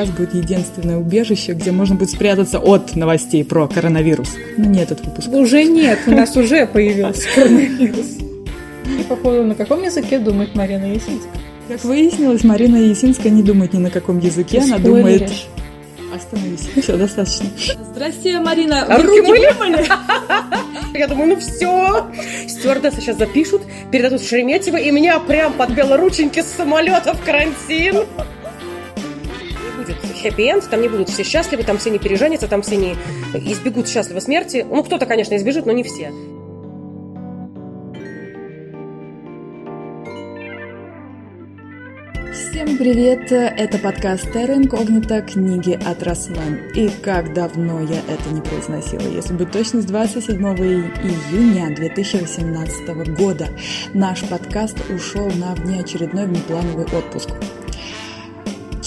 [0.00, 4.30] подкаст будет единственное убежище, где можно будет спрятаться от новостей про коронавирус.
[4.56, 5.28] Ну, не этот выпуск.
[5.28, 8.06] Уже нет, у нас уже появился коронавирус.
[8.86, 11.32] И походу, на каком языке думает Марина Есинская?
[11.68, 15.30] Как выяснилось, Марина Есинская не думает ни на каком языке, она думает...
[16.12, 17.46] Остановись, все, достаточно.
[17.92, 18.82] Здрасте, Марина.
[18.82, 19.48] А руки мыли?
[20.98, 22.04] Я думаю, ну все.
[22.48, 23.62] Стюардессы сейчас запишут,
[23.92, 28.06] передадут Шереметьево, и меня прям под белорученьки с самолета в карантин.
[29.90, 32.92] Будет хэппи-энд, там не будут все счастливы, там все не переженятся, там все не
[33.34, 34.64] избегут счастливой смерти.
[34.68, 36.12] Ну, кто-то, конечно, избежит, но не все.
[42.32, 43.32] Всем привет!
[43.32, 46.70] Это подкаст Терра Инкогнита «Книги от Росмен».
[46.74, 53.48] И как давно я это не произносила, если быть точно, с 27 июня 2018 года
[53.94, 57.30] наш подкаст ушел на внеочередной внеплановый отпуск.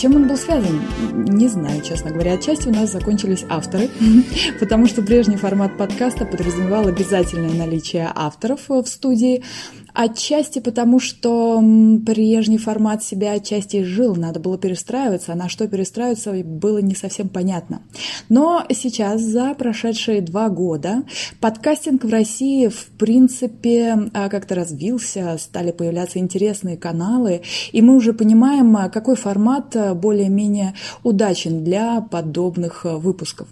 [0.03, 0.81] Чем он был связан?
[1.13, 2.33] Не знаю, честно говоря.
[2.33, 3.89] Отчасти у нас закончились авторы,
[4.59, 9.45] потому что прежний формат подкаста подразумевал обязательное наличие авторов в студии,
[9.93, 11.63] Отчасти потому, что
[12.03, 17.29] прежний формат себя отчасти жил, надо было перестраиваться, а на что перестраиваться было не совсем
[17.29, 17.83] понятно.
[18.27, 21.03] Но сейчас, за прошедшие два года,
[21.39, 28.13] подкастинг в России, в принципе, а, как-то развился, стали появляться интересные каналы, и мы уже
[28.13, 33.47] понимаем, а, какой формат а, более-менее удачен для подобных выпусков.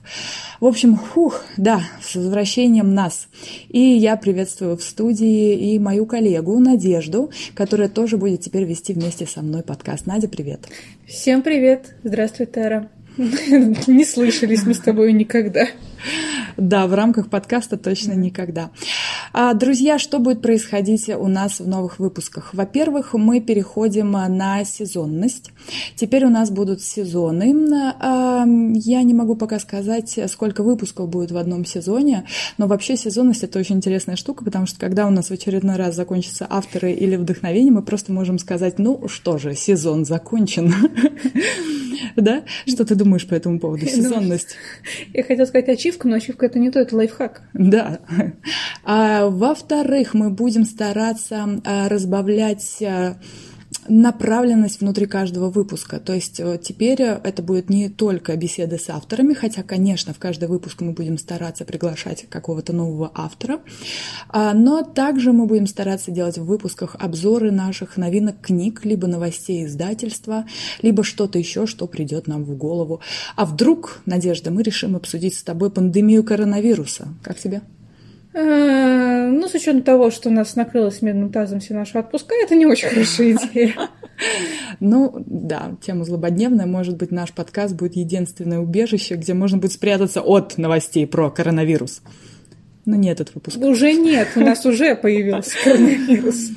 [0.60, 3.28] В общем, фух, да, с возвращением нас.
[3.70, 8.94] И я приветствую в студии и мою коллегу, коллегу Надежду, которая тоже будет теперь вести
[8.94, 10.06] вместе со мной подкаст.
[10.06, 10.68] Надя, привет.
[11.06, 11.96] Всем привет.
[12.04, 12.90] Здравствуй, Тара.
[13.18, 15.68] Не слышались мы с тобой никогда.
[16.56, 18.72] Да, в рамках подкаста точно никогда.
[19.34, 22.54] А, друзья, что будет происходить у нас в новых выпусках?
[22.54, 25.52] Во-первых, мы переходим на сезонность.
[25.96, 27.54] Теперь у нас будут сезоны.
[28.00, 32.26] А, я не могу пока сказать, сколько выпусков будет в одном сезоне,
[32.58, 35.96] но вообще сезонность это очень интересная штука, потому что когда у нас в очередной раз
[35.96, 40.74] закончатся авторы или вдохновение, мы просто можем сказать, ну что же, сезон закончен.
[42.16, 42.44] Да?
[42.68, 43.86] Что ты думаешь по этому поводу?
[43.86, 44.56] Сезонность.
[45.14, 47.44] Я хотела сказать ачивка, но ачивка это не то, это лайфхак.
[47.54, 48.00] Да.
[48.84, 53.18] А, во-вторых, мы будем стараться а, разбавлять а,
[53.88, 56.00] направленность внутри каждого выпуска.
[56.00, 60.20] То есть э, теперь э, это будет не только беседы с авторами, хотя, конечно, в
[60.20, 63.62] каждый выпуск мы будем стараться приглашать какого-то нового автора,
[64.30, 69.66] а, но также мы будем стараться делать в выпусках обзоры наших новинок книг, либо новостей
[69.66, 70.46] издательства,
[70.82, 73.00] либо что-то еще, что придет нам в голову.
[73.36, 77.08] А вдруг, Надежда, мы решим обсудить с тобой пандемию коронавируса.
[77.24, 77.62] Как тебе?
[79.40, 82.90] Ну, с учетом того, что нас накрылось медным тазом все наши отпуска, это не очень
[82.90, 83.90] хорошая идея.
[84.80, 86.66] Ну, да, тема злободневная.
[86.66, 92.02] Может быть, наш подкаст будет единственное убежище, где можно будет спрятаться от новостей про коронавирус.
[92.86, 93.58] Но не этот выпуск.
[93.58, 96.50] Уже нет, у нас уже появился коронавирус.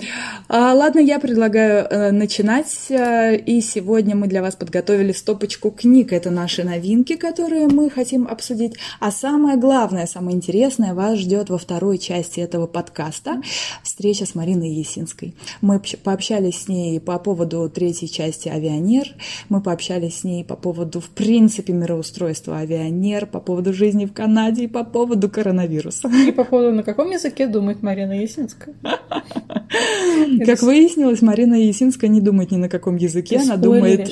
[0.48, 2.86] А, ладно, я предлагаю э, начинать.
[2.88, 6.12] Э, и сегодня мы для вас подготовили стопочку книг.
[6.12, 8.74] Это наши новинки, которые мы хотим обсудить.
[9.00, 13.42] А самое главное, самое интересное вас ждет во второй части этого подкаста.
[13.82, 15.34] Встреча с Мариной Есинской.
[15.60, 19.08] Мы пообщались с ней по поводу третьей части «Авионер».
[19.50, 24.64] Мы пообщались с ней по поводу, в принципе, мироустройства «Авионер», по поводу жизни в Канаде
[24.64, 26.10] и по поводу коронавируса.
[26.26, 28.74] И походу, на каком языке думает Марина Есинская?
[30.46, 34.10] Как выяснилось, Марина Есинская не думает ни на каком языке, она думает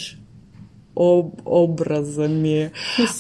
[0.95, 2.73] об образами.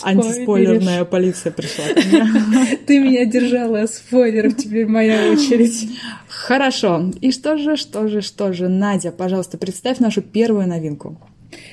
[0.02, 1.84] Антиспойлерная полиция пришла
[2.86, 5.88] Ты меня держала спойлеров, теперь моя очередь.
[6.28, 7.10] Хорошо.
[7.20, 8.68] И что же, что же, что же?
[8.68, 11.18] Надя, пожалуйста, представь нашу первую новинку.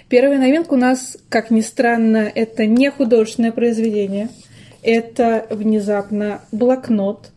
[0.07, 4.29] Первая новинка у нас, как ни странно, это не художественное произведение–
[4.83, 7.31] это внезапно блокнот,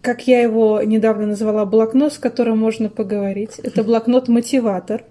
[0.00, 3.58] как я его недавно назвала, блокнот, с которым можно поговорить.
[3.62, 5.04] Это блокнот-мотиватор,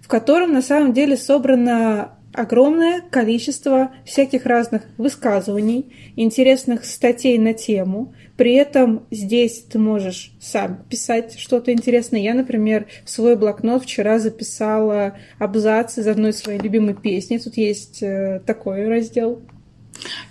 [0.00, 8.14] в котором на самом деле собрано огромное количество всяких разных высказываний, интересных статей на тему.
[8.36, 12.20] При этом здесь ты можешь сам писать что-то интересное.
[12.20, 17.38] Я, например, в свой блокнот вчера записала абзац из одной своей любимой песни.
[17.38, 19.40] Тут есть э, такой раздел.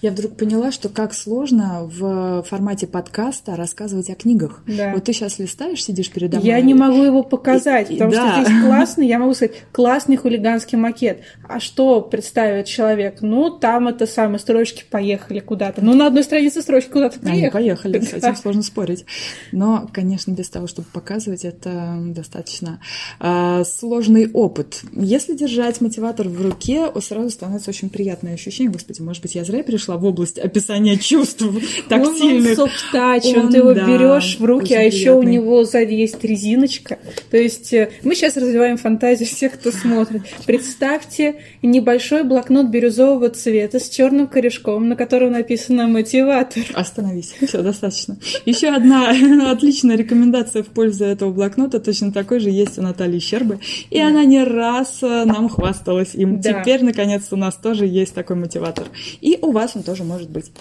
[0.01, 4.63] Я вдруг поняла, что как сложно в формате подкаста рассказывать о книгах.
[4.67, 4.91] Да.
[4.93, 6.47] Вот ты сейчас листаешь, сидишь передо мной.
[6.47, 8.33] Я не могу его показать, И- потому да.
[8.33, 11.21] что здесь классный, я могу сказать, классный хулиганский макет.
[11.47, 13.17] А что представит человек?
[13.21, 15.83] Ну, там это самые строчки поехали куда-то.
[15.83, 17.51] Ну, на одной странице строчки куда-то Они поехали.
[17.51, 18.17] поехали, с Да.
[18.29, 19.05] этим сложно спорить.
[19.51, 22.79] Но, конечно, без того, чтобы показывать, это достаточно
[23.19, 24.81] а, сложный опыт.
[24.93, 28.71] Если держать мотиватор в руке, сразу становится очень приятное ощущение.
[28.71, 31.43] Господи, может быть, я зря пришла в область описания чувств
[31.89, 32.57] тактильных.
[32.59, 36.23] он он, Он, ты его да, берешь в руки, а еще у него сзади есть
[36.23, 36.97] резиночка.
[37.29, 40.23] То есть э, мы сейчас развиваем фантазию всех, кто смотрит.
[40.45, 46.63] Представьте небольшой блокнот бирюзового цвета с черным корешком, на котором написано мотиватор.
[46.73, 48.17] Остановись, все достаточно.
[48.45, 49.09] Еще одна
[49.51, 53.59] отличная рекомендация в пользу этого блокнота, точно такой же есть у Натальи Щербы,
[53.89, 56.39] и она не раз э, нам хвасталась им.
[56.41, 56.61] Да.
[56.61, 58.85] Теперь, наконец, у нас тоже есть такой мотиватор.
[59.21, 60.51] И у вас он тоже может быть.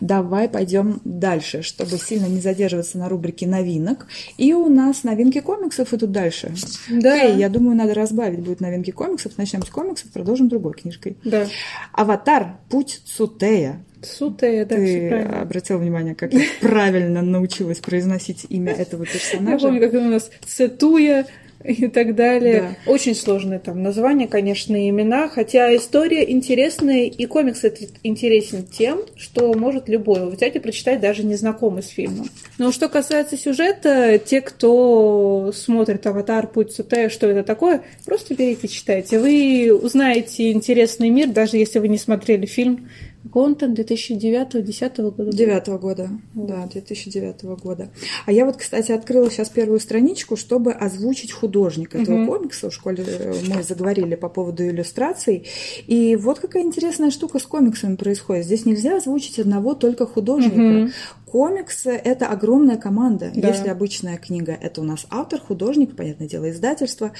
[0.00, 4.06] Давай пойдем дальше, чтобы сильно не задерживаться на рубрике новинок.
[4.36, 6.52] И у нас новинки комиксов идут дальше.
[6.88, 7.16] Да.
[7.16, 8.40] Эй, я думаю, надо разбавить.
[8.40, 9.32] Будут новинки комиксов.
[9.36, 11.16] Начнем с комиксов, продолжим другой книжкой.
[11.24, 11.46] Да.
[11.92, 12.56] Аватар.
[12.68, 13.82] Путь Цутея.
[14.02, 19.66] Сутая, да, Ты обратила внимание, как я правильно научилась произносить имя этого Я персонажа?
[19.66, 21.26] помню, как у нас Цитуя
[21.64, 22.76] и так далее.
[22.86, 29.00] Очень сложные там названия, конечно, и имена, хотя история интересная, и комикс этот интересен тем,
[29.16, 32.28] что может любой взять и прочитать, даже незнакомый с фильмом.
[32.58, 36.46] Но что касается сюжета, те, кто смотрит «Аватар.
[36.46, 39.18] Путь Цутея», что это такое, просто берите, читайте.
[39.18, 42.88] Вы узнаете интересный мир, даже если вы не смотрели фильм.
[43.28, 45.10] Какой он там, 2009-2010 года?
[45.24, 45.30] был?
[45.30, 47.90] Девятого года, да, 2009 года.
[48.26, 52.26] А я вот, кстати, открыла сейчас первую страничку, чтобы озвучить художник этого Мгм.
[52.26, 52.70] комикса.
[52.70, 55.46] В школе э, мы заговорили по поводу иллюстраций.
[55.86, 58.46] И вот какая интересная штука с комиксами происходит.
[58.46, 60.56] Здесь нельзя озвучить одного только художника.
[60.56, 60.92] Мгм.
[61.30, 63.30] Комиксы— это огромная команда.
[63.34, 63.48] Да.
[63.48, 67.12] Если обычная книга— это у нас автор, художник, понятное дело, издательство.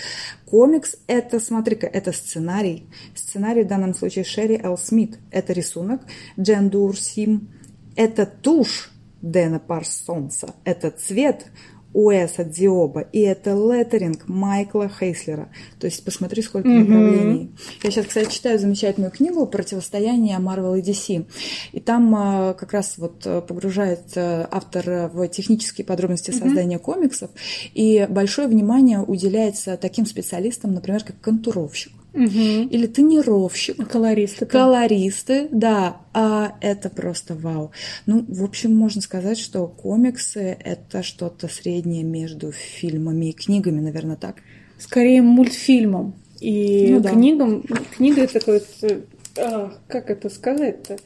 [0.46, 2.88] Комикс— это, смотри-ка, это сценарий.
[3.14, 5.18] Сценарий в данном случае Шерри Эл Смит.
[5.30, 6.00] Это рисунок
[6.40, 7.50] Джен Дурсим.
[7.96, 8.90] Это тушь
[9.20, 10.54] Дэна Парсонса.
[10.64, 11.46] Это цвет
[11.92, 13.00] Уэса Диоба.
[13.12, 15.48] И это леттеринг Майкла Хейслера.
[15.80, 16.80] То есть посмотри, сколько Мгм.
[16.80, 17.50] направлений.
[17.82, 21.26] Я сейчас, кстати, читаю замечательную книгу «Противостояние Marvel и DC».
[21.72, 27.30] И там а, как раз вот а, погружает автор в технические подробности создания комиксов.
[27.74, 32.66] И большое внимание уделяется таким специалистам, например, как контуровщик Мгм.
[32.68, 33.88] или тонировщик.
[33.88, 34.44] Колористы.
[34.44, 37.70] Колористы, да, а это просто вау.
[38.06, 44.16] Ну, в общем, можно сказать, что комиксы— это что-то среднее между фильмами и книгами, наверное,
[44.16, 44.36] так.
[44.78, 46.14] скорее мультфильмом.
[46.40, 47.10] И Ну да.
[47.10, 47.62] книгам,
[47.96, 49.06] книга это такой, вот,
[49.36, 50.96] а, как это сказать-то?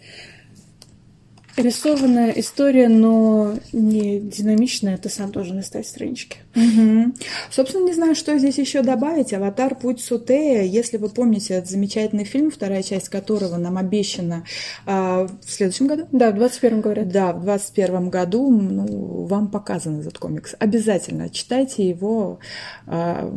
[1.57, 6.39] Рисованная история, но не динамичная, ты сам должен листать странички.
[6.55, 7.15] Мгм.
[7.51, 9.33] Собственно, не знаю, что здесь еще добавить.
[9.33, 9.75] «Аватар.
[9.75, 10.63] Путь Сутея».
[10.63, 14.45] Если вы помните, это замечательный фильм, вторая часть которого нам обещана
[14.87, 16.09] а, в следующем году.
[16.13, 17.09] Да, в 21-м говорят.
[17.09, 20.55] Да, в 21 году ну, вам показан этот комикс.
[20.59, 22.39] Обязательно читайте его.
[22.87, 23.33] а,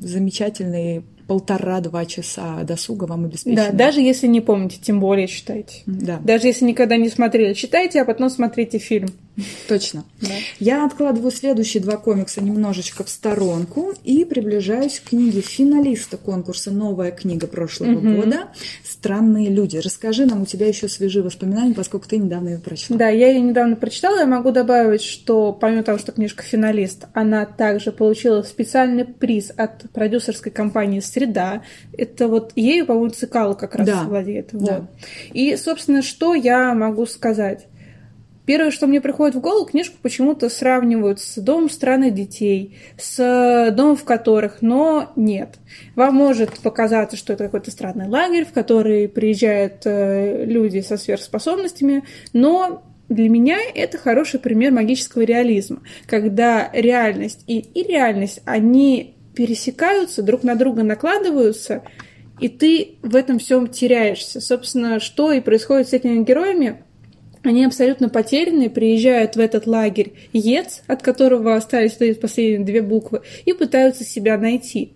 [0.00, 3.70] замечательные полтора-два часа досуга вам обеспечены.
[3.70, 5.82] Да, даже если не помните, тем более читайте.
[5.86, 9.08] Да, Даже если никогда не смотрели, читайте, а потом смотрите фильм.
[9.68, 10.04] Точно.
[10.20, 10.28] Да.
[10.60, 17.10] Я откладываю следующие два комикса немножечко в сторонку и приближаюсь к книге финалиста конкурса «Новая
[17.10, 18.16] книга прошлого Мгм.
[18.16, 18.48] года»
[18.84, 19.76] «Странные люди».
[19.78, 22.96] Расскажи нам, у тебя еще свежие воспоминания, поскольку ты недавно ее прочла.
[22.96, 24.18] Да, я ее недавно прочитала.
[24.20, 29.90] Я могу добавить, что помимо того, что книжка финалист, она также получила специальный приз от
[29.92, 31.62] продюсерской компании «Среда».
[31.96, 34.50] Это вот ею, по-моему, Цикало как раз Да, владеет.
[34.52, 34.78] да.
[34.80, 34.82] Вот.
[35.32, 37.66] И, собственно, что я могу сказать?
[38.46, 43.96] Первое, что мне приходит в голову, книжку почему-то сравнивают с «Домом странных детей», с «Домом
[43.96, 45.56] в которых», но нет.
[45.96, 52.04] Вам может показаться, что это какой-то странный лагерь, в который приезжают э, люди со сверхспособностями,
[52.34, 60.22] но для меня это хороший пример магического реализма, когда реальность и, и реальность, они пересекаются,
[60.22, 61.82] друг на друга накладываются,
[62.40, 64.40] и ты в этом всем теряешься.
[64.40, 66.83] Собственно, что и происходит с этими героями,
[67.44, 73.52] они абсолютно потерянные, приезжают в этот лагерь ЕЦ, от которого остались последние две буквы, и
[73.52, 74.94] пытаются себя найти.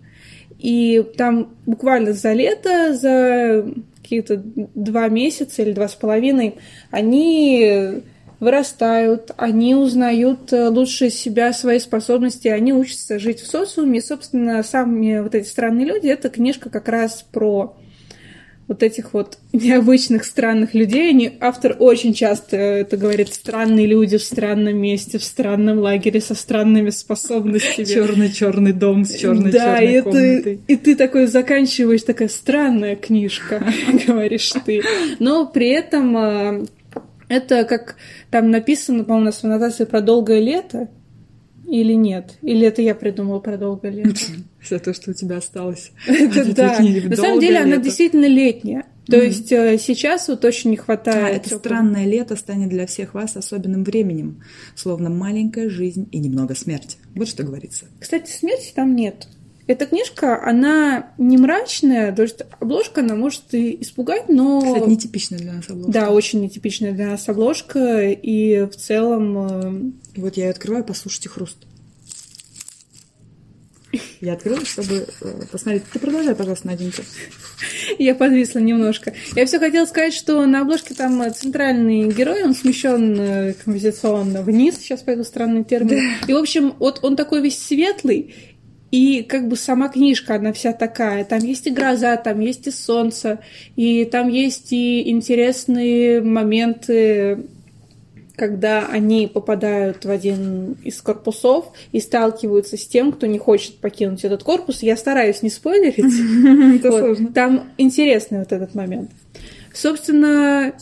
[0.57, 3.65] И там буквально за лето, за
[4.01, 6.55] какие-то два месяца или два с половиной,
[6.91, 8.01] они
[8.39, 13.99] вырастают, они узнают э, лучше себя, свои способности, они учатся жить в социуме.
[13.99, 17.75] И, собственно, сами вот эти странные люди, эта книжка как раз про
[18.69, 21.09] вот этих вот необычных странных людей.
[21.09, 26.35] Они, автор очень часто это говорит, странные люди в странном месте, в странном лагере со
[26.35, 27.85] странными способностями.
[27.85, 30.41] Черный-черный дом с черной-черной да, и комнатой.
[30.43, 33.63] ты, и ты такой заканчиваешь, такая странная книжка,
[34.07, 34.83] говоришь ты.
[35.17, 36.65] Но при этом а,
[37.27, 37.95] это как
[38.29, 40.89] там написано, по-моему, у нас в аннотации про долгое лето,
[41.69, 42.37] или нет?
[42.41, 44.19] Или это я придумала про долгое лето?
[44.69, 45.91] За то, что у тебя осталось.
[46.07, 46.79] Это да.
[46.79, 47.81] На самом «Долгое деле она лето».
[47.83, 48.85] действительно летняя.
[49.07, 51.37] То есть э, сейчас вот очень не А, хватает.
[51.37, 51.59] это тёплого.
[51.59, 54.43] странное лето станет для всех вас особенным временем,
[54.75, 56.97] словно маленькая жизнь и немного смерти.
[57.15, 57.85] Вот что говорится.
[57.99, 59.27] Кстати, смерти там нет.
[59.65, 64.61] Эта книжка, она не мрачная, то есть обложка, она может и испугать, но...
[64.61, 65.91] Кстати, нетипичная для нас обложка.
[65.91, 69.93] Да, очень нетипичная для нас обложка, и в целом...
[70.19, 71.55] И вот я ее открываю, послушайте хруст.
[74.19, 75.83] Я открыла, чтобы э, посмотреть.
[75.93, 77.03] Ты продолжай, пожалуйста, Наденька.
[77.97, 79.13] Я подвисла немножко.
[79.33, 84.79] Я все хотела сказать, что на обложке там центральный герой, он смещен э, композиционно вниз,
[84.79, 86.01] сейчас пойду странный термин.
[86.27, 88.35] И, в общем, вот он такой весь светлый,
[88.91, 91.23] и как бы сама книжка, она вся такая.
[91.23, 93.39] Там есть и гроза, там есть и солнце,
[93.77, 97.45] и там есть и интересные моменты,
[98.39, 104.23] когда они попадают в один из корпусов и сталкиваются с тем, кто не хочет покинуть
[104.23, 104.81] этот корпус.
[104.81, 106.79] Я стараюсь не спойлерить.
[106.89, 107.33] Вот.
[107.33, 109.11] Там интересный вот этот момент.
[109.73, 110.73] Собственно,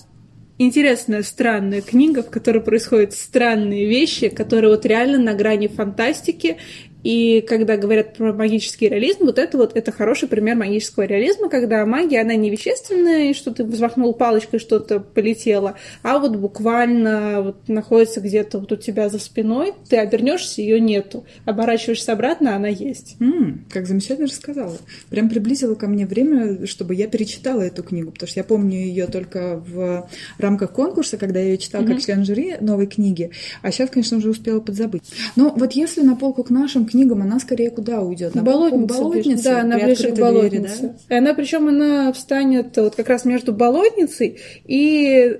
[0.58, 6.58] интересная, странная книга, в которой происходят странные вещи, которые вот реально на грани фантастики.
[7.04, 11.86] И когда говорят про магический реализм, вот это вот это хороший пример магического реализма, когда
[11.86, 17.68] магия, она не вещественная, и что ты взмахнул палочкой, что-то полетело, а вот буквально вот
[17.68, 21.26] находится где-то вот у тебя за спиной, ты обернешься, ее нету.
[21.46, 23.16] Оборачиваешься обратно, она есть.
[23.20, 24.78] М, как замечательно рассказала.
[25.10, 29.08] Прям приблизила ко мне время, чтобы я перечитала эту книгу, потому что я помню ее
[29.08, 33.90] только в рамках конкурса, когда я ее читала как член жюри новой книги, а сейчас,
[33.90, 35.04] конечно, уже успела подзабыть.
[35.36, 38.34] Но вот если на полку к нашим книгам, она скорее куда уйдет?
[38.36, 38.86] На Болотница.
[39.00, 39.44] болотнице?
[39.44, 40.24] Да, она ближе к открытой двери,
[40.60, 40.96] болотнице.
[41.10, 41.18] да?
[41.18, 45.40] Она, причем, она встанет вот как раз между болотницей и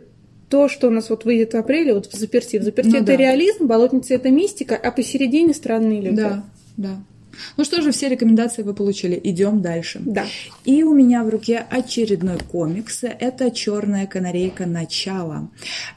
[0.50, 2.58] то, что у нас вот выйдет в апреле, вот в заперти.
[2.58, 3.16] В заперти Ну это да.
[3.18, 6.16] реализм, болотница это мистика, а посередине странные люди.
[6.18, 6.44] Да,
[6.78, 6.90] да.
[7.58, 9.20] Ну что же, все рекомендации вы получили.
[9.24, 10.00] Идем дальше.
[10.06, 10.26] Да.
[10.66, 13.04] И у меня в руке очередной комикс.
[13.04, 15.50] Это Черная канарейка начало.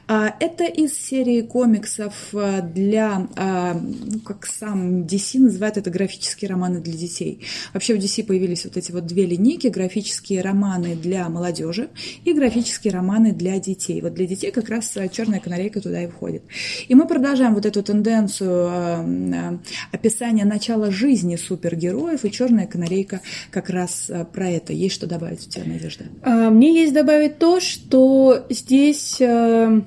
[0.07, 6.49] А, Это из серии комиксов а, для, а, ну, как сам DC называет это, графические
[6.49, 7.41] романы для детей.
[7.73, 11.89] Вообще в DC появились вот эти вот две линейки, графические романы для молодежи
[12.25, 14.01] и графические романы для детей.
[14.01, 16.43] Вот для детей как раз а, Черная канарейка туда и входит.
[16.87, 19.59] И мы продолжаем вот эту тенденцию а,
[19.91, 24.73] описания начала жизни супергероев, и Черная канарейка как раз а, про это.
[24.73, 26.05] Есть что добавить у тебя, Надежда?
[26.23, 29.81] А, Мне есть добавить то, что здесь э,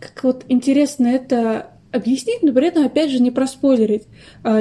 [0.00, 4.04] как вот интересно это объяснить, но при этом опять же не проспойлерить.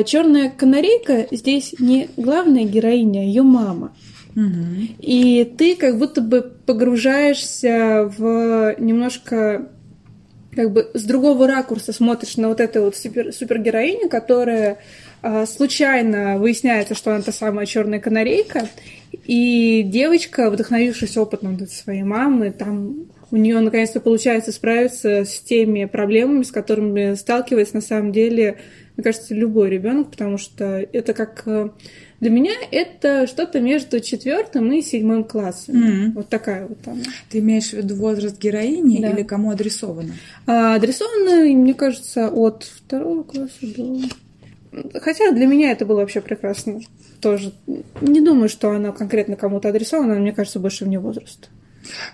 [0.06, 3.94] Черная канарейка здесь не главная героиня, а ее мама.
[4.36, 9.70] И ты как будто бы погружаешься в немножко
[10.56, 14.78] как бы с другого ракурса смотришь на вот эту вот супер, супергероиню, которая а,
[15.48, 18.68] случайно выясняется, что она та самая черная канарейка,
[19.26, 26.44] и девочка, вдохновившись опытом своей мамы, там у нее наконец-то получается справиться с теми проблемами,
[26.44, 28.58] с которыми сталкивается на самом деле,
[28.98, 31.70] мне кажется, любой ребенок, потому что это как э,
[32.20, 35.76] для меня это что-то между четвертым и седьмым классом.
[35.76, 36.12] Мгм.
[36.12, 37.02] Вот такая вот она.
[37.30, 39.10] Ты имеешь в виду возраст героини Да.
[39.10, 40.14] или кому адресовано?
[40.46, 44.02] А адресовано, мне кажется, от второго класса до...
[45.02, 46.80] Хотя для меня это было вообще прекрасно.
[47.20, 47.52] Тоже
[48.00, 51.50] не думаю, что она конкретно кому-то адресована, мне кажется, больше вне возраста.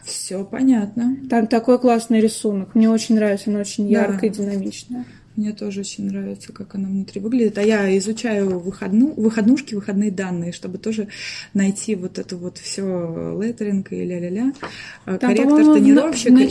[0.03, 1.17] Все понятно.
[1.29, 2.73] Там такой классный рисунок.
[2.73, 4.01] Мне очень нравится, она очень Да.
[4.03, 5.05] яркая и динамичная.
[5.37, 7.59] Мне тоже очень нравится, как она внутри выглядит.
[7.59, 11.09] А я изучаю выходну, выходнушки, выходные данные, чтобы тоже
[11.53, 14.51] найти вот это вот все леттеринг и ля-ля-ля.
[15.05, 16.31] А, Там, Корректор, тонировщик.
[16.31, 16.47] на- в и- и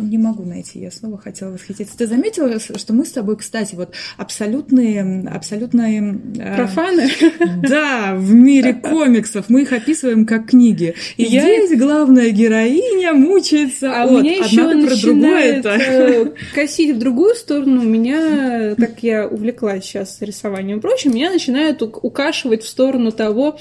[0.10, 1.96] Не, могу найти, я снова хотела восхититься.
[1.96, 6.20] Ты заметила, что мы с тобой, кстати, вот абсолютные, абсолютные...
[6.38, 7.08] э, Профаны?
[7.68, 10.94] Да, в мире комиксов мы их описываем как книги.
[11.16, 14.10] И Я- здесь главная героиня мучается А от.
[14.10, 17.82] у меня еще Одна про другое э, косить в другую сторону.
[17.82, 17.84] У
[18.16, 23.58] меня, так я увлеклась сейчас рисованием и прочим, меня начинает ук- укашивать в сторону того,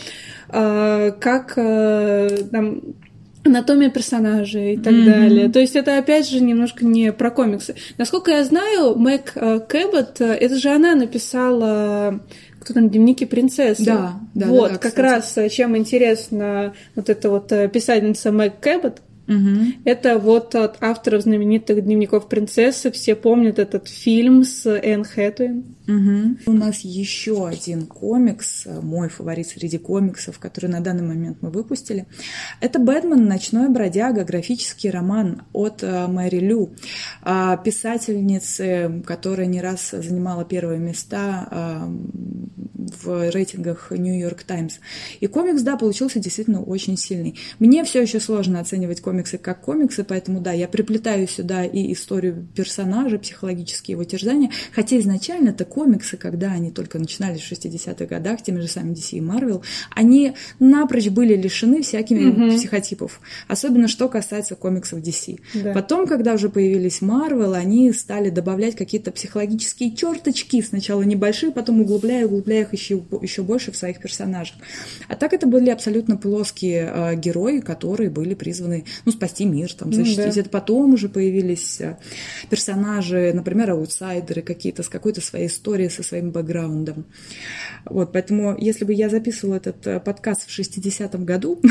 [0.49, 2.81] э, как э, там
[3.43, 5.05] анатомия персонажей и так Мгм.
[5.05, 5.49] далее.
[5.49, 7.75] То есть это опять же немножко не про комиксы.
[7.97, 12.19] Насколько я знаю, Мэг э, Кэббот, это же она написала
[12.59, 13.85] кто там, дневники принцессы.
[13.85, 14.47] Да, да.
[14.47, 14.99] Вот, да, как кстати.
[15.45, 19.73] раз чем интересна вот эта вот писательница Мэг Кэббот, Мгм.
[19.83, 22.91] это вот от авторов знаменитых дневников принцессы.
[22.91, 25.76] Все помнят этот фильм с Энн Хэтуин.
[25.87, 26.39] Мгм.
[26.45, 31.49] У нас еще один комикс, э, мой фаворит среди комиксов, который на данный момент мы
[31.49, 32.05] выпустили.
[32.59, 33.25] Это «Бэтмен.
[33.25, 36.75] Ночной бродяга», графический роман от э, Мэри Лю,
[37.21, 41.89] а, писательницы, которая не раз занимала первые места а,
[43.03, 44.75] в рейтингах Нью-Йорк Таймс.
[45.19, 47.37] И комикс, да, получился действительно очень сильный.
[47.59, 52.47] Мне все еще сложно оценивать комиксы как комиксы, поэтому, да, я приплетаю сюда и историю
[52.55, 58.41] персонажа, психологические его терзания, хотя изначально это комиксы, когда они только начинались в 60-х годах,
[58.41, 59.61] теми же самыми DC и Marvel,
[59.93, 62.57] они напрочь были лишены всякими Мгм.
[62.57, 63.21] психотипов.
[63.47, 65.39] Особенно что касается комиксов DC.
[65.53, 65.73] Да.
[65.73, 72.25] Потом, когда уже появились Marvel, они стали добавлять какие-то психологические черточки, сначала небольшие, потом углубляя,
[72.25, 74.55] углубляя их еще, еще больше в своих персонажах.
[75.07, 79.91] А так это были абсолютно плоские э, герои, которые были призваны ну, спасти мир, там,
[79.91, 80.33] Ну, защитить.
[80.33, 80.41] да.
[80.41, 81.97] Это потом уже появились э,
[82.49, 87.05] персонажи, например, аутсайдеры какие-то с какой-то своей историей, со своим бэкграундом.
[87.85, 91.61] Вот, поэтому, если бы я записывала этот э, подкаст в 60-м году,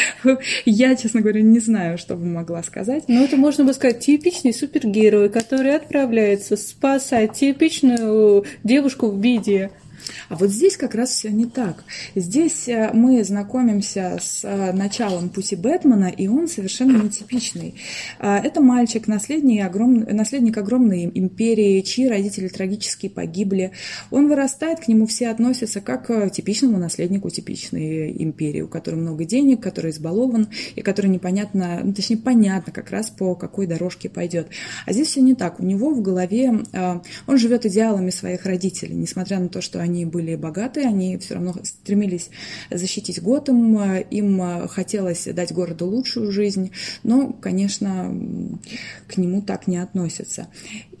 [0.64, 3.04] я, честно говоря, не знаю, что бы могла сказать.
[3.08, 9.70] Ну, это можно бы сказать типичный супергерой, который отправляется спасать типичную девушку в беде.
[10.28, 11.84] А вот здесь как раз все не так.
[12.14, 17.74] Здесь э, мы знакомимся с э, началом пути Бэтмена, и он совершенно нетипичный.
[18.18, 20.00] А, Это мальчик, наследник, огром...
[20.00, 23.72] наследник огромной империи, чьи родители трагически погибли.
[24.10, 29.24] Он вырастает, к нему все относятся как к типичному наследнику типичной империи, у которой много
[29.24, 34.48] денег, который избалован, и который непонятно, ну, точнее, понятно как раз по какой дорожке пойдет.
[34.86, 35.60] А здесь все не так.
[35.60, 39.93] У него в голове, э, он живет идеалами своих родителей, несмотря на то, что они
[40.04, 42.30] были богатые, они все равно стремились
[42.70, 46.72] защитить Готэм, э, им э, хотелось дать городу лучшую жизнь,
[47.02, 48.12] но, конечно,
[49.06, 50.48] к нему так не относятся.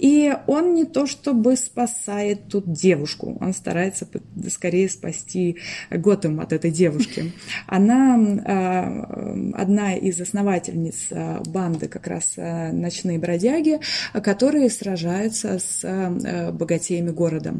[0.04, 4.06] И он не то чтобы спасает тут девушку, он старается
[4.50, 5.56] скорее спасти
[5.90, 7.32] Готэм от этой девушки.
[7.66, 13.80] Она э, одна из основательниц э, банды как раз э, «Ночные бродяги»,
[14.12, 15.82] которые сражаются с
[16.52, 17.54] богатеями города.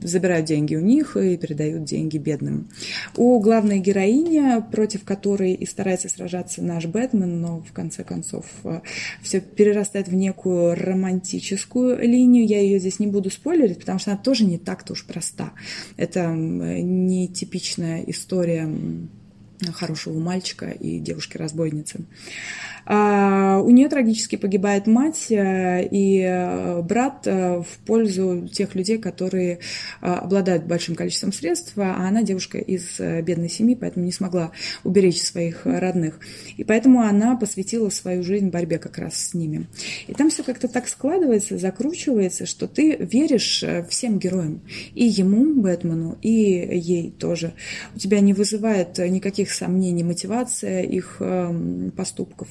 [0.00, 2.70] Забирают деньги у них и передают деньги бедным.
[3.14, 8.46] У главной героини, против которой и старается сражаться наш Бэтмен, но в конце концов
[9.20, 10.74] все перерастает в некую
[11.42, 12.46] романтическую линию.
[12.46, 15.52] Я ее здесь не буду спойлерить, потому что она тоже не так-то уж проста.
[15.96, 18.68] Это не типичная история
[19.72, 22.00] хорошего мальчика и девушки-разбойницы.
[22.84, 28.98] А, У нее трагически погибает мать э, и э, брат э, в пользу тех людей,
[28.98, 29.60] которые
[30.00, 34.52] обладают большим количеством средств, а она девушка из бедной семьи, поэтому не смогла
[34.84, 36.18] уберечь своих родных.
[36.56, 39.66] И поэтому она посвятила свою жизнь борьбе как раз с ними.
[40.06, 44.60] И там все как-то так складывается, закручивается, что ты веришь всем героям.
[44.94, 47.54] И ему, Бэтмену, и ей тоже.
[47.94, 52.48] У тебя не вызывает никаких сомнений мотивация их эм, поступков.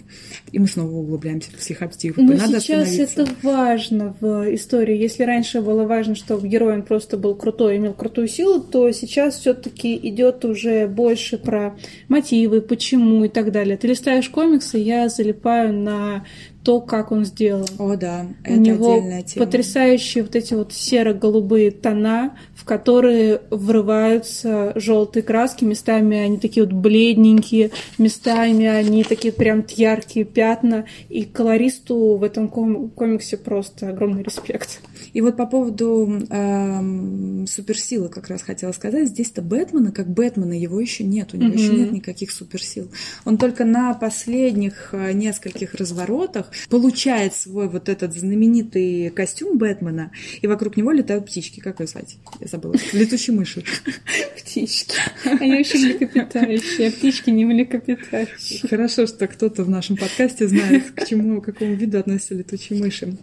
[0.51, 2.21] И мы снова углубляемся в психотипы.
[2.21, 4.97] Но Надо сейчас это важно в истории.
[4.97, 9.39] Если раньше было важно, чтобы герой он просто был крутой, имел крутую силу, то сейчас
[9.39, 13.77] все-таки идет уже больше про мотивы, почему и так далее.
[13.77, 16.25] Ты листаешь комиксы, я залипаю на
[16.63, 17.65] то, как он сделан.
[17.79, 19.45] О, да, У это него отдельная тема.
[19.45, 25.63] потрясающие вот эти вот серо-голубые тона, в которые врываются желтые краски.
[25.63, 30.85] Местами они такие вот бледненькие, местами они такие прям яркие пятна.
[31.09, 34.81] И колористу в этом ком- комиксе просто огромный респект.
[35.13, 39.09] И вот по поводу эм, суперсилы как раз хотела сказать.
[39.09, 41.33] Здесь-то Бэтмена, как Бэтмена, его еще нет.
[41.33, 41.57] У него Мгм.
[41.57, 42.89] еще нет никаких суперсил.
[43.25, 50.11] Он только на последних э, нескольких разворотах получает свой вот этот знаменитый костюм Бэтмена,
[50.41, 51.59] и вокруг него летают птички.
[51.59, 52.17] Как ее звать?
[52.39, 52.75] Я забыла.
[52.93, 53.63] Летучие мыши.
[54.37, 54.95] Птички.
[55.39, 58.67] Они вообще млекопитающие, птички не млекопитающие.
[58.69, 63.17] Хорошо, что кто-то в нашем подкасте знает, к чему, к какому виду относятся летучие мыши.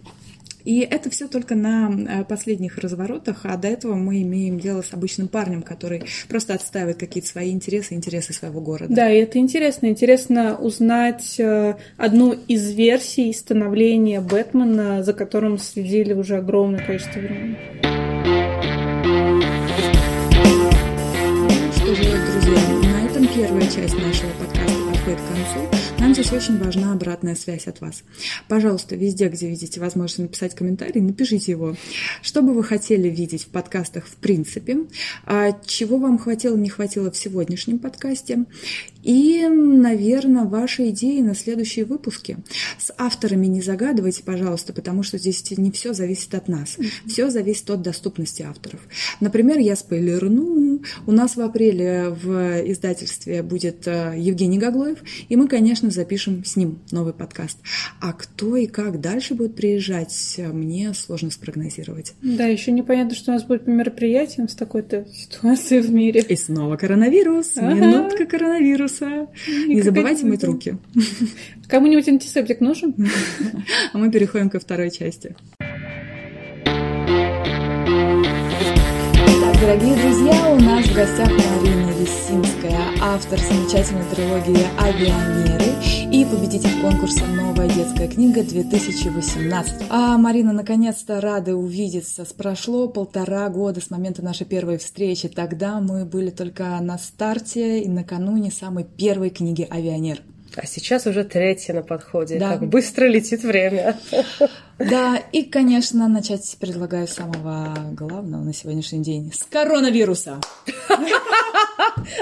[0.63, 4.93] И это все только на э, последних разворотах, а до этого мы имеем дело с
[4.93, 8.93] обычным парнем, который просто отстаивает какие-то свои интересы, интересы своего города.
[8.93, 9.87] Да, и это интересно.
[9.87, 17.57] Интересно узнать э, одну из версий становления Бэтмена, за которым следили уже огромное количество времени.
[21.41, 25.78] Ну что же, друзья, на этом первая часть нашего подкаста подходит подходит к концу.
[26.09, 28.01] Нам здесь очень важна обратная связь от вас.
[28.47, 31.75] Пожалуйста, везде, где видите возможность написать комментарий, напишите его.
[32.23, 34.87] Что бы вы хотели видеть в подкастах в принципе,
[35.27, 38.45] а чего вам хватило, не хватило в сегодняшнем подкасте,
[39.03, 42.37] и, наверное, ваши идеи на следующие выпуски.
[42.77, 46.77] С авторами не загадывайте, пожалуйста, потому что здесь не все зависит от нас.
[47.05, 48.81] Все зависит от доступности авторов.
[49.19, 50.81] Например, я спойлерну.
[51.07, 56.55] У нас в апреле в издательстве будет э, Евгений Гаглоев, и мы, конечно, запишем с
[56.55, 57.57] ним новый подкаст.
[57.99, 62.13] А кто и как дальше будет приезжать, мне сложно спрогнозировать.
[62.21, 66.21] Да, еще непонятно, что у нас будет по мероприятиям с такой-то ситуацией в мире.
[66.27, 67.55] И снова коронавирус.
[67.55, 68.88] Минутка коронавируса.
[69.47, 70.77] И Не забывайте мыть руки.
[71.67, 72.95] Кому-нибудь антисептик нужен?
[73.93, 75.35] А мы переходим ко второй части.
[79.61, 87.25] Дорогие друзья, у нас в гостях Марина Лисинская, автор замечательной трилогии «Авианеры» и победитель конкурса
[87.25, 89.87] «Новая детская книга 2018».
[89.89, 92.25] А Марина, наконец-то рады увидеться.
[92.37, 95.27] Прошло полтора года с момента нашей первой встречи.
[95.27, 100.21] Тогда мы были только на старте и накануне самой первой книги «Авианер».
[100.55, 102.39] А сейчас уже третья на подходе.
[102.39, 102.53] Да.
[102.53, 103.97] Как быстро летит время.
[104.77, 109.31] Да, и, конечно, начать предлагаю с самого главного на сегодняшний день.
[109.33, 110.39] С коронавируса.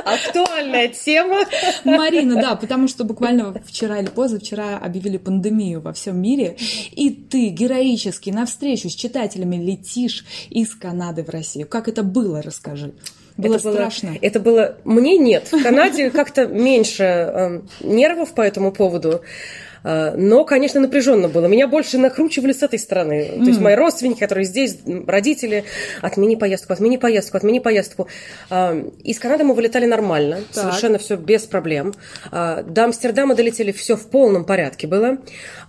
[0.04, 1.46] Актуальная тема.
[1.84, 6.58] Марина, да, потому что буквально вчера или позавчера объявили пандемию во всем мире,
[6.92, 11.68] и ты героически навстречу с читателями летишь из Канады в Россию.
[11.68, 12.94] Как это было, расскажи.
[13.38, 14.10] Было это страшно.
[14.10, 14.78] Было, это было...
[14.84, 15.48] Мне нет.
[15.52, 19.22] В Канаде как-то меньше э, нервов по этому поводу.
[19.88, 21.46] Э, но, конечно, напряженно было.
[21.46, 23.30] Меня больше накручивали с этой стороны.
[23.32, 23.44] Mm.
[23.44, 25.64] То есть мои родственники, которые здесь, родители,
[26.02, 28.08] отмени поездку, отмени поездку, отмени поездку.
[28.50, 30.64] Э, из Канады мы вылетали нормально, так.
[30.64, 31.94] совершенно все без проблем.
[32.32, 35.18] Э, до Амстердама долетели все в полном порядке было.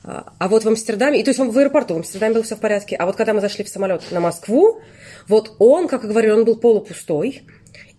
[0.05, 2.97] А вот в Амстердаме, и то есть в аэропорту в Амстердаме было все в порядке.
[2.97, 4.81] А вот когда мы зашли в самолет на Москву,
[5.27, 7.43] вот он, как я говорю, он был полупустой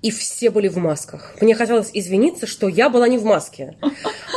[0.01, 1.35] и все были в масках.
[1.41, 3.75] Мне хотелось извиниться, что я была не в маске.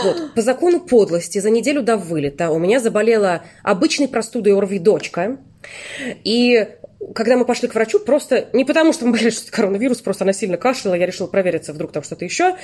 [0.03, 0.35] Вот.
[0.35, 5.39] По закону подлости за неделю до вылета у меня заболела обычной простудой ОРВИ дочка.
[6.25, 6.69] И
[7.15, 10.25] когда мы пошли к врачу, просто не потому, что мы боялись, что это коронавирус, просто
[10.25, 12.57] она сильно кашляла, я решила провериться, вдруг там что-то еще.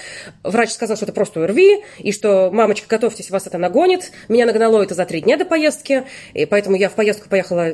[0.42, 4.12] Врач сказал, что это просто ОРВИ, и что, мамочка, готовьтесь, вас это нагонит.
[4.28, 7.72] Меня нагнало это за три дня до поездки, и поэтому я в поездку поехала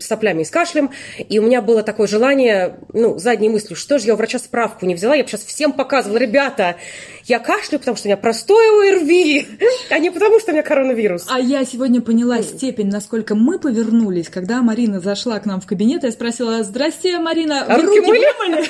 [0.00, 3.98] с соплями и с кашлем, и у меня было такое желание, ну, задней мыслью, что
[3.98, 6.76] же я у врача справку не взяла, я бы сейчас всем показывала, ребята,
[7.24, 9.46] я кашляю, потому что у меня простое ОРВИ,
[9.90, 11.26] а не потому, что у меня коронавирус.
[11.28, 16.01] А я сегодня поняла степень, насколько мы повернулись, когда Марина зашла к нам в кабинет,
[16.06, 18.68] я спросила, здрасте, Марина, а вы руки, руки мыли?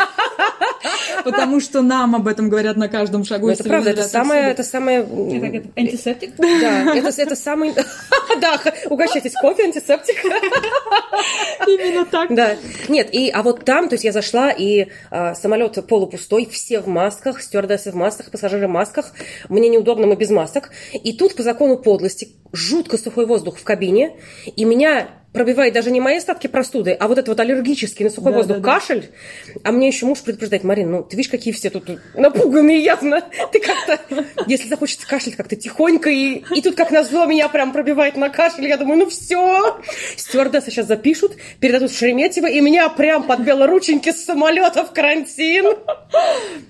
[1.24, 3.48] Потому что нам об этом говорят на каждом шагу.
[3.48, 4.50] Это правда, это самое...
[4.50, 5.00] Это самое...
[5.76, 6.34] Антисептик?
[6.36, 7.74] Да, это самый...
[8.40, 10.24] Да, угощайтесь кофе, антисептик.
[11.66, 12.34] Именно так.
[12.34, 12.56] Да.
[12.88, 16.88] Нет, и, а вот там, то есть я зашла, и а, самолет полупустой, все в
[16.88, 19.12] масках, стюардессы в масках, пассажиры в масках,
[19.48, 20.70] мне неудобно, мы без масок.
[20.92, 24.16] И тут по закону подлости жутко сухой воздух в кабине,
[24.56, 28.32] и меня пробивает даже не мои остатки простуды, а вот это вот аллергический на сухой
[28.32, 29.10] да, воздух да, кашель.
[29.54, 29.60] Да.
[29.64, 33.22] А мне еще муж предупреждает, Марин, ну ты видишь, какие все тут напуганные явно.
[33.50, 33.98] Ты как-то,
[34.46, 38.66] если захочется кашлять, как-то тихонько, и, и тут как назло меня прям пробивает на кашель.
[38.66, 39.80] Я думаю, ну все,
[40.16, 45.66] стюардессы сейчас запишут, передадут в Шереметьево, и меня прям под белорученьки с самолета в карантин.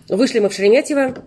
[0.09, 1.25] Вышли мы в Шереметьево,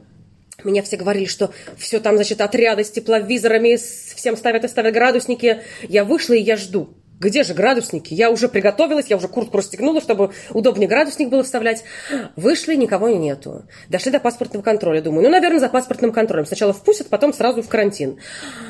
[0.63, 5.61] меня все говорили, что все там, значит, отряды с тепловизорами, всем ставят и ставят градусники.
[5.83, 6.89] Я вышла, и я жду.
[7.19, 8.13] Где же градусники?
[8.13, 11.83] Я уже приготовилась, я уже куртку расстегнула, чтобы удобнее градусник было вставлять.
[12.35, 13.63] Вышли, никого нету.
[13.89, 15.01] Дошли до паспортного контроля.
[15.01, 16.45] Думаю, ну, наверное, за паспортным контролем.
[16.45, 18.19] Сначала впустят, потом сразу в карантин.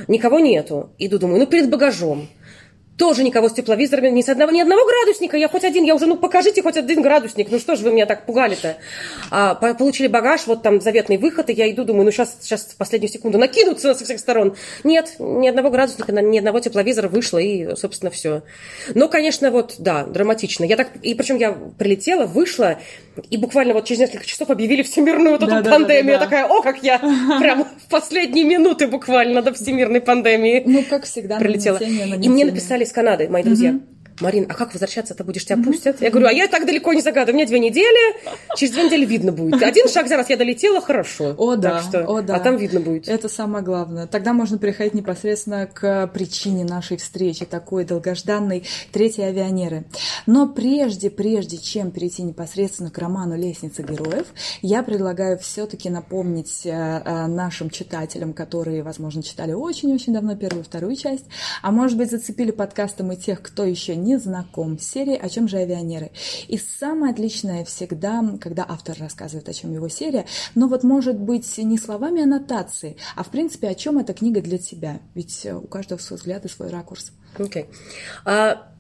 [0.08, 0.91] Никого нету.
[0.99, 2.27] Иду, думаю, ну, перед багажом.
[2.97, 5.36] Тоже никого с тепловизорами, ни с одного, ни одного градусника.
[5.36, 7.51] Я хоть один, я уже, ну покажите хоть один градусник.
[7.51, 8.77] Ну что же вы меня так пугали-то?
[9.31, 12.77] А, получили багаж, вот там заветный выход, и я иду, думаю, ну сейчас, сейчас в
[12.77, 14.55] последнюю секунду накинутся со всех сторон.
[14.86, 18.43] Нет, ни одного градусника, ни одного тепловизора вышло, и, собственно, все.
[18.93, 20.63] Но, конечно, вот, да, драматично.
[20.63, 22.79] Я так, и причем я прилетела, вышла,
[23.29, 26.17] и буквально вот через несколько часов объявили всемирную вот эту да, пандемию.
[26.17, 26.38] Да, да, да.
[26.38, 26.99] Я такая, о, как я
[27.39, 30.63] прям в последние минуты буквально до всемирной пандемии.
[30.65, 31.77] Ну, как всегда, прилетела.
[31.77, 33.71] И мне написали из Канады, мои друзья.
[33.71, 33.94] Mm-hmm.
[34.19, 35.45] Марин, а как возвращаться-то будешь?
[35.45, 36.01] Тебя пустят?
[36.01, 37.34] Я говорю, а я так далеко не загадываю.
[37.34, 38.15] У меня две недели,
[38.56, 39.62] через две недели видно будет.
[39.62, 41.36] Один шаг за раз я долетела, хорошо.
[41.38, 42.36] О, да, что, о, да.
[42.36, 43.10] А там видно будет.
[43.10, 44.08] Это самое главное.
[44.08, 49.86] Тогда можно переходить непосредственно к причине нашей встречи, такой долгожданной третьей авианеры.
[50.25, 54.28] Но прежде, прежде чем перейти непосредственно к роману «Лестница героев»,
[54.62, 60.95] я предлагаю все-таки напомнить э, нашим читателям, которые, возможно, читали очень-очень давно первую и вторую
[60.95, 61.25] часть,
[61.62, 65.47] а может быть, зацепили подкастом и тех, кто еще не знаком с серией «О чем
[65.47, 66.11] же авионеры?».
[66.47, 71.57] И самое отличное всегда, когда автор рассказывает, о чем его серия, но вот может быть
[71.57, 74.99] не словами аннотации, а в принципе, о чем эта книга для тебя.
[75.15, 77.11] Ведь у каждого свой взгляд и свой ракурс.
[77.37, 77.63] Окей.
[77.63, 77.67] Okay.
[78.25, 78.71] А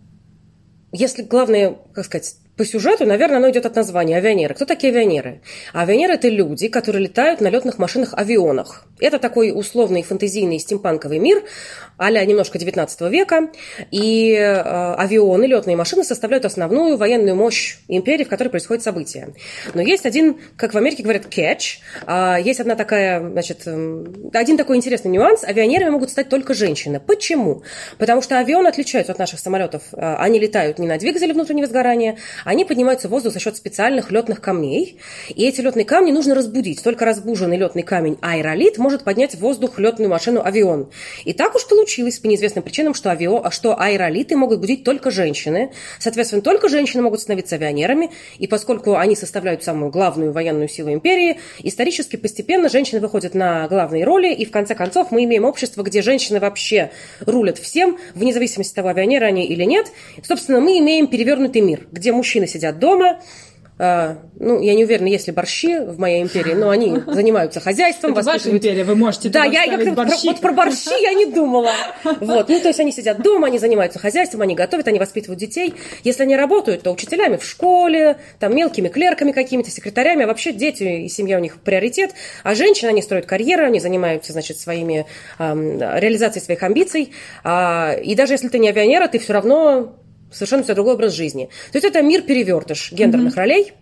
[0.91, 4.55] если главное, как сказать, по сюжету, наверное, оно идет от названия авионеры.
[4.55, 5.41] Кто такие авионеры?
[5.73, 8.85] Авионеры– это люди, которые летают на летных машинах-авионах.
[8.99, 11.43] Это такой условный фэнтезийный стимпанковый мир,
[11.97, 13.49] а немножко 19 века.
[13.91, 19.33] И э, авионы, летные машины составляют основную военную мощь империи, в которой происходят события.
[19.73, 21.79] Но есть один, как в Америке говорят, catch.
[22.07, 25.43] Э, есть одна такая, значит, э, один такой интересный нюанс.
[25.43, 27.01] Авионерами могут стать только женщины.
[27.01, 27.63] Почему?
[27.97, 29.83] Потому что авионы отличаются от наших самолетов.
[29.91, 34.11] Э, они летают не на двигателе внутреннего сгорания, они поднимаются в воздух за счет специальных
[34.11, 34.99] летных камней.
[35.29, 36.81] И эти летные камни нужно разбудить.
[36.83, 40.89] Только разбуженный летный камень аэролит может поднять в воздух летную машину авион.
[41.25, 45.71] И так уж получилось по неизвестным причинам, что, авио, что аэролиты могут будить только женщины.
[45.99, 48.11] Соответственно, только женщины могут становиться авионерами.
[48.37, 54.03] И поскольку они составляют самую главную военную силу империи, исторически постепенно женщины выходят на главные
[54.03, 54.31] роли.
[54.31, 58.75] И в конце концов мы имеем общество, где женщины вообще рулят всем, вне зависимости от
[58.75, 59.87] того, авионеры они или нет.
[60.21, 63.19] Собственно, мы имеем перевернутый мир, где мужчины мужчины сидят дома,
[63.77, 68.13] Uh, ну, я не уверена, есть ли борщи в моей империи, но они занимаются хозяйством.
[68.13, 70.21] Это ваша империя, вы можете Да, я, я борщи.
[70.21, 71.73] Про, вот про борщи я не думала.
[72.21, 75.73] Вот, ну, то есть они сидят дома, они занимаются хозяйством, они готовят, они воспитывают детей.
[76.05, 80.83] Если они работают, то учителями в школе, там мелкими клерками какими-то, секретарями, а вообще дети
[80.83, 82.11] и семья у них приоритет.
[82.43, 85.05] А женщины, они строят карьеру, они занимаются, значит, своими,
[85.37, 87.11] эм, реализацией своих амбиций.
[87.43, 89.97] А, и даже если ты не авионера, ты все равно
[90.31, 91.49] совершенно все другой образ жизни.
[91.71, 93.37] То есть это мир перевертыш гендерных mm-hmm.
[93.37, 93.73] ролей.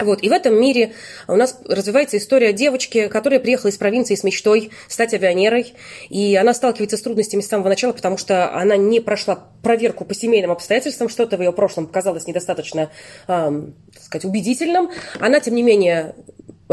[0.00, 0.92] Вот, и в этом мире
[1.28, 5.74] у нас развивается история девочки, которая приехала из провинции с мечтой стать авионерой.
[6.08, 10.14] И она сталкивается с трудностями с самого начала, потому что она не прошла проверку по
[10.14, 12.90] семейным обстоятельствам, что-то в ее прошлом показалось недостаточно,
[13.28, 13.62] э,
[13.94, 14.90] так сказать, убедительным.
[15.20, 16.14] Она, тем не менее,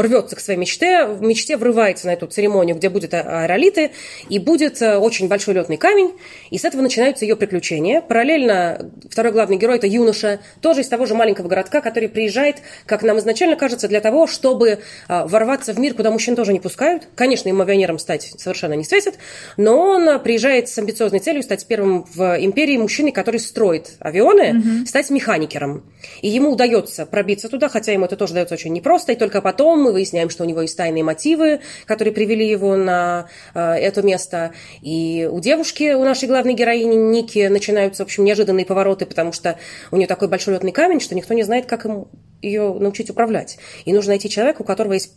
[0.02, 3.92] рвется к своей мечте, в мечте врывается на эту церемонию, где будет аэролиты,
[4.30, 6.14] и будет э, очень большой летный камень,
[6.50, 8.02] и с этого начинаются ее приключения.
[8.02, 13.04] Параллельно второй главный герой– это юноша, тоже из того же маленького городка, который приезжает, как
[13.04, 14.78] нам изначально кажется, для того, чтобы э,
[15.08, 17.08] ворваться в мир, куда мужчин тоже не пускают.
[17.16, 19.16] Конечно, им авионером стать совершенно не светит,
[19.58, 24.86] но он приезжает с амбициозной целью стать первым в империи мужчиной, который строит авионы, mm-hmm.
[24.86, 25.84] стать механикером.
[26.22, 29.69] И ему удается пробиться туда, хотя ему это тоже дается очень непросто, и только потом
[29.76, 34.52] мы выясняем, что у него есть тайные мотивы, которые привели его на э, это место.
[34.82, 39.58] И у девушки, у нашей главной героини Ники, начинаются, в общем, неожиданные повороты, потому что
[39.92, 42.08] у нее такой большой летный камень, что никто не знает, как ему
[42.42, 43.58] ее научить управлять.
[43.86, 45.14] И нужно найти человека, у которого есть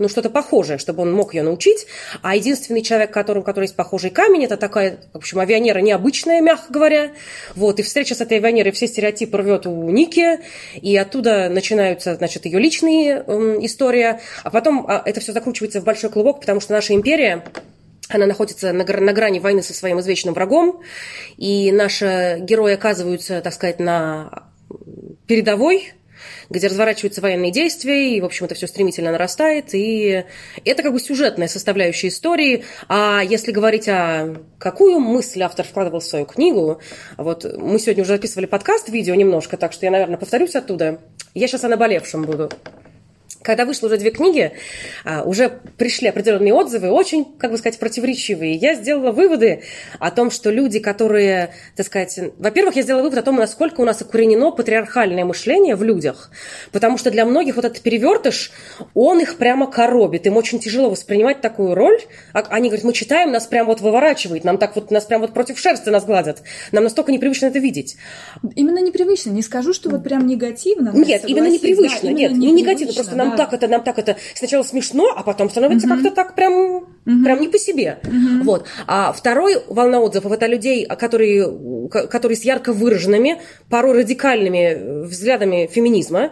[0.00, 1.86] ну, что-то похожее, чтобы он мог ее научить.
[2.22, 6.72] А единственный человек, которым, который есть похожий камень, это такая, в общем, авионера необычная, мягко
[6.72, 7.12] говоря.
[7.54, 10.40] Вот, и встреча с этой авионерой все стереотипы рвет у Ники,
[10.80, 14.20] и оттуда начинаются, значит, ее личные э, история.
[14.42, 17.44] А потом а, это все закручивается в большой клубок, потому что наша империя
[18.08, 20.80] она находится на, на грани войны со своим извечным врагом,
[21.36, 24.48] и наши герои оказываются, так сказать, на
[25.26, 25.92] передовой
[26.50, 30.24] где разворачиваются военные действия, и, в общем, это все стремительно нарастает, и
[30.64, 32.64] это как бы сюжетная составляющая истории.
[32.88, 36.80] А если говорить о какую мысль автор вкладывал в свою книгу,
[37.16, 41.00] вот мы сегодня уже записывали подкаст, видео немножко, так что я, наверное, повторюсь оттуда.
[41.34, 42.50] Я сейчас о наболевшем буду.
[43.42, 44.52] Когда вышло уже две книги,
[45.04, 48.54] а, уже пришли определенные отзывы, очень, как бы сказать, противоречивые.
[48.54, 49.62] Я сделала выводы
[49.98, 53.84] о том, что люди, которые, так сказать, во-первых, я сделала вывод о том, насколько у
[53.86, 56.30] нас укоренено патриархальное мышление в людях,
[56.70, 58.52] потому что для многих вот этот перевертыш,
[58.92, 61.98] он их прямо коробит, им очень тяжело воспринимать такую роль.
[62.34, 65.32] А, они говорят, мы читаем, нас прям вот выворачивает, нам так вот, нас прям вот
[65.32, 67.96] против шерсти нас гладят, нам настолько непривычно это видеть.
[68.54, 70.90] Именно непривычно, не скажу, что вот прям негативно.
[70.94, 73.98] Нет, именно непривычно, да, именно нет, не негативно, просто нам нам так это, нам так
[73.98, 75.94] это сначала смешно, а потом становится угу.
[75.94, 76.84] как-то так прям, угу.
[77.04, 77.98] прям не по себе.
[78.04, 78.44] Угу.
[78.44, 78.66] Вот.
[78.86, 86.30] А второй волна отзывов это людей, которые, которые с ярко выраженными, порой радикальными взглядами феминизма.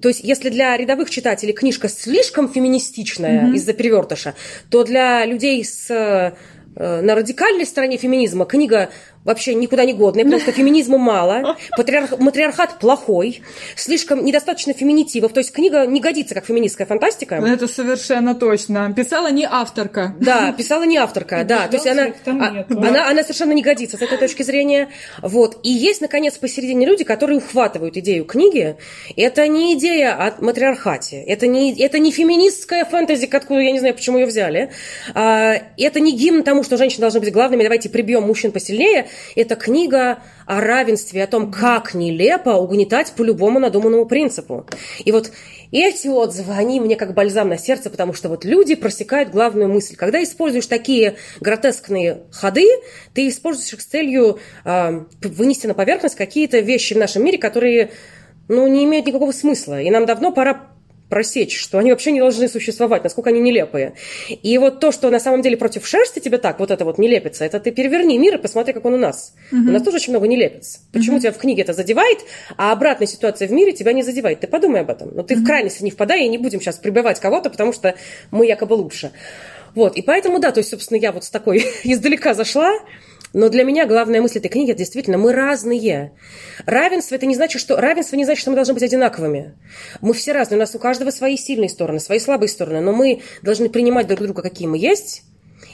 [0.00, 4.34] То есть, если для рядовых читателей книжка слишком феминистичная mm из-за перевертыша,
[4.68, 6.32] то для людей с э,
[6.74, 8.90] на радикальной стороне феминизма книга
[9.24, 13.42] вообще никуда не годные, потому что феминизма мало, патриарх, матриархат плохой,
[13.76, 17.36] слишком недостаточно феминитивов, то есть книга не годится как феминистская фантастика.
[17.36, 18.92] Это совершенно точно.
[18.94, 20.14] Писала не авторка.
[20.20, 24.02] Да, писала не авторка, да, то есть она, а, она, она совершенно не годится с
[24.02, 24.88] этой точки зрения.
[25.20, 25.58] Вот.
[25.62, 28.76] И есть, наконец, посередине люди, которые ухватывают идею книги.
[29.16, 33.94] Это не идея о матриархате, это не, это не феминистская фэнтези, откуда я не знаю,
[33.94, 34.70] почему ее взяли.
[35.14, 39.06] А, это не гимн тому, что женщины должны быть главными, давайте прибьем мужчин посильнее.
[39.36, 44.66] Это книга о равенстве, о том, как нелепо угнетать по любому надуманному принципу.
[45.04, 45.30] И вот
[45.72, 49.96] эти отзывы, они мне как бальзам на сердце, потому что вот люди просекают главную мысль.
[49.96, 52.66] Когда используешь такие гротескные ходы,
[53.14, 57.90] ты используешь их с целью э, вынести на поверхность какие-то вещи в нашем мире, которые
[58.48, 59.80] ну, не имеют никакого смысла.
[59.80, 60.71] И нам давно пора
[61.12, 63.92] просечь, что они вообще не должны существовать, насколько они нелепые.
[64.30, 67.06] И вот то, что на самом деле против шерсти тебе так, вот это вот не
[67.06, 69.34] лепится, это ты переверни мир и посмотри, как он у нас.
[69.52, 69.60] Угу.
[69.60, 70.78] У нас тоже очень много не лепится.
[70.90, 71.20] Почему угу.
[71.20, 72.20] тебя в книге это задевает,
[72.56, 74.40] а обратная ситуация в мире тебя не задевает?
[74.40, 75.10] Ты подумай об этом.
[75.14, 75.42] Но ты угу.
[75.42, 77.94] в крайности не впадай, и не будем сейчас прибивать кого-то, потому что
[78.30, 79.12] мы якобы лучше.
[79.74, 82.72] Вот, и поэтому, да, то есть, собственно, я вот с такой издалека зашла,
[83.32, 86.12] но для меня главная мысль этой книги– это действительно мы разные.
[86.66, 89.54] Равенство– это не значит, что равенство не значит, что мы должны быть одинаковыми.
[90.00, 93.22] Мы все разные, у нас у каждого свои сильные стороны, свои слабые стороны, но мы
[93.42, 95.22] должны принимать друг друга, какие мы есть,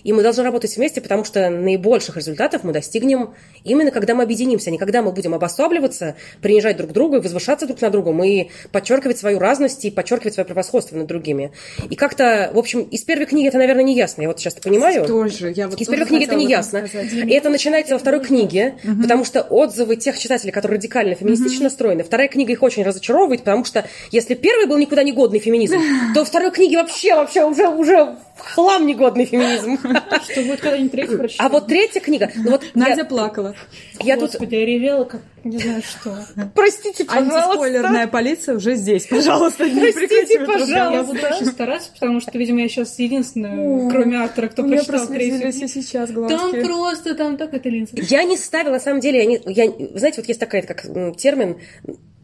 [0.03, 4.71] и мы должны работать вместе, потому что наибольших результатов мы достигнем именно когда мы объединимся,
[4.71, 8.13] а не когда мы будем обособливаться, принижать друг друга и возвышаться друг на друга.
[8.13, 11.53] Мы подчеркивать свою разность и подчеркивать свое превосходство над другими.
[11.91, 14.23] И как-то, в общем, из первой книги это, наверное, не ясно.
[14.23, 15.07] Я вот сейчас понимаю.
[15.07, 15.53] Тоже.
[15.53, 16.87] Я вот из первой книги это не ясно.
[16.87, 17.13] Сказать.
[17.13, 19.03] И это начинается во второй книге, угу.
[19.03, 21.65] потому что отзывы тех читателей, которые радикально феминистично угу.
[21.65, 25.79] настроены, вторая книга их очень разочаровывает, потому что если первый был никуда не годный феминизм,
[26.15, 29.78] то второй книге вообще, вообще уже, уже хлам негодный феминизм.
[30.31, 31.47] Что будет когда-нибудь третья прочитать?
[31.47, 32.31] А вот третья книга...
[32.35, 33.05] Ну, вот Надя я...
[33.05, 33.55] плакала.
[34.01, 34.53] Я Господи, тут...
[34.53, 36.17] я ревела, как не знаю что.
[36.55, 37.43] Простите, пожалуйста.
[37.43, 39.07] Антиспойлерная полиция уже здесь.
[39.07, 40.73] Пожалуйста, не Простите, пожалуйста.
[40.75, 45.53] Я буду очень стараться, потому что, видимо, я сейчас единственная, кроме автора, кто прочитал третью.
[45.53, 47.93] сейчас Там просто, там так это линза.
[47.95, 50.83] Я не ставила, на самом деле, я не, я, знаете, вот есть такая, как
[51.17, 51.59] термин,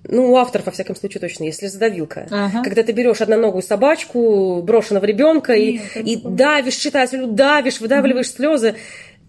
[0.06, 2.26] ну, у авторов, во всяком случае, точно, если задавилка.
[2.30, 2.62] Ага.
[2.62, 8.36] Когда ты берешь одноногую собачку, брошенного ребенка, и, и давишь читателю, давишь, выдавливаешь угу.
[8.36, 8.74] слезы.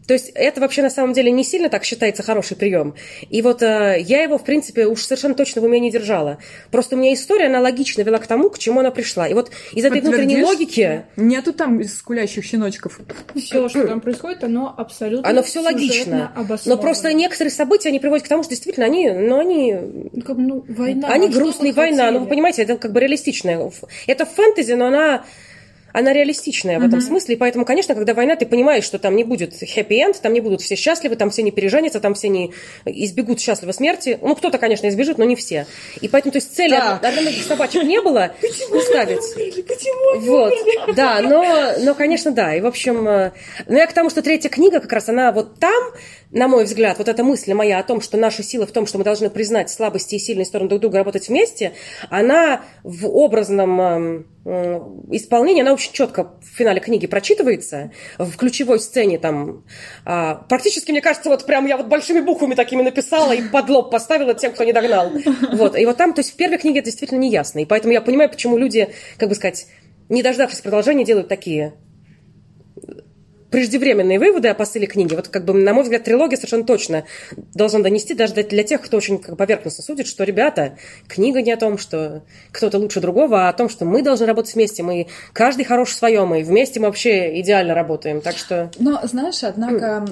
[0.07, 2.95] То есть это вообще на самом деле не сильно так считается хороший прием.
[3.29, 6.37] И вот э, я его, в принципе, уж совершенно точно в уме не держала.
[6.71, 9.27] Просто у меня история, она логично вела к тому, к чему она пришла.
[9.27, 11.05] И вот из этой внутренней логики...
[11.15, 12.99] Нету там скулящих щеночков.
[13.35, 16.31] Все, что там происходит, оно абсолютно Оно все логично.
[16.65, 19.09] Но просто некоторые события, они приводят к тому, что действительно они...
[19.09, 19.73] Ну, они...
[19.73, 21.09] Ну, как, ну, война.
[21.09, 22.11] Они грустные, война.
[22.11, 23.71] Ну, вы понимаете, это как бы реалистичная.
[24.07, 25.25] Это фэнтези, но она
[25.95, 29.23] она реалистичная в этом смысле, и поэтому, конечно, когда война, ты понимаешь, что там не
[29.23, 32.51] будет хэппи-энд, там не будут все счастливы, там все не переженятся, там все не
[32.86, 34.19] избегут счастливой смерти.
[34.21, 35.65] Ну, кто-то, конечно, избежит, но не все.
[36.01, 38.34] И поэтому, то есть, цели одномогих собачек не было
[38.89, 39.23] ставить.
[40.17, 40.53] Вот,
[40.95, 42.53] да, но, но, конечно, да.
[42.55, 43.31] И, в общем, э,
[43.67, 45.81] ну, я к тому, что третья книга как раз, она вот там,
[46.35, 48.97] на мой взгляд, вот эта мысль моя о том, что наша сила в том, что
[48.97, 51.71] мы должны признать слабости и сильные стороны друг друга, работать вместе,
[52.09, 54.79] она в образном эм, э,
[55.11, 59.63] исполнении, она очень четко в финале книги прочитывается, в ключевой сцене там,
[60.05, 63.89] э, практически, мне кажется, вот прям я вот большими буквами такими написала и под лоб
[63.89, 65.11] поставила тем, кто не догнал.
[65.53, 67.93] Вот, и вот там, то есть в первой книге это действительно не ясно, и поэтому
[67.93, 69.67] я понимаю, почему люди, как бы сказать,
[70.09, 71.75] не дождавшись продолжения, делают такие
[73.55, 75.15] преждевременные выводы о посыле книги.
[75.15, 77.05] Вот, как бы, на мой взгляд, трилогия совершенно точно
[77.53, 81.57] должна донести даже для тех, кто очень как, поверхностно судит, что, ребята, книга не о
[81.57, 84.83] том, что кто-то лучше другого, а о том, что мы должны работать вместе.
[84.83, 88.19] Мы каждый хорош в своем, и вместе мы вообще идеально работаем.
[88.19, 88.71] Так что...
[88.77, 90.05] Но, знаешь, однако,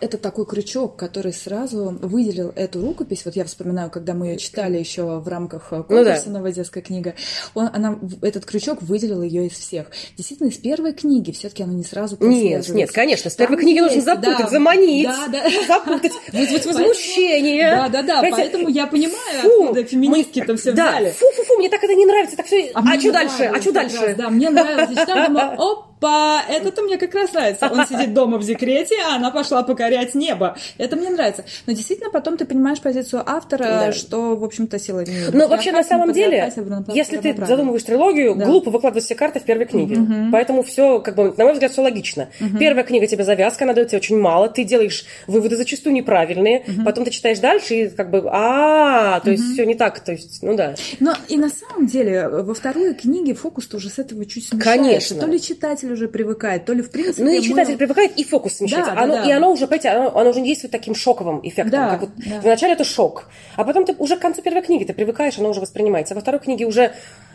[0.00, 3.24] э, это такой крючок, который сразу выделил эту рукопись.
[3.24, 6.38] Вот я вспоминаю, когда мы ее читали еще в рамках конкурса ну, да.
[6.38, 7.14] «Новая детская книга»,
[7.54, 9.86] он, она, этот крючок выделил ее из всех.
[10.16, 13.80] Действительно, из первой книги все-таки она не сразу Нет, нет, нет, конечно, с первой книги
[13.80, 15.44] нужно запутать, да, заманить, да, да.
[15.66, 17.70] запутать, вызвать возмущение.
[17.70, 21.10] Да, да, да, поэтому я понимаю, фу, откуда феминистки там все да, взяли.
[21.10, 22.70] Фу-фу-фу, мне так это не нравится, так все...
[22.74, 23.44] А, а что дальше?
[23.44, 24.14] А что дальше?
[24.16, 24.92] да, мне нравится.
[24.92, 27.68] Я читала, оп, по это-то мне как раз нравится.
[27.68, 30.56] Он сидит дома в декрете, а она пошла покорять небо.
[30.78, 31.44] Это мне нравится.
[31.66, 33.92] Но действительно, потом ты понимаешь позицию автора, да.
[33.92, 36.52] что, в общем-то, сила не Но вообще, на самом деле,
[36.94, 38.44] если ты задумываешь трилогию, да.
[38.44, 39.96] глупо выкладывать все карты в первой книге.
[39.96, 40.14] Угу.
[40.32, 42.28] Поэтому все, как бы, на мой взгляд, все логично.
[42.40, 42.58] Угу.
[42.58, 46.84] Первая книга тебе завязка, она дает тебе очень мало, ты делаешь выводы зачастую неправильные, угу.
[46.84, 50.42] потом ты читаешь дальше и как бы, а, то есть все не так, то есть,
[50.42, 50.74] ну да.
[51.00, 54.78] Но и на самом деле во второй книге фокус тоже с этого чуть смещается.
[54.78, 55.20] Конечно.
[55.20, 57.24] То ли читатель читатель уже привыкает, то ли в принципе...
[57.24, 57.78] Ну и читатель мы...
[57.78, 58.92] привыкает, и фокус смещается.
[58.94, 59.28] Да, оно, да, да.
[59.28, 61.70] И оно уже, понимаете, оно, оно уже не действует таким шоковым эффектом.
[61.70, 62.40] Да, как вот да.
[62.40, 65.60] Вначале это шок, а потом ты уже к концу первой книги ты привыкаешь, оно уже
[65.60, 66.14] воспринимается.
[66.14, 66.92] Во второй книге уже...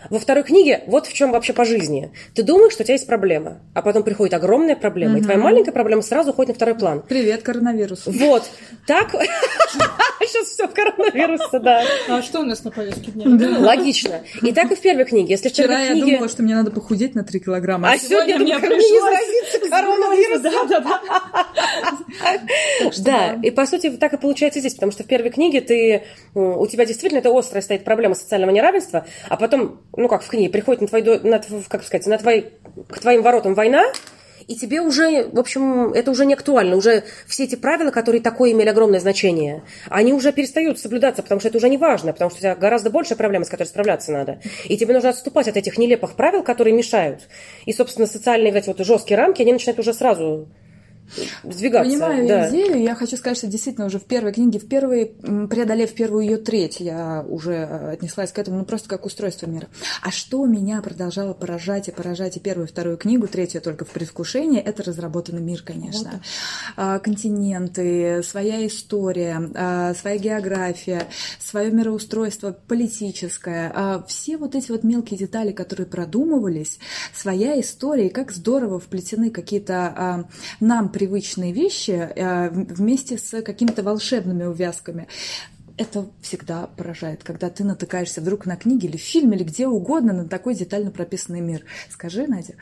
[0.10, 2.12] Во второй книге вот в чем вообще по жизни.
[2.36, 5.22] Ты думаешь, что у тебя есть проблема, а потом приходит огромная проблема, угу.
[5.22, 7.04] и твоя маленькая проблема сразу уходит на второй план.
[7.08, 8.04] Привет, коронавирус.
[8.06, 8.44] Вот.
[8.88, 9.16] Так...
[10.26, 11.84] Сейчас все в коронавирусе, да.
[12.08, 13.60] А что у нас на повестке дня?
[13.60, 14.22] Логично.
[14.42, 15.32] И так и в первой книге.
[15.32, 17.92] Если Вчера я думала, что мне надо похудеть на 3 килограмма.
[17.92, 20.42] А, сегодня мне пришлось коронавирус.
[20.42, 21.02] Да, да, да.
[23.00, 26.04] Да, и по сути так и получается здесь, потому что в первой книге ты,
[26.34, 30.50] у тебя действительно это острая стоит проблема социального неравенства, а потом, ну как в книге,
[30.50, 32.54] приходит на твой, на, как сказать, на твой,
[32.90, 33.84] к твоим воротам война,
[34.48, 36.76] и тебе уже, в общем, это уже не актуально.
[36.76, 41.50] Уже все эти правила, которые такое имели огромное значение, они уже перестают соблюдаться, потому что
[41.50, 44.42] это уже не важно, потому что у тебя гораздо больше проблем, с которыми справляться надо.
[44.66, 47.30] И тебе нужно отступать от этих нелепых правил, которые мешают.
[47.66, 50.48] И, собственно, социальные эти вот жесткие рамки, они начинают уже сразу
[51.44, 51.90] сдвигаться.
[51.90, 52.50] Понимаю да.
[52.50, 52.82] идею.
[52.82, 56.80] Я хочу сказать, что действительно уже в первой книге, в первой, преодолев первую ее треть,
[56.80, 59.68] я уже э, отнеслась к этому, ну просто как устройство мира.
[60.02, 63.90] А что меня продолжало поражать и поражать и первую, и вторую книгу, третью только в
[63.90, 66.12] предвкушении, это разработанный мир, конечно.
[66.12, 66.22] Вот.
[66.76, 71.08] А, континенты, своя история, а, своя география,
[71.40, 76.80] свое мироустройство политическое, а, все вот эти вот мелкие детали, которые продумывались,
[77.14, 80.28] своя история, и как здорово вплетены какие-то
[80.60, 85.08] нам привычные вещи э, вместе с какими-то волшебными увязками
[85.76, 90.30] это всегда поражает, когда ты натыкаешься вдруг на книге или фильм или где угодно на
[90.30, 91.66] такой детально прописанный мир.
[91.90, 92.54] Скажи, Надя.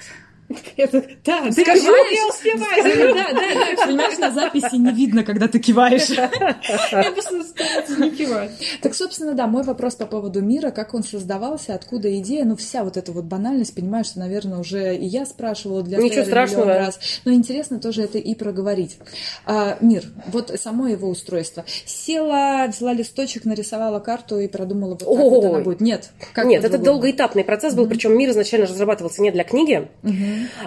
[0.77, 3.15] Это, да, ты скажи, я успеваю.
[3.15, 3.85] Да, да, да.
[3.85, 6.09] Понимаешь, на записи не видно, когда ты киваешь.
[6.09, 8.51] Я просто стараюсь не кивать.
[8.81, 12.83] Так, собственно, да, мой вопрос по поводу мира, как он создавался, откуда идея, ну, вся
[12.83, 16.65] вот эта вот банальность, понимаю, что, наверное, уже и я спрашивала для Ничего страшного.
[16.65, 16.99] раз.
[17.25, 18.97] Но интересно тоже это и проговорить.
[19.45, 21.65] А, мир, вот само его устройство.
[21.85, 25.81] Села, взяла листочек, нарисовала карту и продумала, вот так вот она будет.
[25.81, 26.11] Нет.
[26.33, 29.87] Как Нет, это долгоэтапный процесс был, причем мир изначально разрабатывался не для книги,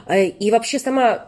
[0.06, 1.26] Э, и вообще сама,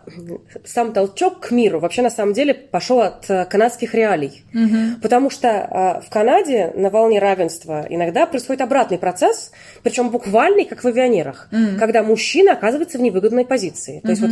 [0.64, 4.44] сам толчок к миру вообще на самом деле пошел от э, канадских реалий.
[4.54, 5.00] Угу.
[5.02, 10.84] Потому что э, в Канаде на волне равенства иногда происходит обратный процесс, причем буквальный, как
[10.84, 11.78] в авианерах, угу.
[11.78, 14.00] когда мужчина оказывается в невыгодной позиции.
[14.00, 14.10] То угу.
[14.10, 14.30] есть вот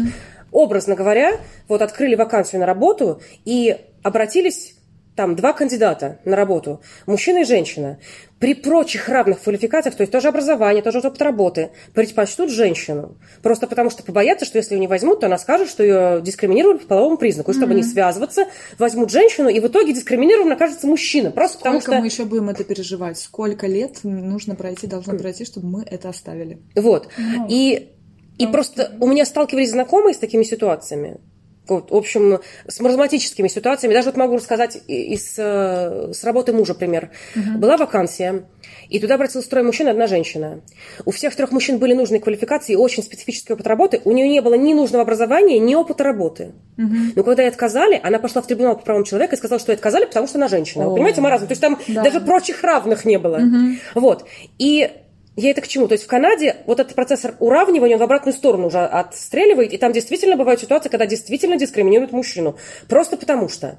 [0.53, 1.33] образно говоря,
[1.69, 4.75] вот открыли вакансию на работу и обратились
[5.17, 7.99] там два кандидата на работу, мужчина и женщина,
[8.39, 13.17] при прочих равных квалификациях, то есть тоже образование, тоже опыт работы, предпочтут женщину.
[13.43, 16.83] Просто потому что побоятся, что если ее не возьмут, то она скажет, что ее дискриминируют
[16.83, 17.53] по половому признаку.
[17.53, 17.77] И чтобы mm-hmm.
[17.77, 18.47] не связываться,
[18.79, 21.31] возьмут женщину, и в итоге дискриминированным окажется мужчина.
[21.31, 22.01] Просто Сколько потому что...
[22.01, 23.19] мы еще будем это переживать?
[23.19, 26.59] Сколько лет нужно пройти, должно пройти, чтобы мы это оставили?
[26.75, 27.09] Вот.
[27.17, 27.91] Ну, и
[28.37, 31.21] и просто у меня сталкивались знакомые с такими ситуациями
[31.69, 33.95] в общем, с маразматическими ситуациями.
[33.95, 37.11] Даже вот могу рассказать из, с работы мужа пример.
[37.35, 37.59] Угу.
[37.59, 38.45] Была вакансия,
[38.89, 40.61] и туда обратилась трое мужчин и одна женщина.
[41.05, 44.01] У всех трех мужчин были нужные квалификации и очень специфический опыт работы.
[44.05, 46.53] У нее не было ни нужного образования, ни опыта работы.
[46.77, 46.95] Угу.
[47.17, 49.77] Но когда ей отказали, она пошла в трибунал по правам человека и сказала, что ей
[49.77, 50.87] отказали, потому что она женщина.
[50.87, 50.89] О.
[50.89, 51.47] Вы понимаете, маразм?
[51.47, 52.03] То есть там да.
[52.03, 53.37] даже прочих равных не было.
[53.37, 54.01] Угу.
[54.01, 54.27] Вот.
[54.59, 54.91] И
[55.37, 55.89] я это к чему?
[55.89, 59.79] То есть в Канаде вот этот процессор уравнивания, он в обратную сторону уже отстреливает, и
[59.79, 62.57] там действительно бывают ситуации, когда действительно дискриминируют мужчину.
[62.89, 63.79] Просто потому что.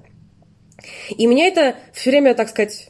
[1.17, 2.89] И меня это все время, так сказать,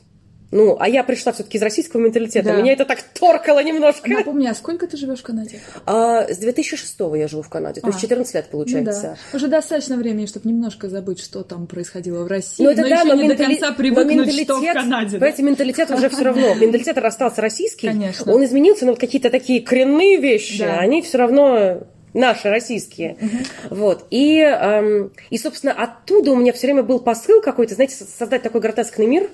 [0.56, 2.48] ну, а я пришла все-таки из российского менталитета.
[2.48, 2.56] Да.
[2.56, 4.10] Меня это так торкало немножко.
[4.10, 5.60] Напомни, а сколько ты живешь в Канаде?
[5.86, 7.90] А, с 2006 я живу в Канаде, то а.
[7.90, 9.02] есть 14 лет получается.
[9.02, 9.38] Ну, да.
[9.38, 12.64] Уже достаточно времени, чтобы немножко забыть, что там происходило в России.
[12.64, 13.56] Ну, это но да, еще но не ментали...
[13.56, 15.18] до конца привыкнуть, что в Канаде.
[15.18, 16.54] Понимаете, менталитет уже все равно.
[16.56, 17.88] Менталитет остался российский.
[17.88, 18.34] Конечно.
[18.34, 20.80] Он изменился, но какие-то такие коренные вещи, да.
[20.80, 21.86] они все равно
[22.16, 23.18] наши российские.
[23.20, 23.48] Uh-huh.
[23.70, 24.08] Вот.
[24.10, 28.62] И, эм, и, собственно, оттуда у меня все время был посыл какой-то, знаете, создать такой
[28.62, 29.30] гротескный мир,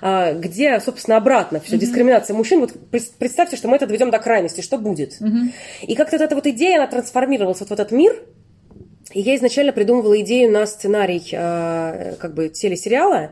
[0.00, 1.80] э, где, собственно, обратно все, uh-huh.
[1.80, 2.60] дискриминация мужчин.
[2.60, 2.72] Вот
[3.18, 5.20] представьте, что мы это доведем до крайности, что будет.
[5.20, 5.52] Uh-huh.
[5.82, 8.16] И как-то эта вот идея, она трансформировалась вот в этот мир,
[9.12, 13.30] и я изначально придумывала идею на сценарий э, как бы телесериала,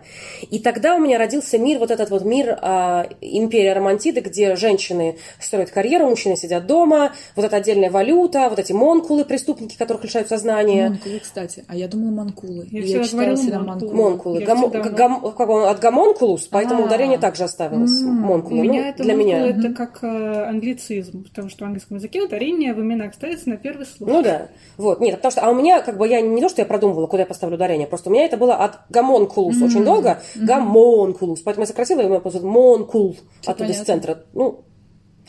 [0.50, 5.16] и тогда у меня родился мир, вот этот вот мир э, империя Романтиды, где женщины
[5.38, 10.28] строят карьеру, мужчины сидят дома, вот эта отдельная валюта, вот эти монкулы, преступники, которых лишают
[10.28, 10.90] сознания.
[10.90, 12.68] Монкулы, кстати, а я думала манкулы.
[12.70, 13.94] Я, я читала всегда манкулы.
[13.94, 14.40] Монкулы.
[14.44, 14.88] Гам, всегда...
[14.90, 16.86] гам, как он, от гомонкулус, поэтому А-а-а.
[16.86, 18.02] ударение также оставилось.
[18.02, 18.06] Mm-hmm.
[18.06, 18.60] Монкулы.
[18.60, 22.22] У меня ну, это для меня это как э, англицизм, потому что в английском языке
[22.22, 24.08] ударение в именах ставится на первый слог.
[24.08, 24.48] Ну да.
[24.76, 27.06] Вот, нет, потому что, а у меня, как бы, я не то, что я продумывала,
[27.06, 29.64] куда я поставлю ударение, просто у меня это было от гомонкулус mm-hmm.
[29.64, 30.44] очень долго, mm-hmm.
[30.44, 33.72] гомонкулус, поэтому я сократила, и у меня просто монкул оттуда понятно.
[33.72, 34.24] из центра.
[34.32, 34.64] Ну,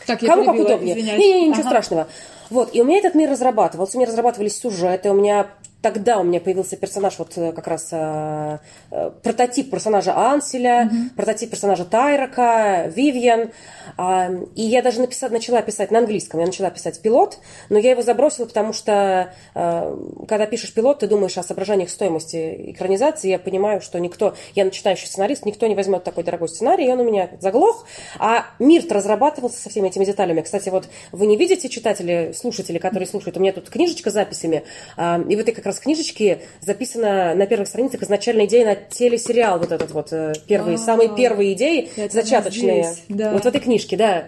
[0.08, 0.98] Так, я Кому как удобнее.
[0.98, 1.20] извиняюсь.
[1.20, 1.70] Не-не, ничего Ага.
[1.70, 2.08] страшного.
[2.52, 5.48] Вот, и у меня этот мир разрабатывался, у меня разрабатывались сюжеты, у меня
[5.82, 8.60] тогда у меня появился персонаж, вот э, как раз э,
[8.92, 13.52] э, прототип персонажа Анселя, прототип персонажа Тайрока, Вивьен.
[13.98, 17.40] А, и я даже написать, начала писать на английском, я начала писать пилот,
[17.70, 19.98] но я его забросила, потому что э,
[20.28, 25.08] когда пишешь пилот, ты думаешь о соображениях стоимости экранизации, я понимаю, что никто, я начинающий
[25.08, 27.86] сценарист, никто не возьмет такой дорогой сценарий, и он у меня заглох,
[28.20, 30.42] а мир-то разрабатывался со всеми этими деталями.
[30.42, 34.64] Кстати, вот вы не видите, читатели, слушатели, которые слушают, у меня тут книжечка с записями,
[34.98, 39.60] а, и в этой как раз книжечке записана на первых страницах изначальная идея на телесериал,
[39.60, 42.96] вот этот вот, э, первые, А, самые первые идеи, зачаточные.
[43.34, 44.26] Вот в этой книжке, да.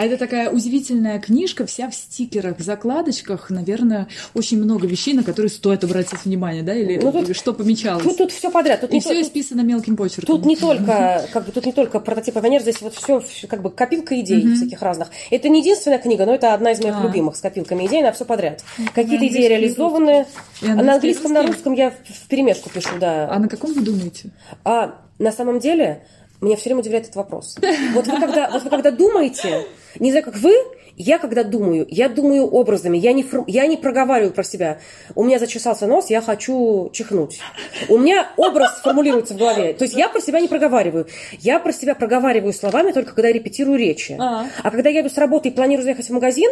[0.00, 3.50] А это такая удивительная книжка, вся в стикерах, закладочках.
[3.50, 6.74] Наверное, очень много вещей, на которые стоит обратить внимание, да?
[6.74, 8.02] Или Ну, тут- что помечалось.
[8.04, 8.80] Тут, тут все подряд.
[8.80, 10.36] Тут И не все то- исписано мелким почерком.
[10.38, 13.68] Тут не только, как бы, тут не только прототип Авенер, здесь вот все, как бы
[13.70, 15.08] копилка идей всяких разных.
[15.30, 17.02] Это не единственная книга, но это одна из моих А.
[17.02, 18.64] любимых с копилками идей на все подряд.
[18.94, 20.24] Какие-то идеи реализованы.
[20.62, 23.28] А на английском, на русском я в перемешку пишу, да.
[23.30, 24.30] А на каком вы думаете?
[24.64, 26.04] А на самом деле
[26.40, 27.58] меня все время удивляет этот вопрос.
[27.94, 29.66] Вот вы когда, вот вы когда думаете,
[29.98, 30.52] не знаю, как вы,
[30.96, 34.78] я когда думаю, я думаю образами, я не, фр- я не проговариваю про себя.
[35.14, 37.40] У меня зачесался нос, я хочу чихнуть.
[37.88, 39.72] У меня образ формулируется в голове.
[39.72, 41.06] То есть я про себя не проговариваю.
[41.38, 44.16] Я про себя проговариваю словами только когда я репетирую речи.
[44.18, 44.46] А.
[44.62, 46.50] А когда я еду с работы и планирую заехать в магазин,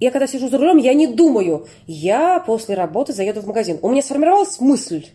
[0.00, 3.78] я когда сижу за рулем, я не думаю, я после работы заеду в магазин.
[3.82, 5.06] У меня сформировалась мысль.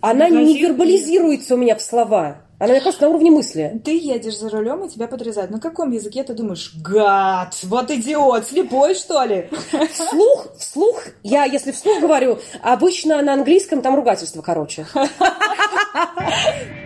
[0.00, 2.42] Она не вербализируется у меня в слова.
[2.58, 3.80] Она меня просто на уровне мысли.
[3.84, 5.50] Ты едешь за рулем, и тебя подрезают.
[5.50, 6.72] На каком языке ты думаешь?
[6.82, 7.54] Гад!
[7.64, 8.46] Вот идиот!
[8.46, 9.50] Слепой, что ли?
[9.92, 14.86] Вслух, вслух, я, если вслух говорю, обычно на английском там ругательство короче.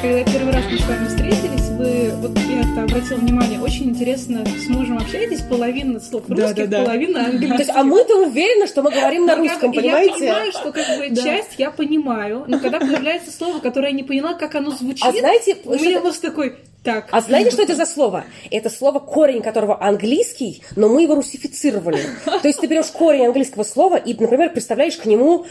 [0.00, 4.44] Когда первый раз мы с вами встретились, вы, вот я это обратила внимание, очень интересно
[4.46, 6.84] с мужем общаетесь, половина слов Да, русских, да, да.
[6.84, 7.58] половина То английских.
[7.58, 10.14] есть, а мы-то уверены, что мы говорим на русском, Я понимаете?
[10.14, 11.22] понимаю, что как бы Да.
[11.22, 15.12] часть я понимаю, но когда появляется слово, которое я не поняла, как оно звучит, А
[15.12, 17.08] знаете, у меня просто такой, так.
[17.10, 18.24] А знаете, что это за слово?
[18.52, 21.98] Это слово, корень которого английский, но мы его русифицировали.
[22.24, 25.44] То есть ты берешь корень английского слова и, например, представляешь к нему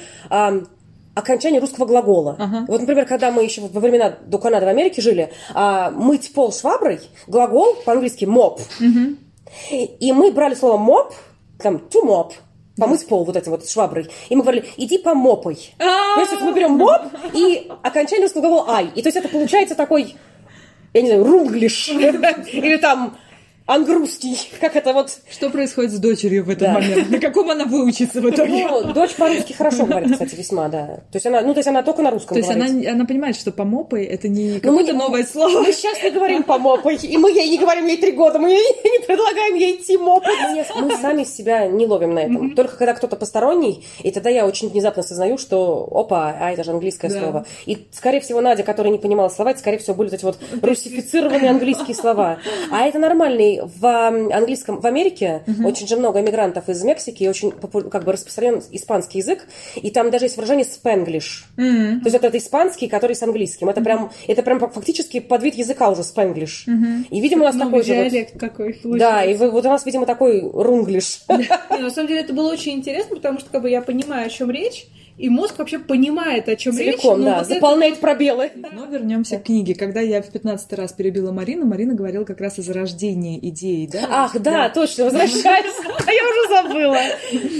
[1.17, 2.35] окончание русского глагола.
[2.37, 2.65] Ага.
[2.67, 6.51] Вот, например, когда мы еще во времена до Канады в Америке жили, а, мыть пол
[6.51, 8.61] шваброй, глагол по-английски mop.
[9.71, 11.13] И мы брали слово mop,
[11.59, 12.33] там, to mop,
[12.77, 14.09] помыть пол вот этим вот шваброй.
[14.29, 15.73] И мы говорили, иди помопай.
[15.77, 17.01] То есть мы берем моп
[17.33, 18.91] и окончание русского глагола ай.
[18.93, 20.15] И то есть это получается такой,
[20.93, 21.89] я не знаю, рунглиш.
[22.51, 23.17] Или там
[23.67, 24.37] ангрузский.
[24.59, 25.11] Как это вот...
[25.29, 26.73] Что происходит с дочерью в этот Да.
[26.73, 27.09] момент?
[27.09, 28.65] На каком она выучится в итоге?
[28.67, 30.85] Ну, дочь по-русски хорошо говорит, кстати, весьма, да.
[31.11, 32.87] То есть она, ну, то есть она только на русском То есть она, говорит.
[32.89, 35.59] она понимает, что помопой это не Ну, мы какое-то не- новое слово.
[35.61, 38.57] Мы сейчас не говорим помопай, и мы ей не говорим ей три года, мы ей
[38.83, 40.33] не предлагаем ей идти мопать.
[40.81, 42.55] Мы сами себя не ловим на этом.
[42.55, 46.71] Только когда кто-то посторонний, и тогда я очень внезапно осознаю, что опа, а это же
[46.71, 47.19] английское Да.
[47.19, 47.45] слово.
[47.65, 50.37] И, скорее всего, Надя, которая не понимала слова, это, скорее всего, были вот эти вот
[50.61, 52.37] русифицированные английские слова.
[52.71, 53.56] А это нормальный.
[53.63, 58.61] В английском, в Америке очень же много иммигрантов из Мексики, и очень как бы распространен
[58.71, 59.45] испанский язык,
[59.75, 61.45] и там даже есть выражение спенглиш.
[61.55, 63.69] То есть это, это испанский, который с английским.
[63.69, 66.65] Это прям, это прям фактически подвид языка уже спенглиш.
[67.09, 69.85] И, видимо, у нас Новый такой же вот- какой Да, и вы- вот у нас,
[69.85, 71.21] видимо, такой рунглиш.
[71.27, 74.49] На самом деле это было очень интересно, потому что как бы я понимаю, о чем
[74.51, 74.87] речь,
[75.17, 76.99] и мозг вообще понимает, о чем речь.
[76.99, 78.51] Целиком, но да, вот это- заполняет пробелы.
[78.71, 79.73] Но вернемся к книге.
[79.73, 84.07] Когда я в 15 раз перебила Марину, Марина говорила как раз о зарождении идеи, да?
[84.09, 85.73] Ах, да, точно, возвращаюсь.
[86.07, 86.97] А я уже забыла.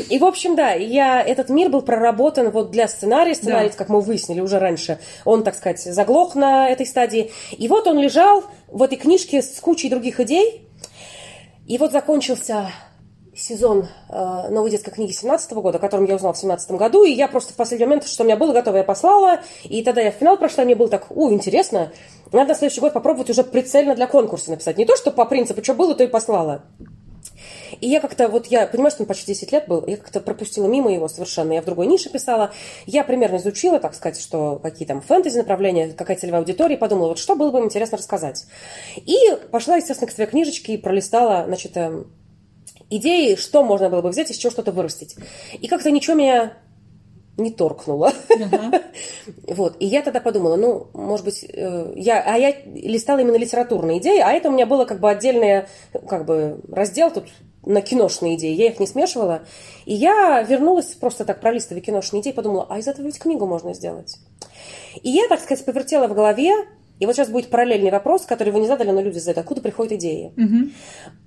[0.10, 3.36] И, в общем, да, я, этот мир был проработан вот для сценария.
[3.36, 7.32] Сценарий, как мы выяснили уже раньше, он, так сказать, заглох на этой стадии.
[7.58, 10.62] И вот он лежал в этой книжке с кучей других идей.
[11.68, 12.72] И вот закончился
[13.38, 17.12] сезон э, новой детской книги 17 года, о котором я узнала в 17 году, и
[17.12, 20.12] я просто в последний момент, что у меня было готово, я послала, и тогда я
[20.12, 21.92] в финал прошла, мне было так, у, интересно,
[22.32, 24.78] надо на следующий год попробовать уже прицельно для конкурса написать.
[24.78, 26.64] Не то, что по принципу, что было, то и послала.
[27.82, 30.68] И я как-то, вот я понимаю, что он почти 10 лет был, я как-то пропустила
[30.68, 32.52] мимо его совершенно, я в другой нише писала.
[32.86, 37.20] Я примерно изучила, так сказать, что какие там фэнтези направления, какая целевая аудитория, подумала, вот
[37.20, 38.46] что было бы им интересно рассказать.
[38.96, 39.18] И
[39.52, 42.12] пошла, естественно, к своей книжечке и пролистала, значит, эм,
[42.90, 45.16] идеи, что можно было бы взять, из чего что-то вырастить.
[45.60, 46.54] И как-то ничего меня
[47.38, 48.12] не торкнуло.
[49.48, 49.76] Вот.
[49.80, 54.20] И я тогда подумала, ну, может быть, э, я, а я листала именно литературные идеи,
[54.20, 55.66] а это у меня было как бы отдельный
[56.08, 57.26] как бы раздел тут
[57.66, 58.54] на киношные идеи.
[58.54, 59.42] Я их не смешивала.
[59.86, 63.74] И я вернулась просто так, пролистывая киношные идеи, подумала, а из этого ведь книгу можно
[63.74, 64.18] сделать.
[65.02, 66.54] И я, так сказать, повертела в голове,
[67.00, 69.38] и вот сейчас будет параллельный вопрос, который вы не задали, но люди задают.
[69.38, 70.34] Откуда приходят идеи?
[70.36, 70.74] Мгм.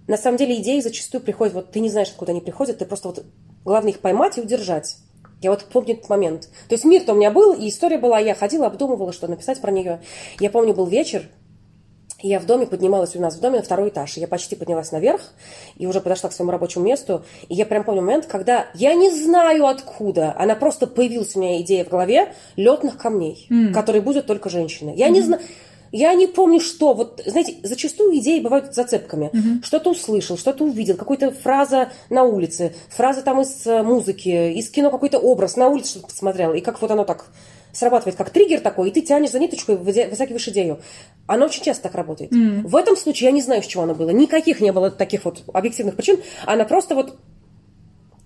[0.08, 3.08] На самом деле идеи зачастую приходят, вот ты не знаешь, откуда они приходят, ты просто
[3.08, 3.24] вот,
[3.64, 4.96] главное их поймать и удержать.
[5.40, 6.48] Я вот помню этот момент.
[6.68, 9.70] То есть мир-то у меня был, и история была, я ходила, обдумывала, что написать про
[9.70, 10.02] нее.
[10.38, 11.24] Я помню, был вечер,
[12.22, 14.16] я в доме поднималась у нас в доме на второй этаж.
[14.16, 15.20] Я почти поднялась наверх
[15.76, 17.24] и уже подошла к своему рабочему месту.
[17.48, 21.60] И я прям помню момент, когда я не знаю откуда, она просто появилась у меня
[21.60, 24.92] идея в голове летных камней, которые будут только женщины.
[24.96, 25.42] Я не знаю.
[25.92, 26.94] Я не помню, что.
[26.94, 29.30] Вот, знаете, зачастую идеи бывают зацепками.
[29.64, 34.90] Что-то услышал, что-то увидел, какая-то фраза на улице, фраза там из э, музыки, из кино
[34.90, 36.54] какой-то образ, на улице что-то посмотрел.
[36.54, 37.26] И как вот оно так
[37.72, 40.80] срабатывает, как триггер такой, и ты тянешь за ниточку и вытягиваешь идею.
[41.26, 42.32] Оно очень часто так работает.
[42.32, 44.10] В этом случае я не знаю, с чего оно было.
[44.10, 46.18] Никаких не было таких вот объективных причин.
[46.46, 47.18] Она просто вот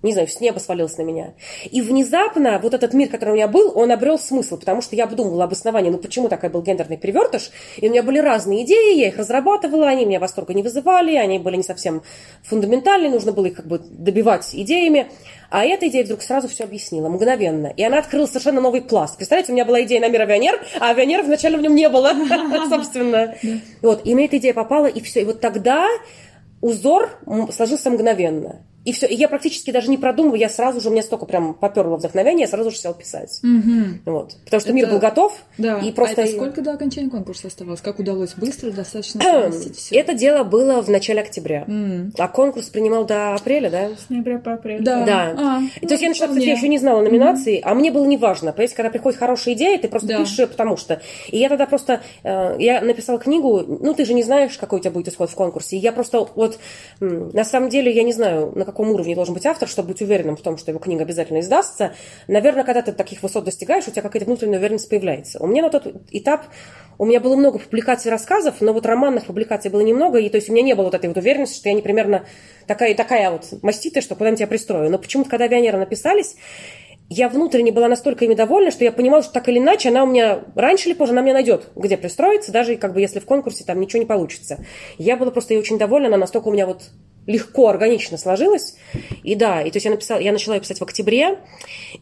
[0.05, 1.33] не знаю, с неба свалилась на меня.
[1.69, 5.05] И внезапно вот этот мир, который у меня был, он обрел смысл, потому что я
[5.05, 9.07] обдумывала обоснование, ну почему такой был гендерный перевертыш, и у меня были разные идеи, я
[9.09, 12.03] их разрабатывала, они меня восторга не вызывали, они были не совсем
[12.43, 15.07] фундаментальные, нужно было их как бы добивать идеями.
[15.49, 17.67] А эта идея вдруг сразу все объяснила, мгновенно.
[17.67, 19.17] И она открыла совершенно новый пласт.
[19.17, 22.13] Представляете, у меня была идея на мир авианер, а авианер вначале в нем не было,
[22.69, 23.35] собственно.
[23.81, 25.21] Вот, и мне эта идея попала, и все.
[25.21, 25.87] И вот тогда
[26.61, 27.09] узор
[27.53, 28.65] сложился мгновенно.
[28.85, 29.07] И все.
[29.07, 32.41] И я практически даже не продумываю, я сразу же, у меня столько прям поперло вдохновение,
[32.43, 33.39] я сразу же сел писать.
[33.43, 34.01] Мгм.
[34.05, 34.35] Вот.
[34.45, 35.79] Потому что мир Это- был готов, Да.
[35.79, 36.21] и просто...
[36.21, 37.81] А это сколько до окончания конкурса оставалось?
[37.81, 39.99] Как удалось быстро, достаточно совместить всё?
[39.99, 41.65] Это дело было в начале октября.
[41.67, 42.13] М.
[42.17, 43.89] А конкурс принимал до апреля, да?
[43.89, 44.81] С ноября по апрель.
[44.83, 45.03] Да.
[45.03, 45.35] Да.
[45.37, 48.05] А, И то есть я начала, кстати, я еще не знала номинации, а мне было
[48.05, 48.51] неважно.
[48.51, 50.17] Понимаете, когда приходит хорошая идея, ты просто Да.
[50.19, 51.01] пишешь её потому что.
[51.29, 54.81] И я тогда просто, э, я написала книгу, ну ты же не знаешь, какой у
[54.81, 55.75] тебя будет исход в конкурсе.
[55.77, 56.59] И я просто вот,
[56.99, 60.37] на самом деле, я не знаю, на каком уровне должен быть автор, чтобы быть уверенным
[60.37, 61.93] в том, что его книга обязательно издастся.
[62.27, 65.41] Наверное, когда ты таких высот достигаешь, у тебя какая-то внутренняя уверенность появляется.
[65.41, 66.45] У меня на тот этап
[66.97, 70.49] у меня было много публикаций рассказов, но вот романных публикаций было немного, и то есть
[70.49, 72.25] у меня не было вот этой вот уверенности, что я не примерно
[72.67, 74.89] такая, такая вот маститая, что куда-нибудь я пристрою.
[74.89, 76.35] Но почему-то, когда авианеры написались,
[77.09, 80.07] я внутренне была настолько ими довольна, что я понимала, что так или иначе она у
[80.07, 83.63] меня раньше или позже она меня найдет, где пристроиться, даже как бы если в конкурсе
[83.63, 84.65] там ничего не получится.
[84.97, 86.89] Я была просто ей очень довольна, она настолько у меня вот
[87.27, 88.75] легко, органично сложилась.
[89.23, 91.39] И да, и то есть я написала, я начала ее писать в октябре,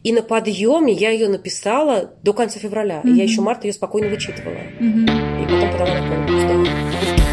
[0.02, 3.00] и на подъеме я ее написала до конца февраля.
[3.04, 4.60] И я еще март ее спокойно вычитывала.
[4.80, 6.44] И потом подала на конкурс.
[6.48, 7.24] да.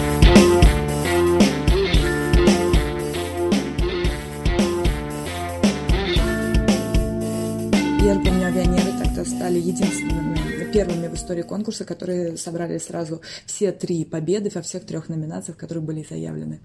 [8.23, 10.37] Помню, авианеры тогда стали единственными,
[10.71, 15.83] первыми в истории конкурса, которые собрали сразу все три победы во всех трех номинациях, которые
[15.83, 16.59] были заявлены.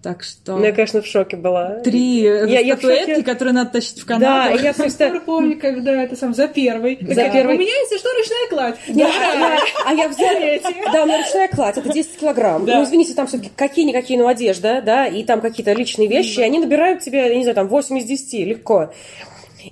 [0.00, 1.80] Так что Ну, я, конечно, в шоке была.
[1.80, 3.22] три Я- я статуэтки, шоке.
[3.24, 4.54] которые надо тащить в Да, Канаду.
[4.54, 5.20] и я Я просто...
[5.26, 6.96] помню, когда это сам за первый.
[7.00, 7.56] За первый.
[7.56, 8.76] У меня, если что, ручная кладь.
[8.88, 9.58] Да, да.
[9.86, 10.92] А я взяла...
[10.92, 12.64] Да, у меня ручная кладь, это 10 килограмм.
[12.64, 12.76] Да.
[12.78, 16.60] Ну, извините, там все-таки какие-никакие, ну, одежда, да, и там какие-то личные вещи, и они
[16.60, 18.92] набирают тебе, я не знаю, там 8 из 10, легко.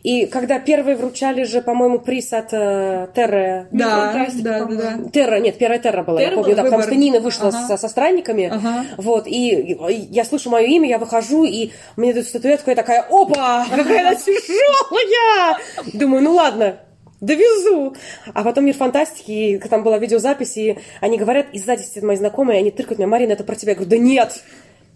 [0.03, 3.69] И когда первые вручали же, по-моему, приз от э, Терры...
[3.71, 5.11] Да, Фантастика, да, да, да.
[5.11, 6.57] Терра, нет, первая Терра была, я Терра помню, была?
[6.57, 6.93] да, потому Выбор.
[6.95, 7.67] что Нина вышла Ага.
[7.69, 8.85] со, со странниками, Ага.
[8.97, 13.03] вот, и, и я слышу мое имя, я выхожу, и мне дают статуэтку, я такая,
[13.09, 15.59] опа, какая она тяжелая!
[15.93, 16.79] Думаю, ну ладно,
[17.21, 17.95] довезу.
[18.35, 22.17] А потом мир фантастики, и там была видеозапись, и они говорят, и сзади сидят мои
[22.17, 23.73] знакомые, и они тыркают меня, Марина, это про тебя.
[23.73, 24.43] Я говорю, да нет,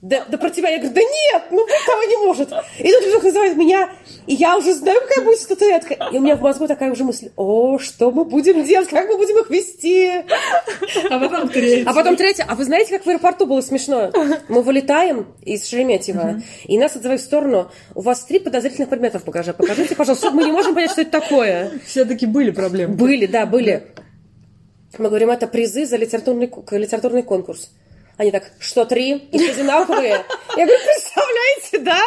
[0.02, 0.70] да, да про тебя.
[0.70, 2.52] Я говорю, да нет, ну этого не может.
[2.78, 3.90] И тут вдруг называют меня,
[4.26, 5.94] и я уже знаю, какая будет статуэтка.
[6.12, 9.18] И у меня в мозгу такая уже мысль, о, что мы будем делать, как мы
[9.18, 10.24] будем их вести.
[11.10, 11.84] А потом третий.
[11.84, 12.46] А потом третье.
[12.48, 14.10] А вы знаете, как в аэропорту было смешно?
[14.48, 17.70] Мы вылетаем из Шереметьево, и нас отзывают в сторону.
[17.94, 19.52] У вас три подозрительных предмета в багаже.
[19.52, 20.30] Покажите, пожалуйста.
[20.30, 21.72] Мы не можем понять, что это такое.
[21.84, 22.94] Все-таки были проблемы.
[22.94, 23.86] Были, да, были.
[24.96, 27.70] Мы говорим, это призы за литературный, литературный конкурс.
[28.20, 29.14] Они так, что три?
[29.32, 30.26] И все одинаковые.
[30.54, 31.98] Я говорю, представляете, да?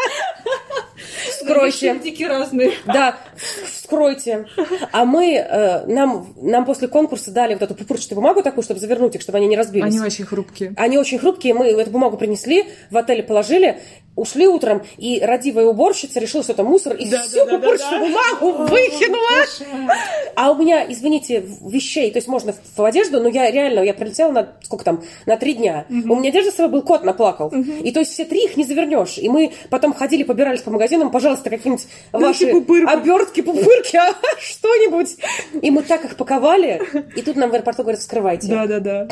[1.27, 1.99] Вскройте.
[2.03, 2.73] Дикие разные.
[2.85, 3.17] Да,
[3.65, 4.45] вскройте.
[4.91, 9.15] А мы, э, нам, нам после конкурса дали вот эту пупырчатую бумагу такую, чтобы завернуть
[9.15, 9.85] их, чтобы они не разбились.
[9.85, 10.75] Они очень хрупкие.
[10.77, 13.81] Они очень хрупкие, мы эту бумагу принесли, в отеле положили,
[14.15, 17.57] ушли утром, и родивая уборщица решила, что это мусор, и Да, всю да, да, да,
[17.57, 18.07] пупырчатую да.
[18.07, 19.97] бумагу выкинула.
[20.35, 24.31] А у меня, извините, вещей, то есть можно в, одежду, но я реально, я прилетела
[24.31, 25.85] на, сколько там, на три дня.
[26.03, 27.49] У меня одежда с собой был кот наплакал.
[27.49, 29.17] И то есть все три их не завернешь.
[29.17, 35.17] И мы потом ходили, побирались по магазинам, пожалуйста, какие-нибудь ваши обертки, пупырки, а, что-нибудь.
[35.61, 36.81] И мы так их паковали,
[37.15, 38.47] и тут нам в аэропорту говорят, вскрывайте.
[38.47, 39.07] Да-да-да.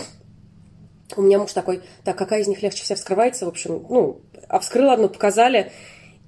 [1.17, 4.59] У меня муж такой, так, какая из них легче всех вскрывается, в общем, ну, а
[4.59, 5.71] вскрыла одну, показали.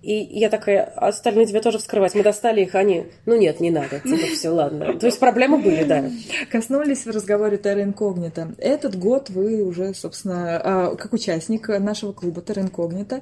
[0.03, 2.13] И я такая, «А остальные тебе тоже вскрывать.
[2.13, 4.99] Мы достали их, они, ну нет, не надо, типа, все, ладно.
[4.99, 6.03] То есть проблемы были, да.
[6.51, 8.53] Коснулись в разговоре Терра Инкогнита.
[8.57, 13.21] Этот год вы уже, собственно, а, как участник нашего клуба Терра Инкогнита,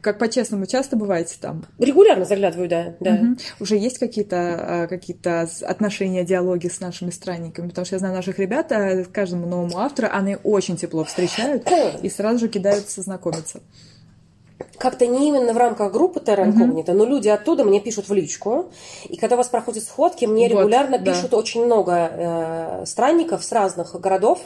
[0.00, 1.66] как по-честному, часто бываете там?
[1.80, 2.94] Регулярно заглядываю, да.
[3.00, 3.14] да.
[3.14, 3.36] Угу.
[3.58, 5.18] Уже есть какие-то какие
[5.68, 7.70] отношения, диалоги с нашими странниками?
[7.70, 11.68] Потому что я знаю наших ребят, а каждому новому автору они очень тепло встречают
[12.02, 13.60] и сразу же кидаются знакомиться
[14.78, 16.94] как-то не именно в рамках группы Terra Incognita, uh-huh.
[16.94, 18.66] но люди оттуда мне пишут в личку.
[19.08, 21.12] И когда у вас проходят сходки, мне вот, регулярно да.
[21.12, 24.40] пишут очень много э, странников с разных городов.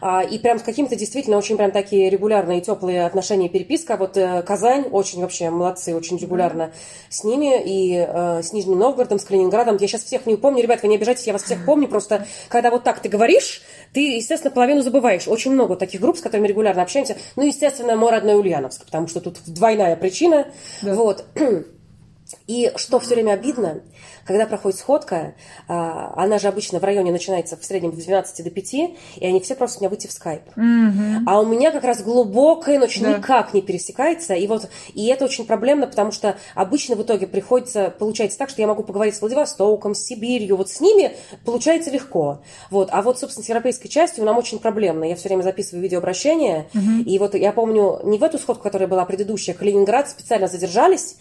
[0.00, 3.96] А, и прям с какими-то действительно очень прям такие регулярные теплые отношения, переписка.
[3.96, 6.72] Вот э, Казань очень вообще молодцы, очень регулярно
[7.10, 9.76] с ними, и э, с Нижним Новгородом, с Калининградом.
[9.78, 12.70] Я сейчас всех не помню, ребят, вы не обижайтесь, я вас всех помню, просто когда
[12.70, 15.28] вот так ты говоришь, ты, естественно, половину забываешь.
[15.28, 17.16] Очень много таких групп, с которыми регулярно общаемся.
[17.36, 20.46] Ну, естественно, мой родной Ульяновск, потому что тут двойная причина.
[20.82, 20.94] Да.
[20.94, 21.24] Вот.
[22.46, 23.82] И что все время обидно,
[24.30, 25.34] когда проходит сходка,
[25.66, 28.90] а, она же обычно в районе начинается в среднем с 12 до 5, и
[29.22, 30.42] они все просят меня выйти в скайп.
[30.54, 31.24] Mm-hmm.
[31.26, 33.18] А у меня как раз глубокая ночь да.
[33.18, 37.92] никак не пересекается, и вот и это очень проблемно, потому что обычно в итоге приходится,
[37.98, 42.40] получается так, что я могу поговорить с Владивостоком, с Сибирью, вот с ними получается легко.
[42.70, 42.88] Вот.
[42.92, 45.02] А вот, собственно, с европейской частью нам очень проблемно.
[45.02, 47.02] Я все время записываю видеообращения, mm-hmm.
[47.02, 51.16] и вот я помню, не в эту сходку, которая была предыдущая, Калининград специально задержались,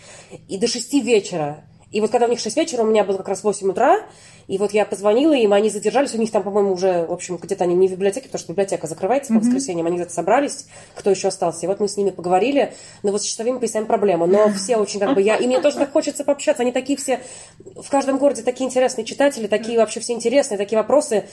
[0.48, 3.30] и до 6 вечера и вот когда у них 6 вечера, у меня было как
[3.30, 4.02] раз 8 утра,
[4.48, 7.64] и вот я позвонила им, они задержались, у них там, по-моему, уже, в общем, где-то
[7.64, 9.40] они не в библиотеке, потому что библиотека закрывается mm-hmm.
[9.40, 11.66] по воскресеньям, они где-то собрались, кто еще остался.
[11.66, 12.74] И вот мы с ними поговорили,
[13.04, 14.26] но вот с часовыми поясами проблема.
[14.26, 15.36] Но все очень как бы я...
[15.36, 16.64] И мне тоже так хочется пообщаться.
[16.64, 17.22] Они такие все...
[17.60, 21.26] В каждом городе такие интересные читатели, такие вообще все интересные, такие вопросы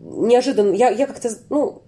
[0.00, 0.72] неожиданно.
[0.74, 1.82] Я, я как-то, ну,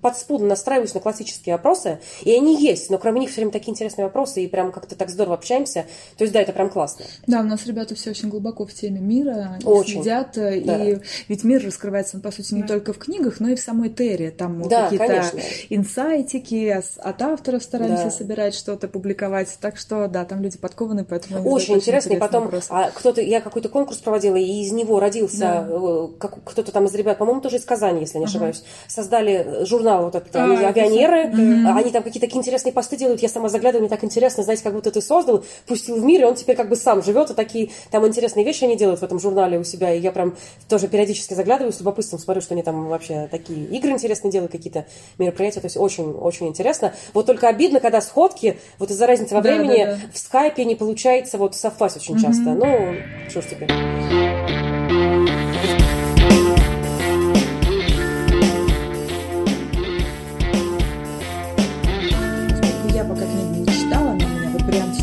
[0.00, 4.04] подспудно настраиваюсь на классические вопросы, и они есть, но кроме них все время такие интересные
[4.04, 5.86] вопросы, и прям как-то так здорово общаемся.
[6.16, 7.04] То есть, да, это прям классно.
[7.26, 10.02] Да, у нас ребята все очень глубоко в теме мира, они очень.
[10.02, 10.50] следят, да.
[10.52, 12.68] и ведь мир раскрывается, по сути, не да.
[12.68, 14.30] только в книгах, но и в самой Терре.
[14.30, 15.40] Там да, какие-то конечно.
[15.70, 18.10] инсайтики от авторов стараемся да.
[18.10, 19.56] собирать что-то, публиковать.
[19.60, 21.48] Так что, да, там люди подкованы, поэтому...
[21.48, 25.68] Очень интересно, и потом а, кто-то, я какой-то конкурс проводила, и из него родился да.
[25.70, 28.68] Э, как, кто-то там из ребят, по-моему, тоже из Казани, если не ошибаюсь, ага.
[28.88, 31.78] создали журнал журнал вот этот, а, авионеры, mm-hmm.
[31.78, 34.74] они там какие-то такие интересные посты делают, я сама заглядываю, мне так интересно, знаете, как
[34.74, 37.70] будто ты создал, пустил в мир, и он теперь как бы сам живет, и такие
[37.90, 40.36] там интересные вещи они делают в этом журнале у себя, и я прям
[40.68, 44.86] тоже периодически заглядываю с любопытством, смотрю, что они там вообще такие игры интересные делают, какие-то
[45.18, 46.92] мероприятия, то есть очень-очень интересно.
[47.14, 50.74] Вот только обидно, когда сходки, вот из-за разницы во времени, да, да, в скайпе не
[50.74, 52.22] получается вот совпасть очень mm-hmm.
[52.22, 52.54] часто.
[52.54, 52.94] Ну,
[53.28, 55.17] что ж теперь.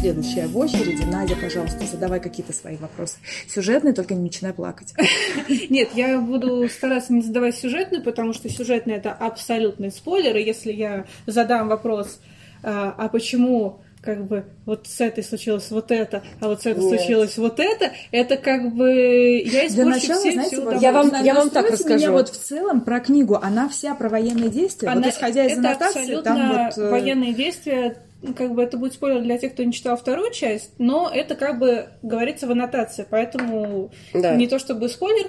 [0.06, 1.03] Следующая в очереди.
[1.03, 3.16] Надя, пожалуйста, задавай какие-то свои вопросы.
[3.47, 4.93] Сюжетные, только не начинай плакать.
[5.70, 10.38] Нет, я буду стараться не задавать сюжетные, потому что сюжетные это абсолютный спойлер.
[10.38, 12.20] И если я задам вопрос,
[12.62, 16.84] а, а почему как бы вот с этой случилось вот это, а вот с этой
[16.84, 16.99] Нет.
[16.99, 21.34] случилось вот это, это как бы я испорчу начала, все, знаете, все я вам, я
[21.34, 21.95] вам так расскажу.
[21.95, 24.89] Меня вот в целом про книгу, она вся про военные действия.
[24.89, 26.78] Она, вот исходя из аннотации, там вот...
[26.78, 27.97] Э, военные действия
[28.34, 31.59] как бы это будет спойлер для тех, кто не читал вторую часть, но это как
[31.59, 34.36] бы говорится в аннотации, поэтому да.
[34.36, 35.28] не то чтобы спойлер,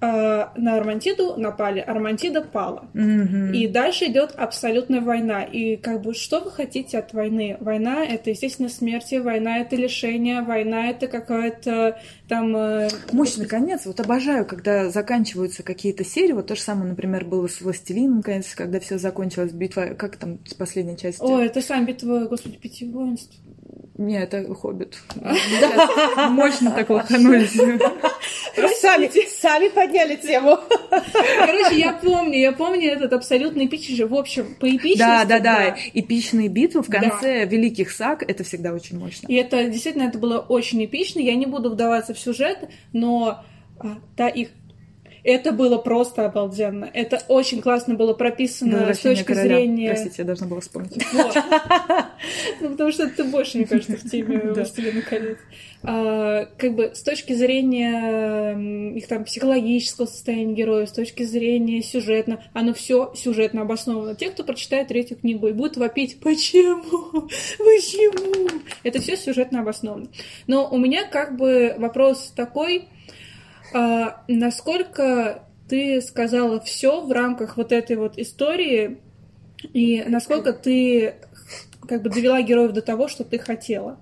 [0.00, 2.88] на Армантиду напали, Армантида пала.
[2.94, 3.52] Mm-hmm.
[3.52, 5.42] И дальше идет абсолютная война.
[5.42, 7.56] И как бы что вы хотите от войны?
[7.60, 12.56] Война это, естественно, смерти, война это лишение, война это какая-то там...
[12.56, 13.86] Э, Мощный конец.
[13.86, 16.32] Вот обожаю, когда заканчиваются какие-то серии.
[16.32, 20.38] Вот то же самое, например, было с Властелином, конечно, когда все закончилось, битва, как там
[20.46, 21.20] с последней части?
[21.20, 23.36] О, это сам битва, господи, пяти воинств.
[23.98, 24.96] Не, это Хоббит.
[26.30, 27.52] Мощно так лоханулись.
[28.80, 30.56] Сами, сами подняли тему.
[30.90, 34.98] Короче, я помню, я помню этот абсолютно эпичный, в общем, по эпичности.
[34.98, 35.76] Да, да, да.
[35.94, 39.26] Эпичные битвы в конце великих саг, это всегда очень мощно.
[39.26, 41.18] И это действительно, это было очень эпично.
[41.18, 43.42] Я не буду вдаваться в сюжет, но
[43.80, 44.50] а, да, их
[45.28, 46.88] это было просто обалденно.
[46.94, 49.56] Это очень классно было прописано с точки короля.
[49.56, 49.88] зрения...
[49.90, 51.04] Простите, я должна была вспомнить.
[52.60, 55.38] Ну, потому что ты больше, мне кажется, в теме «Властелина колец».
[55.84, 62.42] А, как бы с точки зрения их там психологического состояния героев, с точки зрения сюжетно,
[62.54, 64.16] оно все сюжетно обосновано.
[64.16, 67.28] Те, кто прочитает третью книгу и будет вопить «Почему?
[67.58, 68.48] Почему?»
[68.82, 70.08] Это все сюжетно обосновано.
[70.48, 72.88] Но у меня как бы вопрос такой
[73.72, 78.98] а, насколько ты сказала все в рамках вот этой вот истории,
[79.72, 81.14] и насколько ты
[81.88, 83.98] как бы довела героев до того, что ты хотела.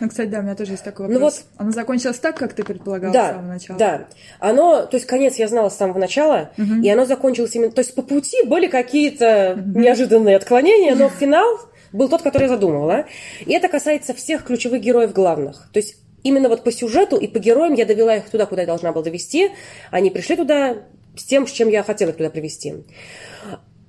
[0.00, 1.44] Ну, кстати, да, у меня тоже есть такой Ну вопрос.
[1.52, 3.78] вот- Оно закончилось так, как ты предполагала Да, с самого начала?
[3.78, 4.06] да.
[4.38, 7.70] Оно, то есть конец я знала с самого начала, и оно закончилось именно...
[7.70, 11.60] То есть по пути были какие-то неожиданные отклонения, но финал
[11.92, 13.04] был тот, который я задумывала.
[13.44, 15.68] И это касается всех ключевых героев главных.
[15.72, 18.66] То есть именно вот по сюжету и по героям я довела их туда, куда я
[18.66, 19.50] должна была довести.
[19.90, 20.78] Они пришли туда
[21.16, 22.74] с тем, с чем я хотела их туда привести.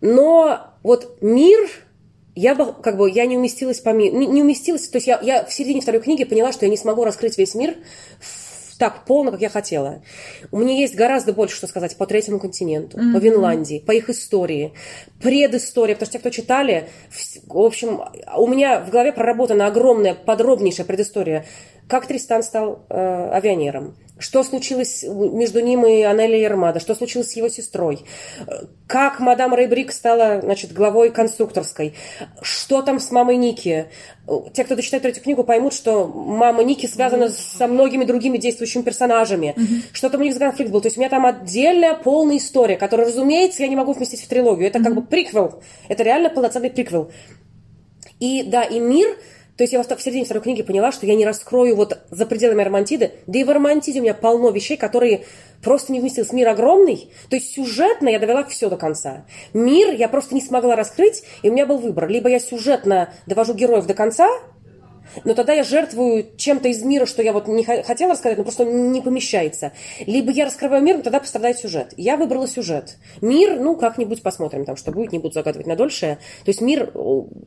[0.01, 1.69] Но вот мир,
[2.36, 5.19] я бы, как бы, я не уместилась по миру, не, не уместилась, то есть я,
[5.21, 7.75] я в середине второй книги поняла, что я не смогу раскрыть весь мир
[8.19, 10.01] в- так полно, как я хотела.
[10.51, 14.73] У меня есть гораздо больше, что сказать по третьему континенту, по Винландии, по их истории,
[15.21, 18.01] предыстория, потому что те, кто читали, вс- в общем,
[18.36, 21.45] у меня в голове проработана огромная, подробнейшая предыстория,
[21.92, 27.36] как Тристан стал э, авианером, что случилось между ним и Анелли Ермада, что случилось с
[27.36, 28.06] его сестрой,
[28.88, 31.94] как мадам Рейбрик стала, значит, главой конструкторской,
[32.42, 33.88] что там с мамой Ники.
[34.54, 39.54] Те, кто дочитает третью книгу, поймут, что мама Ники связана со многими другими действующими персонажами,
[39.92, 40.80] что там у них за конфликт был.
[40.80, 44.28] То есть у меня там отдельная полная история, которую, разумеется, я не могу вместить в
[44.30, 44.70] трилогию.
[44.70, 45.62] Это как бы приквел.
[45.89, 47.12] Это реально полноценный приквел.
[48.22, 49.18] И да, и мир,
[49.58, 52.64] то есть я в середине второй книги поняла, что я не раскрою вот за пределами
[52.64, 55.26] Романтиды, да и в Романтиде у меня полно вещей, которые
[55.62, 56.34] просто не вместились.
[56.34, 59.26] Мир огромный, то есть сюжетно я довела все до конца.
[59.54, 62.08] Мир я просто не смогла раскрыть, и у меня был выбор.
[62.08, 64.28] Либо я сюжетно довожу героев до конца,
[65.24, 68.43] но тогда я жертвую чем-то из мира, что я вот не хо- хотела рассказать, но
[68.43, 69.72] просто не помещается.
[70.05, 71.93] Либо я раскрываю мир, но тогда пострадает сюжет.
[71.97, 72.97] Я выбрала сюжет.
[73.22, 76.18] Мир, ну, как-нибудь посмотрим там, что будет, не буду загадывать на дольше.
[76.45, 76.91] То есть мир,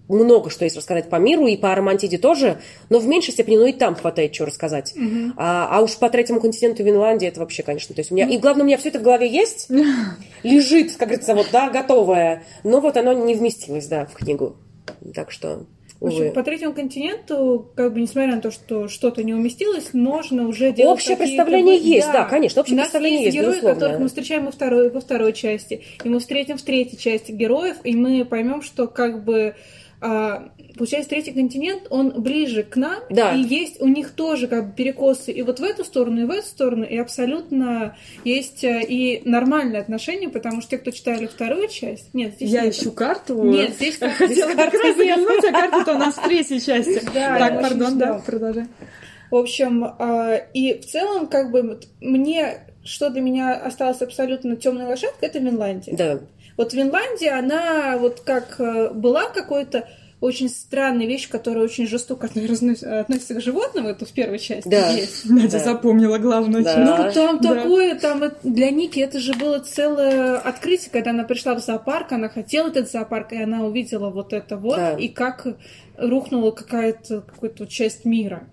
[0.09, 2.59] много что есть рассказать по миру, и по Романтиде тоже,
[2.91, 4.95] но в меньшей степени, ну, и там хватает что рассказать.
[5.37, 8.29] А, а уж по третьему континенту Винландии это вообще, конечно, то есть у меня...
[8.29, 9.69] И главное, у меня все это в голове есть,
[10.43, 14.57] лежит, как говорится, вот, да, готовое, но вот оно не вместилось, да, в книгу.
[15.15, 15.67] Так что,
[16.01, 16.31] В общем, увы.
[16.33, 20.99] по третьему континенту, как бы несмотря на то, что что-то не уместилось, можно уже делать
[20.99, 23.75] Общее представление вы- есть, да, конечно, общее У нас представление есть, герои, безусловно.
[23.81, 27.77] которых мы встречаем во второй, во второй части, и мы встретим в третьей части героев,
[27.85, 29.55] и мы поймем, что как бы
[30.77, 33.33] получается третий континент, он ближе к нам, Да.
[33.33, 36.31] и есть у них тоже как бы перекосы и вот в эту сторону, и в
[36.31, 41.69] эту сторону, и абсолютно есть э, и нормальные отношения, потому что те, кто читали вторую
[41.69, 42.75] часть, нет, здесь Я нет.
[42.75, 43.43] ищу карту.
[43.45, 47.01] Нет, здесь как Хотела как раз заглянуть, а карта-то у нас в третьей части.
[47.15, 48.67] Да, Так, пардон, да, продолжай.
[49.31, 54.85] В общем, а, и в целом, как бы, мне, что для меня осталось абсолютно темной
[54.87, 55.97] лошадкой, это Винландия.
[55.97, 56.21] Да.
[56.57, 59.89] Вот Винландия, она вот как э, была какой-то
[60.21, 64.89] очень странной вещь, которая очень жестоко относится, к животным, это в первой части Да.
[64.91, 65.29] есть.
[65.29, 65.59] Надя Да.
[65.59, 66.79] запомнила главную Да.
[67.07, 67.55] Ну, там Да.
[67.57, 72.31] такое, там для Ники это же было целое открытие, когда она пришла в зоопарк, она
[72.31, 74.95] хотела этот зоопарк, и она увидела вот это вот, Да.
[74.95, 75.47] и как
[75.99, 78.49] рухнула какая-то какая-то часть мира.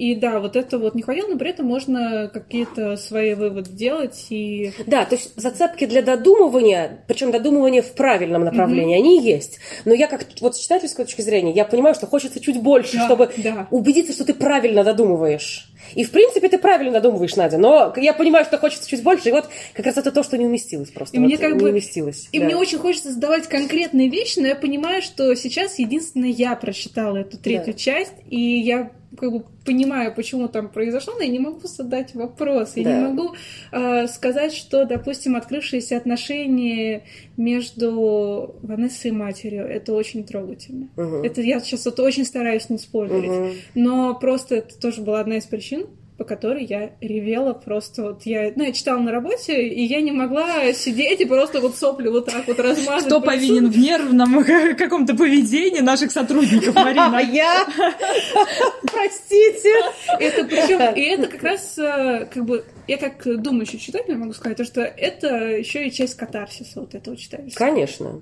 [0.00, 4.28] И да, вот это вот не хватило, но при этом можно какие-то свои выводы делать
[4.30, 4.72] и...
[4.86, 9.58] Да, то есть зацепки для додумывания, причем додумывания в правильном направлении, они есть.
[9.84, 13.04] Но я как вот с читательской точки зрения, я понимаю, что хочется чуть больше, Да,
[13.04, 13.68] чтобы да.
[13.70, 15.66] убедиться, что ты правильно додумываешь.
[15.94, 19.32] И в принципе ты правильно додумываешь, Надя, но я понимаю, что хочется чуть больше, и
[19.32, 21.16] вот как раз это то, что не уместилось просто.
[21.16, 22.28] И Вот мне как не бы- уместилось.
[22.32, 22.46] И да.
[22.46, 27.36] мне очень хочется задавать конкретные вещи, но я понимаю, что сейчас единственное я прочитала эту
[27.36, 27.78] третью Да.
[27.78, 28.90] часть, и я
[29.20, 32.72] как бы понимаю, почему там произошло, но я не могу задать вопрос.
[32.76, 32.96] Я Да.
[32.98, 33.34] не могу
[33.72, 37.04] э, сказать, что, допустим, открывшиеся отношения
[37.36, 40.88] между Ванессой и матерью, это очень трогательно.
[40.96, 41.22] Мгм.
[41.22, 43.30] Это я сейчас вот очень стараюсь не спойлерить.
[43.30, 43.50] Мгм.
[43.74, 45.86] Но просто это тоже была одна из причин,
[46.20, 50.12] по которой я ревела просто вот я, ну, я читала на работе, и я не
[50.12, 53.06] могла сидеть и просто вот сопли вот так вот размазать.
[53.06, 54.44] Кто повинен в нервном
[54.76, 57.20] каком-то поведении наших сотрудников, А Марина?
[57.22, 57.64] я?
[58.82, 59.74] Простите.
[60.18, 64.58] Это причем, и это как раз э, как бы я как думающий читатель могу сказать,
[64.58, 67.64] то, что это еще и часть катарсиса вот этого читательства.
[67.64, 68.20] Конечно.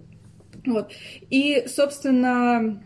[0.64, 0.92] Вот.
[1.30, 2.80] И, собственно,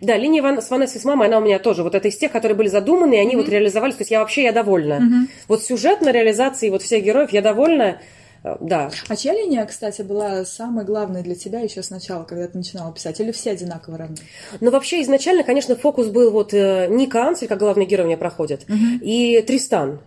[0.00, 2.32] Да, линия Ван- с Ванессой с мамой, она у меня тоже вот это из тех,
[2.32, 3.94] которые были задуманы, и они вот реализовались.
[3.96, 5.00] То есть я вообще я довольна.
[5.48, 8.00] Вот сюжетной реализации вот всех героев я довольна.
[8.44, 8.90] Э, Да.
[9.08, 13.18] А чья линия, кстати, была самой главной для тебя еще сначала, когда ты начинала писать?
[13.20, 14.16] Или все одинаково равны?
[14.60, 18.18] Но вообще изначально, конечно, фокус был вот э, Ника Ансель, как главный герой у меня
[18.18, 18.66] проходит,
[19.00, 20.00] и Тристан.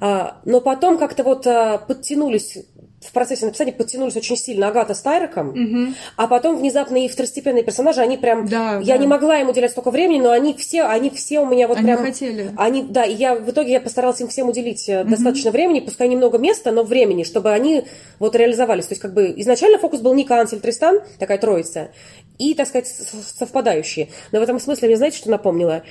[0.00, 2.56] А, но потом как-то вот а, подтянулись
[3.00, 8.00] в процессе написания подтянулись очень сильно Агата с Тайреком, а потом внезапно и второстепенные персонажи,
[8.00, 8.46] они прям...
[8.46, 8.98] Да, я да.
[8.98, 11.86] не могла им уделять столько времени, но они все, они все у меня вот Они
[11.86, 12.04] прям...
[12.04, 12.50] хотели.
[12.56, 16.08] Они, да, и я в итоге я постаралась им всем уделить э, достаточно времени, пускай
[16.08, 17.84] немного места, но времени, чтобы они
[18.18, 18.86] вот реализовались.
[18.86, 21.90] То есть как бы изначально фокус был Ника, Ансель, Тристан, такая троица,
[22.38, 24.08] и, так сказать, совпадающие.
[24.32, 25.82] Но в этом смысле мне знаете, что напомнило?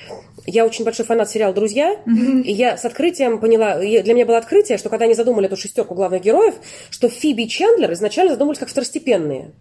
[0.46, 4.76] Я очень большой фанат сериала «Друзья», и я с открытием поняла, для меня было открытие,
[4.76, 6.54] что когда они задумали эту шестерку главных героев,
[7.00, 9.52] что Фиби и Чендлер изначально задумывались как второстепенные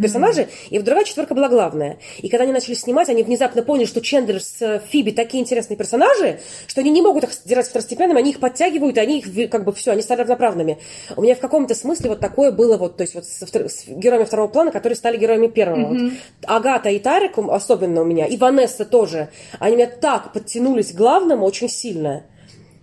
[0.00, 1.98] персонажи, и другая четверка была главная.
[2.22, 5.76] И когда они начали снимать, они внезапно поняли, что Чендлер с э, Фиби такие интересные
[5.76, 9.66] персонажи, что они не могут их держать второстепенными, они их подтягивают, и они их как
[9.66, 10.78] бы все, они стали равноправными.
[11.14, 14.24] У меня в каком-то смысле вот такое было вот, то есть вот втор- с героями
[14.24, 15.88] второго плана, которые стали героями первого.
[15.88, 16.12] Вот
[16.46, 19.28] Агата и Тарик особенно у меня, и Ванесса тоже,
[19.58, 22.24] они меня так подтянулись к главному очень сильно.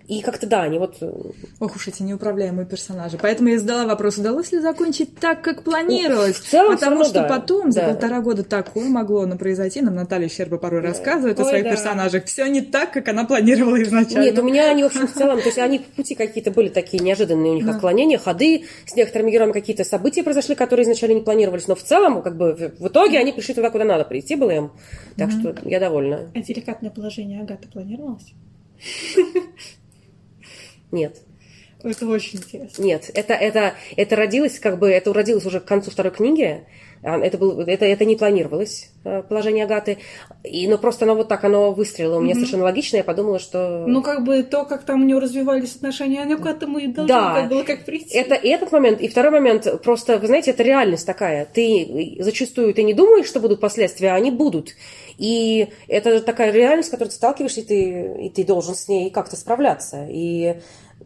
[0.06, 0.96] И как-то да, они вот...
[1.00, 1.10] э,
[1.60, 3.18] Ох уж эти неуправляемые персонажи.
[3.20, 6.36] Поэтому я задала вопрос, удалось ли закончить так, как планировалось?
[6.36, 7.40] в целом, Потому всё что равно да.
[7.40, 7.88] потом, за Да.
[7.88, 9.80] полтора года, такое могло ну, произойти.
[9.80, 11.70] Нам Наталья Щерба порой рассказывает о Ой, своих да.
[11.70, 12.26] персонажах.
[12.26, 14.24] Все не так, как она планировала изначально.
[14.26, 17.02] Нет, у меня они, в общем, в целом, то есть они пути какие-то были такие
[17.02, 21.66] неожиданные у них отклонения, ходы, с некоторыми героями какие-то события произошли, которые изначально не планировались,
[21.66, 24.50] но в целом, как бы, в в итоге они пришли туда, куда надо прийти было
[24.50, 24.72] им.
[25.16, 26.30] Так что я довольна.
[26.34, 28.34] А деликатное положение Агаты планировалось?
[30.94, 31.20] Нет.
[31.82, 32.82] Это очень интересно.
[32.82, 36.64] Нет, это, это, это родилось, как бы, это родилось уже к концу второй книги.
[37.06, 39.98] А, Это, был, это, это не планировалось, э, положение Агаты.
[40.42, 42.16] И, но просто оно вот так, оно выстрелило.
[42.16, 43.84] У меня совершенно логично, я подумала, что...
[43.86, 47.14] Ну, как бы то, как там у него развивались отношения, оно к этому и должно
[47.14, 47.42] Да.
[47.42, 48.16] было как прийти.
[48.16, 51.44] Это и этот момент, и второй момент, просто, вы знаете, это реальность такая.
[51.44, 54.74] Ты зачастую ты не думаешь, что будут последствия, а они будут.
[55.18, 59.10] И это такая реальность, с которой ты сталкиваешься, и ты, и ты должен с ней
[59.10, 60.06] как-то справляться.
[60.08, 60.56] И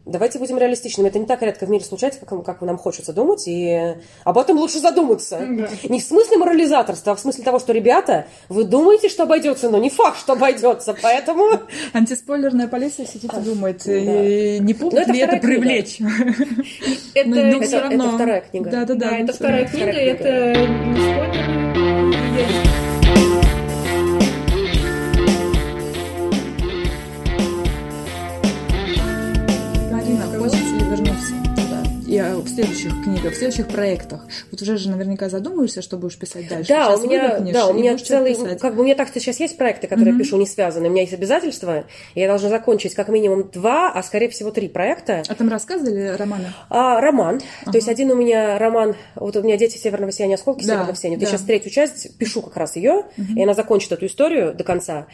[0.09, 1.07] давайте будем реалистичными.
[1.07, 4.57] Это не так редко в мире случается, как, как нам хочется думать, и об этом
[4.57, 5.39] лучше задуматься.
[5.39, 9.77] Не в смысле морализаторства, а в смысле того, что, ребята, вы думаете, что обойдется, но
[9.77, 11.61] не факт, что обойдется, поэтому...
[11.93, 15.99] Антиспойлерная полиция сидит и думает, не Ну, это ли это привлечь.
[17.13, 18.69] Это, Ну, ну, вторая книга.
[18.69, 19.09] Да-да-да.
[19.09, 19.91] да, это ну, книга, Вторая книга.
[19.91, 22.68] это не спойлер.
[32.17, 34.25] А, в следующих книгах, в следующих проектах.
[34.51, 36.69] Вот уже же наверняка задумываешься, что будешь писать дальше.
[36.69, 39.57] Да, Сейчас у меня, да, у меня целый, как бы у меня так-то сейчас есть
[39.57, 40.87] проекты, которые я пишу не связаны.
[40.87, 41.85] У меня есть обязательства,
[42.15, 45.23] я должна закончить как минимум два, а скорее всего три проекта.
[45.27, 46.53] А там рассказывали романы?
[46.69, 47.41] А, роман.
[47.65, 50.95] То есть один у меня роман, вот у меня «Дети северного сияния», «Осколки Да, северного
[50.95, 51.17] сияния».
[51.17, 51.37] Вот Я да.
[51.37, 55.07] сейчас третью часть пишу как раз ее, и она закончит эту историю до конца.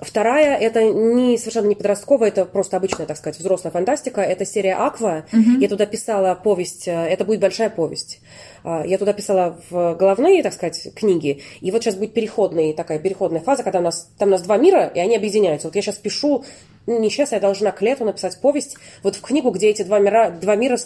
[0.00, 4.20] Вторая, это не совершенно не подростковая, это просто обычная, так сказать, взрослая фантастика.
[4.20, 5.24] Это серия «Аква».
[5.32, 8.20] Я туда писала повесть, э, это будет большая повесть.
[8.62, 11.42] А, Я туда писала в головные, так сказать, книги.
[11.60, 14.56] И вот сейчас будет переходная, такая переходная фаза, когда у нас, там у нас два
[14.56, 15.68] мира, и они объединяются.
[15.68, 16.44] Вот я сейчас пишу,
[16.86, 19.98] ну, не сейчас, я должна к лету написать повесть, вот в книгу, где эти два
[19.98, 20.78] мира, два мира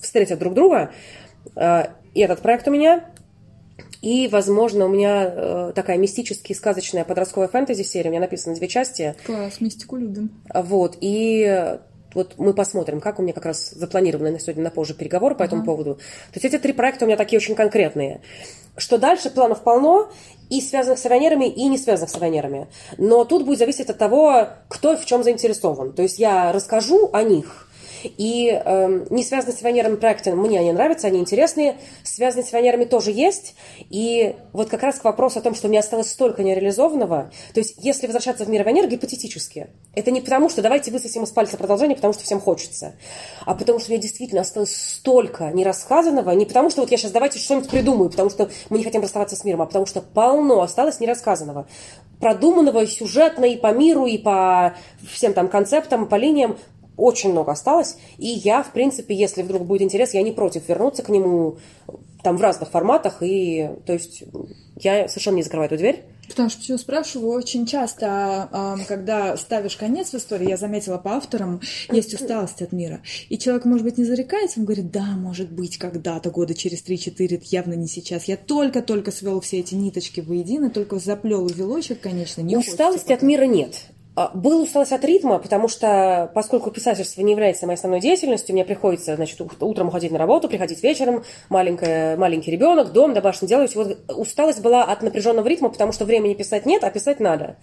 [0.00, 0.90] встретят друг друга.
[1.56, 3.04] Э, И этот проект у меня.
[4.02, 8.08] И, возможно, у меня э, такая мистическая, сказочная подростковая фэнтези-серия.
[8.08, 9.14] У меня написано две части.
[9.24, 10.30] Класс, мистику любим.
[10.52, 10.98] Вот.
[11.00, 11.78] И
[12.14, 15.42] вот мы посмотрим, как у меня как раз запланированы на сегодня на позже переговоры по
[15.42, 15.94] этому поводу.
[15.94, 18.20] То есть эти три проекта у меня такие очень конкретные.
[18.76, 20.10] Что дальше планов полно,
[20.52, 22.68] и связанных с авионерами, и не связанных с авионерами.
[22.98, 25.92] Но тут будет зависеть от того, кто в чем заинтересован.
[25.92, 27.68] То есть я расскажу о них,
[28.04, 31.76] и эм, не связанные с авионерами проекты мне они нравятся, они интересные.
[32.02, 33.54] Связанные с авионерами тоже есть.
[33.90, 37.30] И вот как раз к вопросу о том, что у меня осталось столько нереализованного.
[37.54, 39.68] То есть, если возвращаться в мир авионер, гипотетически.
[39.94, 42.94] Это не потому, что давайте высосим из пальца продолжение, потому что всем хочется.
[43.44, 46.30] А потому, что у меня действительно осталось столько нерассказанного.
[46.32, 49.36] Не потому, что вот я сейчас давайте что-нибудь придумаю, потому что мы не хотим расставаться
[49.36, 51.66] с миром, а потому что полно осталось нерассказанного.
[52.20, 54.74] Продуманного сюжетно и по миру, и по
[55.10, 56.56] всем там концептам, по линиям
[56.96, 61.02] очень много осталось, и я, в принципе, если вдруг будет интерес, я не против вернуться
[61.02, 61.56] к нему
[62.22, 64.24] там в разных форматах, и, то есть,
[64.76, 66.04] я совершенно не закрываю эту дверь.
[66.28, 71.16] Потому что почему спрашиваю, очень часто, а, когда ставишь конец в истории, я заметила по
[71.16, 73.02] авторам, есть усталость от мира.
[73.28, 77.42] И человек, может быть, не зарекается, он говорит, да, может быть, когда-то, года через 3-4,
[77.50, 78.24] явно не сейчас.
[78.24, 83.44] Я только-только свел все эти ниточки воедино, только заплел узелочек, конечно, не Усталости от мира
[83.44, 83.82] нет.
[84.14, 88.64] А, Был усталость от ритма, потому что, поскольку писательство не является моей основной деятельностью, мне
[88.64, 93.66] приходится, значит, утром уходить на работу, приходить вечером, маленькая, маленький ребенок, дом, домашнее дело.
[93.74, 97.56] Вот усталость была от напряженного ритма, потому что времени писать нет, а писать надо.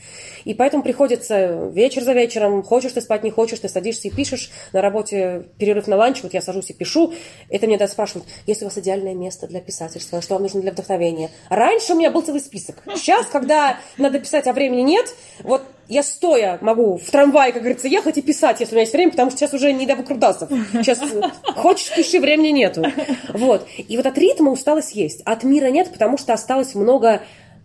[0.44, 4.50] И поэтому приходится вечер за вечером, хочешь ты спать, не хочешь, ты садишься и пишешь.
[4.74, 7.14] На работе перерыв на ланч, вот я сажусь и пишу.
[7.50, 10.72] Это мне да, спрашивают, есть у вас идеальное место для писательства, что вам нужно для
[10.72, 11.30] вдохновения.
[11.50, 12.78] Раньше у меня был целый список.
[12.96, 17.88] Сейчас, когда надо писать, а времени нет, вот я стоя могу в трамвае, как говорится,
[17.88, 20.50] ехать и писать, если у меня есть время, потому что сейчас уже не до выкрутасов.
[20.72, 21.22] Сейчас э,
[21.56, 22.84] хочешь, пиши, времени нету.
[23.34, 23.68] Вот.
[23.78, 25.22] И вот от ритма усталость есть.
[25.26, 27.22] От мира нет, потому что осталось много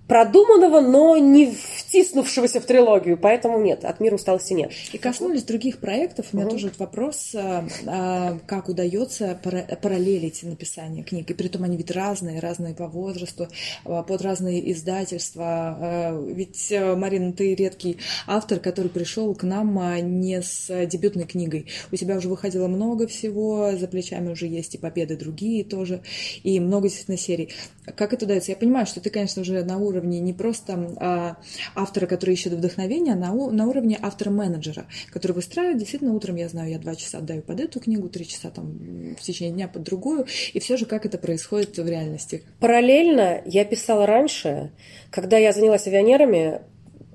[0.06, 3.16] продуманного, но не втиснувшегося в трилогию.
[3.16, 4.70] Поэтому нет, от мира усталости нет.
[4.92, 6.26] И коснулись других проектов.
[6.32, 6.52] У меня Мгм.
[6.54, 11.30] тоже вопрос, а, а, как удается пара- параллелить написание книг.
[11.30, 13.48] И притом они ведь разные, разные по возрасту,
[13.86, 15.44] а, под разные издательства.
[15.80, 17.96] А, Ведь, Марина, ты редкий
[18.26, 19.78] автор, который пришел к нам
[20.20, 21.66] не с дебютной книгой.
[21.92, 26.02] У тебя уже выходило много всего, за плечами уже есть и победы другие тоже,
[26.42, 27.50] и много действительно серий.
[27.96, 28.50] Как это удается?
[28.52, 31.36] Я понимаю, что ты, конечно, уже на уровне не просто а,
[31.74, 35.78] автора, который ищет вдохновение, а на, на уровне автора-менеджера, который выстраивает.
[35.78, 39.22] Действительно, утром, я знаю, я два часа отдаю под эту книгу, три часа там в
[39.22, 40.26] течение дня под другую.
[40.52, 42.42] И все же, как это происходит в реальности?
[42.60, 44.70] Параллельно я писала раньше,
[45.10, 46.60] когда я занялась авионерами,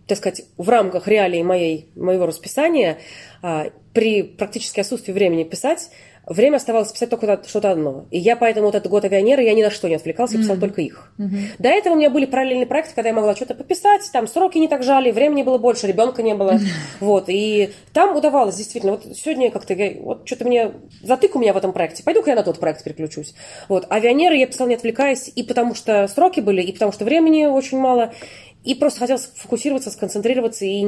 [0.07, 2.97] так сказать, в рамках реалий моей, моего расписания,
[3.41, 5.89] а, при практически отсутствии времени писать,
[6.29, 8.05] время оставалось писать только что-то одно.
[8.11, 10.57] И я поэтому вот этот год авионера, я ни на что не отвлекалась, я писала
[10.59, 11.11] только их.
[11.59, 14.67] До этого у меня были параллельные проекты, когда я могла что-то пописать, там сроки не
[14.67, 16.59] так жали, времени было больше, ребенка не было.
[16.99, 18.93] Вот, и там удавалось действительно.
[18.93, 20.71] Вот сегодня как-то, я- вот что-то мне,
[21.03, 23.33] затык у меня в этом проекте, пойду-ка я на тот проект переключусь.
[23.67, 27.45] Вот, авионеры я писала не отвлекаясь, и потому что сроки были, и потому что времени
[27.45, 28.13] очень мало,
[28.63, 30.85] и просто хотелось фокусироваться, сконцентрироваться, и,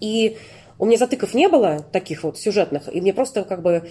[0.00, 0.36] и
[0.78, 3.88] у меня затыков не было таких вот сюжетных, и мне просто как бы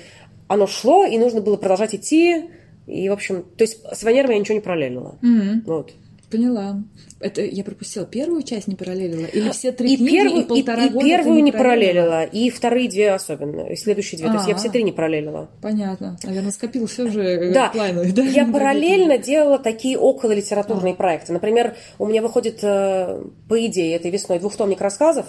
[0.52, 2.50] оно шло, и нужно было продолжать идти,
[2.86, 5.18] и, в общем, то есть с авионерами я ничего не параллелила.
[5.66, 5.94] Вот.
[6.30, 6.84] Поняла.
[7.22, 9.26] Это я пропустила первую часть, не параллелила?
[9.26, 12.24] Или все три И книги, первую, и полтора и, и года первую ты не параллелила,
[12.24, 14.28] и вторые две особенно, и следующие две.
[14.28, 14.58] То есть я А.
[14.58, 15.50] все три не параллелила.
[15.62, 16.18] Понятно.
[16.24, 18.24] Наверное, скопился уже э, Да, планы, да?
[18.24, 21.34] я параллельно делала такие около литературные проекты.
[21.34, 25.26] Например, у меня выходит, э, по идее, этой весной двухтомник рассказов.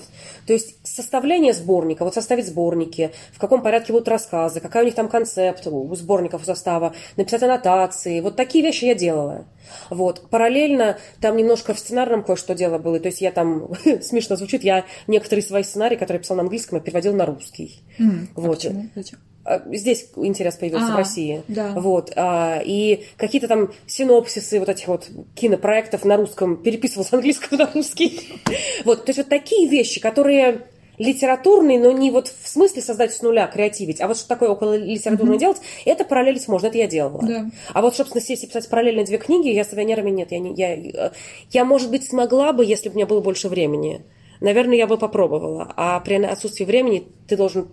[0.47, 4.95] То есть составление сборника, вот составить сборники, в каком порядке будут рассказы, какая у них
[4.95, 8.21] там концепт у сборников, у состава, написать аннотации.
[8.21, 9.45] Вот такие вещи я делала.
[9.91, 10.29] Вот.
[10.31, 12.99] Параллельно там немножко сценарном кое-что дело было.
[13.01, 13.69] То есть я там,
[14.03, 17.81] смешно звучит, я некоторые свои сценарии, которые я писала на английском, я переводила на русский.
[17.99, 18.03] А
[18.41, 18.57] Вот.
[18.59, 18.87] почему?
[18.95, 19.19] Зачем?
[19.45, 21.43] А, Здесь интерес появился А, в России.
[21.49, 21.73] да.
[21.73, 22.13] Вот.
[22.15, 27.71] а, И какие-то там синопсисы вот этих вот кинопроектов на русском переписывал с английского на
[27.75, 28.29] русский.
[28.85, 29.05] Вот.
[29.05, 30.61] То есть вот такие вещи, которые
[31.03, 34.77] литературные, но не вот в смысле создать с нуля, креативить, а вот что такое около
[34.77, 37.23] литературное делать, это параллелить можно, это я делала.
[37.23, 37.51] Да.
[37.73, 40.33] А вот, собственно, сесть и писать параллельно две книги, я с авионерами нет.
[40.33, 41.11] Я, не, я, э,
[41.51, 44.03] я, может быть, смогла бы, если бы у меня было больше времени.
[44.41, 45.73] Наверное, я бы попробовала.
[45.77, 47.69] А при отсутствии времени ты должен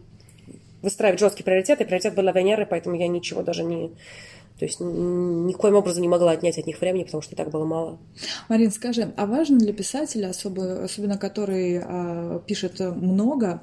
[0.81, 1.85] выстраивать жесткие приоритеты.
[1.85, 3.91] Приоритет был авионеры, поэтому я ничего даже не...
[4.59, 7.97] То есть никоим образом не могла отнять от них времени, потому что так было мало.
[8.49, 13.61] Марин, скажи, а важно для писателя, особо, особенно который а, пишет много,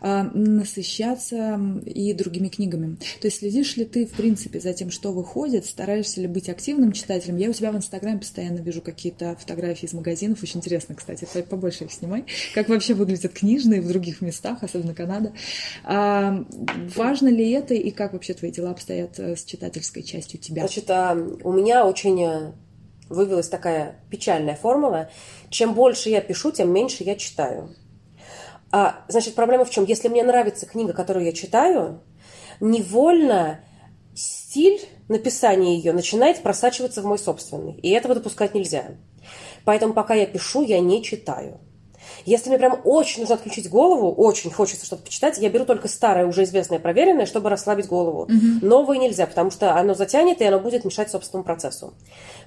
[0.00, 2.96] а, насыщаться и другими книгами?
[3.20, 5.66] То есть следишь ли ты, в принципе, за тем, что выходит?
[5.66, 7.38] Стараешься ли быть активным читателем?
[7.38, 10.42] Я у тебя в Инстаграме постоянно вижу какие-то фотографии из магазинов.
[10.42, 12.24] Очень интересно, кстати, по- побольше их снимай.
[12.54, 15.32] Как вообще выглядят книжные в других местах, особенно Канада.
[15.82, 16.44] А,
[16.94, 20.62] важно ли это и как вообще твои дела обстоят э, с читательской частью тебя?
[20.62, 22.52] Значит, а, у меня очень э,
[23.08, 25.10] вывелась такая печальная формула.
[25.50, 27.74] Чем больше я пишу, тем меньше я читаю.
[28.72, 29.84] А, значит, проблема в чем?
[29.84, 32.00] Если мне нравится книга, которую я читаю,
[32.60, 33.60] невольно
[34.14, 37.74] стиль написания ее начинает просачиваться в мой собственный.
[37.74, 38.96] И этого допускать нельзя.
[39.64, 41.60] Поэтому пока я пишу, я не читаю.
[42.24, 46.26] Если мне прям очень нужно отключить голову, очень хочется что-то почитать, я беру только старое,
[46.26, 48.28] уже известное, проверенное, чтобы расслабить голову.
[48.62, 51.94] Новое нельзя, потому что оно затянет, и оно будет мешать собственному процессу.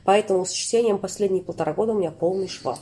[0.04, 2.80] Поэтому с чтением последние полтора года у меня полный швах.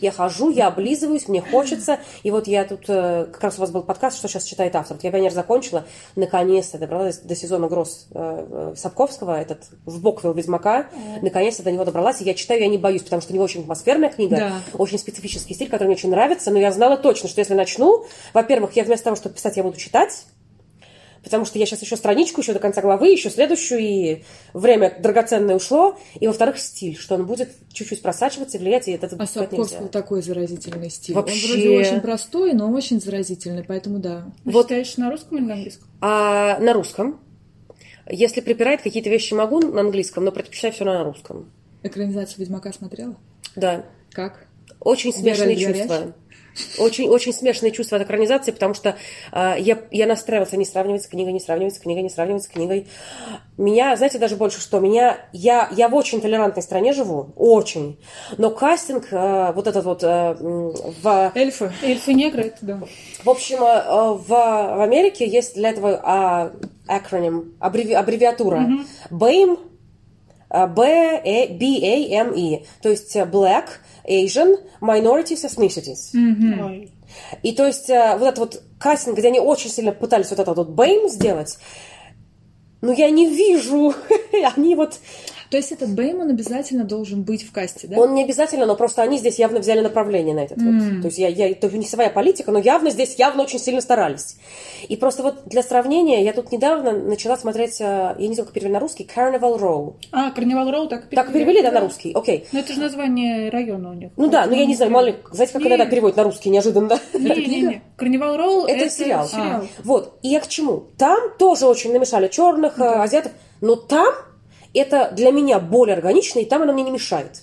[0.00, 1.98] Я хожу, я облизываюсь, мне хочется.
[2.22, 4.96] И вот я тут, э, как раз у вас был подкаст, что сейчас читает автор.
[4.96, 5.84] Вот я «Пионер» закончила,
[6.16, 10.86] наконец-то добралась до сезона «Гроз» э, э, Сапковского, этот в Боквилл Ведьмака.
[11.22, 13.62] Наконец-то до него добралась, и я читаю, я не боюсь, потому что у него очень
[13.62, 14.52] атмосферная книга, Да.
[14.76, 18.04] очень специфический стиль, который мне очень нравится, но я знала точно, что если начну,
[18.34, 20.24] во-первых, я вместо того, чтобы писать, я буду читать,
[21.28, 24.22] потому что я сейчас еще страничку, еще до конца главы, еще следующую, и
[24.54, 29.08] время драгоценное ушло, и, во-вторых, стиль, что он будет чуть-чуть просачиваться и влиять, и это
[29.18, 31.14] А Сапковского такой заразительный стиль.
[31.14, 31.46] Вообще.
[31.46, 34.32] Он вроде очень простой, но очень заразительный, поэтому да.
[34.44, 34.66] Вы Вот.
[34.66, 35.88] читаешь на русском или на английском?
[36.00, 37.20] А на русском.
[38.10, 41.52] Если припирать, какие-то вещи могу на английском, но предпочитаю все равно на русском.
[41.82, 43.16] Экранизацию Ведьмака смотрела?
[43.54, 43.84] Да.
[44.10, 44.46] Как?
[44.80, 46.14] Очень Геральт чувства.
[46.78, 48.96] Очень, очень смешанные чувства от экранизации, потому что
[49.32, 52.48] э, я, я настраивался не сравнивать с книгой, не сравнивать с книгой, не сравнивать с
[52.48, 52.86] книгой.
[53.56, 57.98] Меня, знаете, даже больше что, меня, я, я в очень толерантной стране живу, очень,
[58.36, 61.72] но кастинг, э, вот этот вот, э, в, Эльфы.
[61.82, 62.80] Эльфы негры, это да.
[63.24, 66.52] в общем, э, в, в Америке есть для этого а,
[66.88, 68.68] acronym, аббреви- аббревиатура
[69.10, 69.58] BAME,
[70.50, 73.66] э, B-A-M-E, то есть э, Black,
[74.08, 76.14] Asian, Minorities, Ethnicities.
[76.14, 76.92] Ой.
[77.42, 80.56] И то есть э, вот этот вот кастинг, где они очень сильно пытались вот этот
[80.56, 81.58] вот BAME сделать,
[82.80, 83.94] ну я не вижу,
[84.54, 84.98] они вот,
[85.50, 87.98] То есть этот Бэймон обязательно должен быть в касте, да?
[87.98, 91.02] он не обязательно, но просто они здесь явно взяли направление на этот вот.
[91.02, 94.36] То есть я, я, это не своя политика, но явно здесь явно очень сильно старались.
[94.88, 98.54] И просто вот для сравнения, я тут недавно начала смотреть, э, я не знаю, как
[98.54, 99.94] перевели на русский, Carnival Row.
[100.12, 102.12] А, Карнивал Роу так Так перевели, да, на русский?
[102.14, 102.46] Окей.
[102.52, 104.10] Ну, это же название района у них.
[104.16, 105.68] Ну да, ну я не знаю, мало ли, знаете, как Не.
[105.68, 107.00] иногда переводят на русский неожиданно, да?
[107.18, 107.82] Не-не-не.
[107.96, 109.26] Карнивал Роу Это это сериал.
[109.26, 109.66] сериал.
[109.84, 110.18] Вот.
[110.22, 110.84] И я к чему?
[110.98, 114.14] Там тоже очень намешали черных, э, азиатов, но там
[114.78, 117.42] это для меня более органично, и там оно мне не мешает.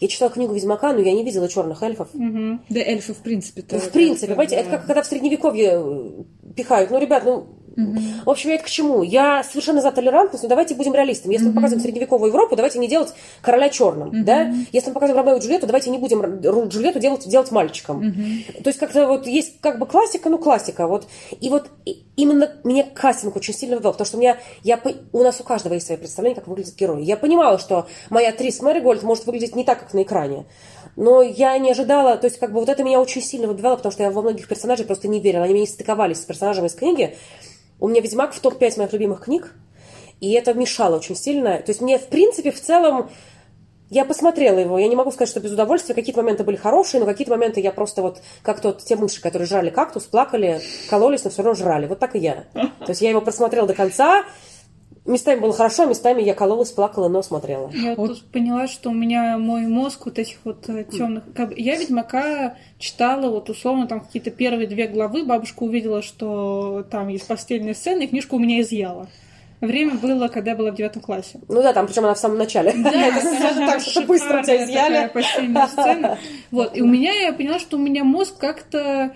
[0.00, 2.08] Я читала книгу Ведьмака, но я не видела черных эльфов.
[2.70, 3.74] Да эльфы в принципе-то.
[3.74, 6.10] Ну, в принципе, понимаете, это как когда в средневековье э,
[6.56, 6.90] пихают.
[6.90, 9.02] Ну, ребят, ну, в общем, я это к чему?
[9.02, 11.34] Я совершенно за толерантность, но давайте будем реалистами.
[11.34, 14.52] Если мы показываем средневековую Европу, давайте не делать короля черным, да?
[14.72, 16.22] Если мы показываем Ромео и Джульетту, давайте не будем
[16.68, 18.14] Джульетту делать, делать мальчиком.
[18.62, 21.06] То есть как-то вот есть как бы классика, ну классика, вот.
[21.40, 21.70] И вот
[22.16, 24.80] именно меня кастинг очень сильно ввел, потому что у меня, я,
[25.12, 27.04] у нас у каждого есть свои представления, как выглядит герой.
[27.04, 30.46] Я понимала, что моя Трис Мэригольд может выглядеть не так, как на экране.
[30.96, 33.92] Но я не ожидала, то есть как бы вот это меня очень сильно выбивало, потому
[33.92, 35.44] что я во многих персонажей просто не верила.
[35.44, 37.16] Они мне не стыковались с персонажами из книги.
[37.80, 39.54] У меня «Ведьмак» в топ-5 моих любимых книг,
[40.20, 41.56] и это мешало очень сильно.
[41.58, 43.10] То есть мне, в принципе, в целом,
[43.88, 45.94] я посмотрела его, я не могу сказать, что без удовольствия.
[45.94, 49.48] Какие-то моменты были хорошие, но какие-то моменты я просто вот, как тот, те мыши, которые
[49.48, 51.86] жрали кактус, плакали, кололись, но все равно жрали.
[51.86, 52.44] Вот так и я.
[52.52, 54.24] То есть я его просмотрела до конца,
[55.04, 57.70] местами было хорошо, местами я кололась, плакала, но смотрела.
[57.72, 61.24] Я вот тут поняла, что у меня мой мозг вот этих вот темных...
[61.56, 65.24] Я Ведьмака читала вот условно там какие-то первые две главы.
[65.24, 69.08] Бабушка увидела, что там есть постельные сцены, и книжку у меня изъяла.
[69.60, 71.38] Время было, когда я была в девятом классе.
[71.48, 72.70] Ну да, там, причем она в самом начале.
[72.70, 75.10] Это сразу так, что быстро тебя изъяли.
[76.50, 79.14] Вот, и у меня, я поняла, что у меня мозг как-то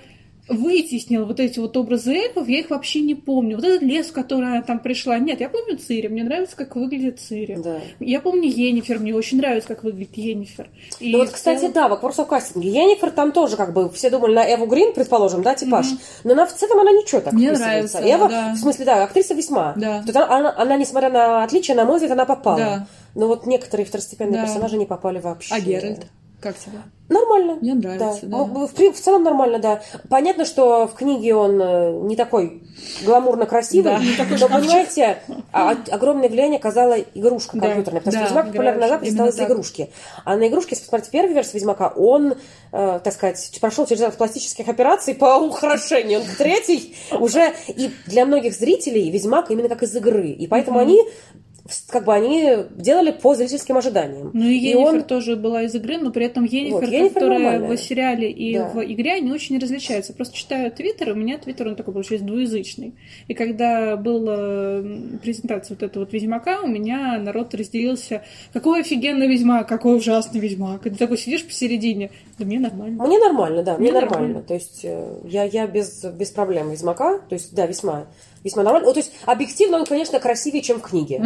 [0.49, 3.57] вытеснил вот эти вот образы эльфов, я их вообще не помню.
[3.57, 6.77] Вот этот лес, в который она там пришла, нет, я помню Цири, мне нравится, как
[6.77, 7.57] выглядит Цири.
[7.63, 7.81] Да.
[8.01, 10.69] Я помню Енифер, мне очень нравится, как выглядит Енифер.
[11.01, 12.69] И Ну вот, кстати, целом- да, вопрос о кастинге.
[12.71, 15.87] Енифер там тоже как бы все думали на Эву Грин, предположим, да, типаж.
[16.25, 18.53] Но она в целом она ничего так Мне нравится, Эва, да.
[18.55, 19.73] в смысле, да, актриса весьма.
[19.77, 20.03] Да.
[20.07, 22.59] Тут она, она, она, несмотря на отличия, на мой взгляд, она попала.
[22.59, 22.87] Да.
[23.15, 24.47] Но вот некоторые второстепенные Да.
[24.47, 25.55] персонажи не попали вообще.
[25.55, 26.07] А Геральт?
[26.45, 26.79] Как тебе?
[27.09, 27.59] Нормально.
[27.61, 28.37] Мне нравится, да.
[28.37, 29.83] Ну, В, в целом нормально, да.
[30.09, 32.63] Понятно, что в книге он э, не такой
[33.05, 35.19] гламурно красивый, Да, не такой но, понимаете,
[35.53, 39.11] а- от- огромное влияние оказала игрушка Да, компьютерная, потому да, что Ведьмак популярный на Западе
[39.11, 39.91] стал из-за игрушки.
[40.25, 42.35] А на игрушке, если посмотреть первую версию Ведьмака, он,
[42.73, 46.21] э, так сказать, прошел через ряд пластических операций по ухудшению.
[46.21, 50.29] Он третий уже, и для многих зрителей Ведьмак именно как из игры.
[50.29, 51.07] И поэтому они в-
[51.89, 54.31] как бы они делали по зрительским ожиданиям.
[54.35, 57.39] Ну и Енифер он- тоже была из игры, но при этом Енифер, Вот, Енифер которая
[57.39, 57.77] нормальная.
[57.77, 58.69] в сериале и Да.
[58.69, 60.13] в игре, они очень различаются.
[60.13, 62.95] Просто читаю Твиттер, у меня Твиттер, он такой получается двуязычный.
[63.29, 64.83] И когда была
[65.23, 68.23] презентация вот этого вот Ведьмака, у меня народ разделился.
[68.53, 70.87] Какой офигенный Ведьмак, какой ужасный Ведьмак.
[70.87, 72.11] И ты такой сидишь посередине.
[72.39, 73.05] Да мне нормально.
[73.07, 74.27] Мне нормально, да, мне Мне нормально.
[74.27, 74.43] нормально.
[74.47, 78.07] То есть э, я, я без, без проблем Ведьмака, то есть, да, весьма,
[78.45, 78.87] весьма нормально.
[78.87, 81.23] Ну, то есть объективно он, конечно, красивее, чем в книге.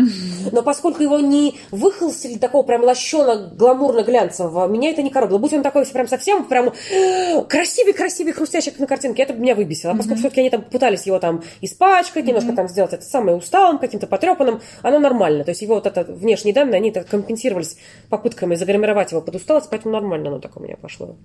[0.52, 5.38] Но поскольку его не выхолстили такого прям лощено, гламурно глянцевого, меня это не коробило.
[5.38, 9.40] Будь он такой прям совсем прям э, красивый, красивый, хрустящий, как на картинке, это бы
[9.40, 9.92] меня выбесило.
[9.92, 13.78] А поскольку все-таки они там пытались его там испачкать, немножко там сделать это самое усталым,
[13.78, 15.44] каким-то потрепанным, оно нормально.
[15.44, 17.76] То есть его вот это внешние данные, они так компенсировались
[18.08, 21.16] попытками загримировать его под усталость, поэтому нормально оно так у меня пошло.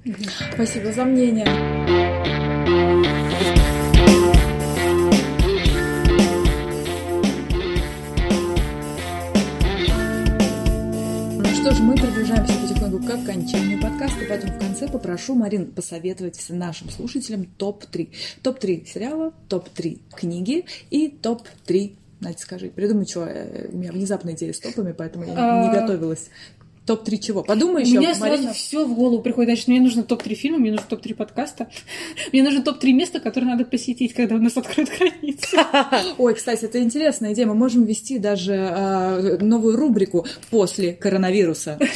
[0.53, 1.47] Спасибо за мнение.
[11.63, 16.89] Что ж, мы приближаемся потихоньку к окончанию подкаста, поэтому в конце попрошу Марин посоветовать нашим
[16.89, 18.09] слушателям топ-3.
[18.41, 24.51] Топ-3 сериала, топ-3 книги и топ-3 Надя, скажи, придумай, что э, у меня внезапная идея
[24.51, 25.81] с топами, поэтому я не А.
[25.81, 26.29] готовилась.
[26.85, 27.43] Топ-3 чего?
[27.43, 28.53] Подумай У еще, меня сразу Марина.
[28.53, 29.49] все в голову приходит.
[29.51, 31.69] Значит, мне нужно топ-3 фильма, мне нужно топ-3 подкаста.
[32.33, 35.57] Мне нужно топ-3 места, которые надо посетить, когда у нас откроют границы.
[36.17, 37.45] Ой, кстати, это интересная идея.
[37.47, 41.79] Мы можем ввести даже а, новую рубрику после коронавируса.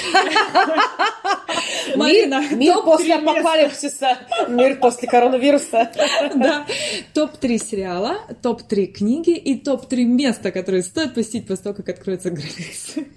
[1.95, 4.17] Марина, Мир, после апокалипсиса.
[4.47, 5.91] Мир после коронавируса.
[6.35, 6.65] Да.
[7.13, 13.07] Топ-3 сериала, топ-3 книги и топ-3 места, которые стоит посетить после того, как откроются границы.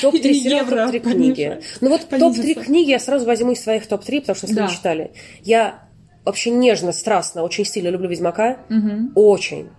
[0.00, 1.16] Топ-3 И сериала, евро топ-3 понижу.
[1.34, 1.60] книги.
[1.80, 2.42] Ну вот Понизится.
[2.42, 4.66] топ-3 книги я сразу возьму из своих топ-3, потому что если Да.
[4.66, 5.10] вы читали.
[5.42, 5.82] Я
[6.24, 8.58] вообще нежно, страстно, очень сильно люблю «Ведьмака».
[9.16, 9.70] Очень.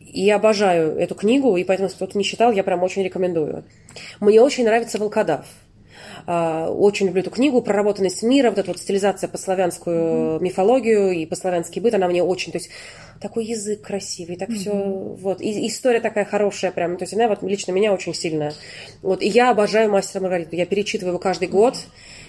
[0.00, 3.64] И я обожаю эту книгу, и поэтому, если кто-то не читал, я прям очень рекомендую.
[4.20, 5.46] Мне очень нравится «Волкодав».
[6.28, 11.24] А, Очень люблю эту книгу «Проработанность мира», вот эта вот стилизация по славянскую мифологию и
[11.26, 12.70] по славянский быт, она мне очень, то есть
[13.20, 17.42] такой язык красивый, так все, вот, и история такая хорошая прям, то есть она вот
[17.42, 18.52] лично меня очень сильно,
[19.02, 21.76] вот, и я обожаю «Мастера Маргариту», я перечитываю его каждый год,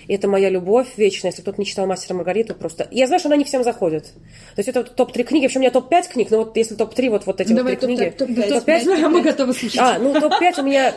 [0.08, 3.30] и это моя любовь вечная, если кто-то не читал «Мастера Маргариту», просто, я знаю, что
[3.30, 4.12] она не всем заходит, то
[4.58, 7.26] есть это вот топ-3 книги, вообще у меня топ-5 книг, но вот если топ-3, вот,
[7.26, 8.10] вот эти Давай вот три книги.
[8.10, 8.50] топ-5.
[8.50, 8.86] Топ-пять?
[8.86, 9.80] Мы готовы слушать.
[9.80, 10.94] А, ну топ-5 у меня...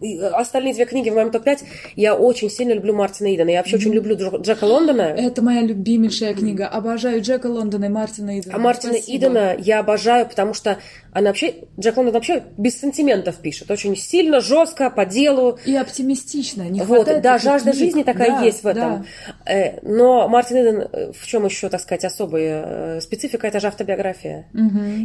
[0.00, 1.58] и Остальные две книги в моем топ-5.
[1.96, 3.50] Я очень сильно люблю Мартина Идена.
[3.50, 5.02] Я вообще очень люблю Дж- Джека Лондона.
[5.02, 6.66] Это моя любимейшая книга.
[6.68, 8.54] Обожаю Джека Лондона и Мартина Идена.
[8.54, 9.16] А Мартина Спасибо.
[9.18, 10.78] Идена я обожаю, потому что
[11.12, 11.54] она вообще...
[11.78, 13.70] Джек Лондон вообще без сантиментов пишет.
[13.70, 15.58] Очень сильно, жестко, по делу.
[15.66, 16.62] И оптимистично.
[16.62, 17.84] Не Вот, хватает да, жажда книг.
[17.84, 19.06] жизни такая Да, есть в этом.
[19.46, 19.52] да.
[19.52, 23.68] Э, Но Мартин Иден, э, в чем еще, так сказать, особая э, специфика, это же
[23.68, 24.46] автобиография.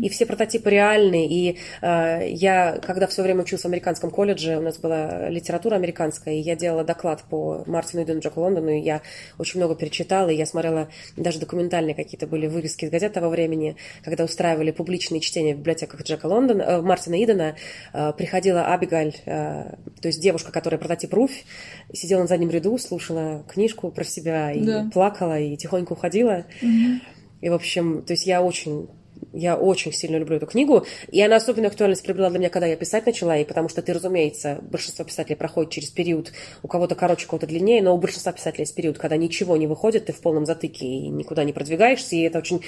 [0.01, 1.27] И все прототипы реальные.
[1.27, 6.35] И э, я, когда все время учился в американском колледже, у нас была литература американская,
[6.35, 9.01] и я делала доклад по Мартину Идену Джеку Лондону, и я
[9.37, 13.75] очень много перечитала, и я смотрела даже документальные какие-то были вырезки из газет того времени,
[14.03, 17.55] когда устраивали публичные чтения в библиотеках Джека Лондона, э, Мартина Идена,
[17.93, 21.45] э, приходила Абигаль, э, то есть девушка, которая прототип Руфь,
[21.93, 24.89] сидела на заднем ряду, слушала книжку про себя и Да.
[24.93, 26.45] плакала, и тихонько уходила.
[27.41, 28.87] И, в общем, то есть я очень
[29.33, 32.75] я очень сильно люблю эту книгу, и она особенно актуальность приобрела для меня, когда я
[32.75, 36.31] писать начала, и потому что ты, разумеется, большинство писателей проходит через период,
[36.63, 39.67] у кого-то короче, у кого-то длиннее, но у большинства писателей есть период, когда ничего не
[39.67, 42.61] выходит, ты в полном затыке и никуда не продвигаешься, и это очень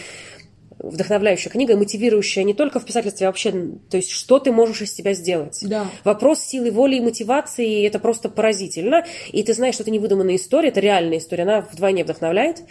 [0.79, 3.51] вдохновляющая книга, мотивирующая не только в писательстве, а вообще,
[3.89, 5.59] то есть что ты можешь из себя сделать.
[5.61, 5.87] Да.
[6.03, 9.05] Вопрос силы воли и мотивации, это просто поразительно.
[9.31, 12.63] И ты знаешь, что это не выдуманная история, это реальная история, она вдвойне вдохновляет.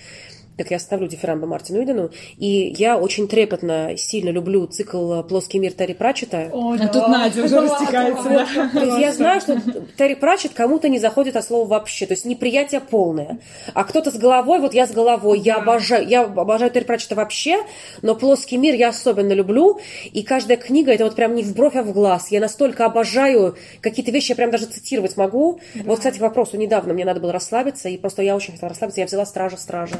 [0.59, 2.11] Так я ставлю дифирамбы Мартину Идену.
[2.37, 6.51] И я очень трепетно, сильно люблю цикл «Плоский мир» Терри Пратчета.
[6.53, 8.29] О, А тут Надя уже растекается.
[8.29, 8.71] да.
[8.73, 9.61] То есть я знаю, что
[9.97, 12.07] Терри Пратчет кому-то не заходит от слова вообще.
[12.07, 13.39] То есть неприятие полное.
[13.73, 15.39] А кто-то с головой, вот я с головой.
[15.39, 17.63] Я обожаю, я обожаю Терри Пратчета вообще,
[18.03, 19.79] но плоский мир я особенно люблю.
[20.13, 22.33] И каждая книга, это вот прям не в бровь, а в глаз.
[22.33, 25.61] Я настолько обожаю какие-то вещи, я прям даже цитировать могу.
[25.85, 26.57] Вот, кстати, к вопросу.
[26.57, 29.01] Недавно мне надо было расслабиться, и просто я очень хотела расслабиться.
[29.03, 29.95] Я взяла «Стража-стража».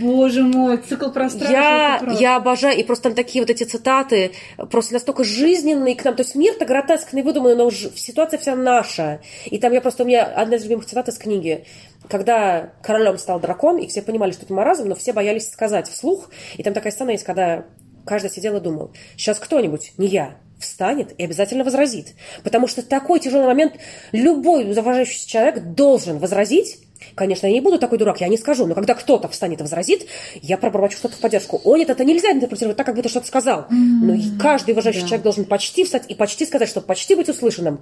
[0.00, 4.32] Боже мой, цикл про стражу, Я, я обожаю, и просто там такие вот эти цитаты,
[4.70, 6.14] просто настолько жизненные к нам.
[6.14, 9.20] То есть мир-то гротескный, выдуманный, но ж- ситуация вся наша.
[9.46, 11.64] И там я просто, у меня одна из любимых цитат из книги.
[12.08, 16.30] Когда королем стал дракон, и все понимали, что это маразм, но все боялись сказать вслух.
[16.56, 17.64] И там такая сцена есть, когда
[18.04, 22.14] каждый сидел и думал, сейчас кто-нибудь, не я, встанет и обязательно возразит.
[22.44, 23.74] Потому что такой тяжелый момент
[24.12, 26.78] любой уважающийся человек должен возразить,
[27.14, 30.06] Конечно, я не буду такой дурак, я не скажу, но когда кто-то встанет и возразит,
[30.42, 31.60] я проборочу что-то в поддержку.
[31.64, 33.66] О, нет, это нельзя интерпретировать так, как будто что-то сказал.
[33.70, 37.80] Но и каждый уважающий человек должен почти встать и почти сказать, чтобы почти быть услышанным.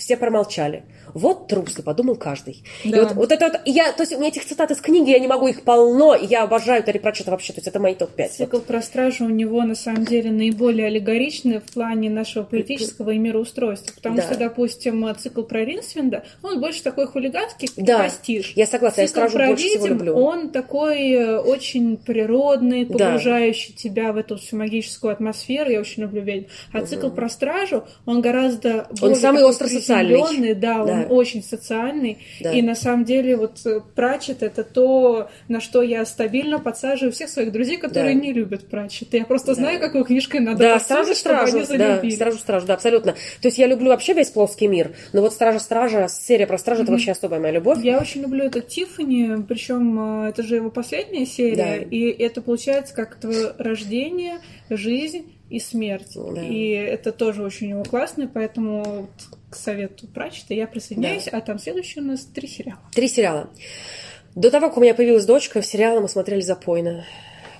[0.00, 0.84] Все промолчали.
[1.12, 2.62] Вот трусы, подумал каждый.
[2.84, 3.02] И Да.
[3.02, 5.18] вот, вот это вот, и я, то есть у меня этих цитат из книги, я
[5.18, 8.28] не могу их полно, и я обожаю Терри Пратчета вообще, то есть это мои топ-5.
[8.30, 13.18] Цикл про стражу у него на самом деле наиболее аллегоричный в плане нашего политического и
[13.18, 13.92] мироустройства.
[13.94, 14.22] Потому Да.
[14.22, 18.54] что, допустим, цикл про Ринсвинда, он больше такой хулиганский Да, пастиш.
[18.56, 20.14] я согласна, я Цикл стражу про больше всего люблю.
[20.16, 22.94] он такой э, очень природный, Да.
[22.98, 25.70] погружающий тебя в эту всю магическую атмосферу.
[25.70, 26.46] Я очень люблю ведьм.
[26.72, 29.50] А цикл про стражу, он гораздо более самый такой
[29.98, 31.06] приземлённый, Да, он Да.
[31.08, 32.18] очень социальный.
[32.40, 32.52] Да.
[32.52, 37.28] И на самом деле вот э, Пратчет это то, на что я стабильно подсаживаю всех
[37.30, 38.20] своих друзей, которые Да.
[38.20, 39.12] не любят Пратчет.
[39.14, 43.12] Я просто знаю, какой книжкой надо Да, подсаживать, стражу да, стражу стражу, да, абсолютно.
[43.40, 46.82] То есть я люблю вообще весь плоский мир, но вот стража стража, серия про стражу,
[46.82, 47.82] это вообще особая моя любовь.
[47.82, 51.76] Я очень люблю это Тиффани, причем это же его последняя серия, Да.
[51.76, 54.38] и это получается как твое рождение,
[54.68, 56.12] жизнь и смерть.
[56.16, 56.42] Да.
[56.42, 59.08] И это тоже очень у него классно, поэтому
[59.50, 62.80] к совету прачета, я присоединяюсь, а там следующий у нас три сериала.
[62.92, 63.50] Три сериала.
[64.34, 67.04] До того, как у меня появилась дочка, сериалы мы смотрели запойно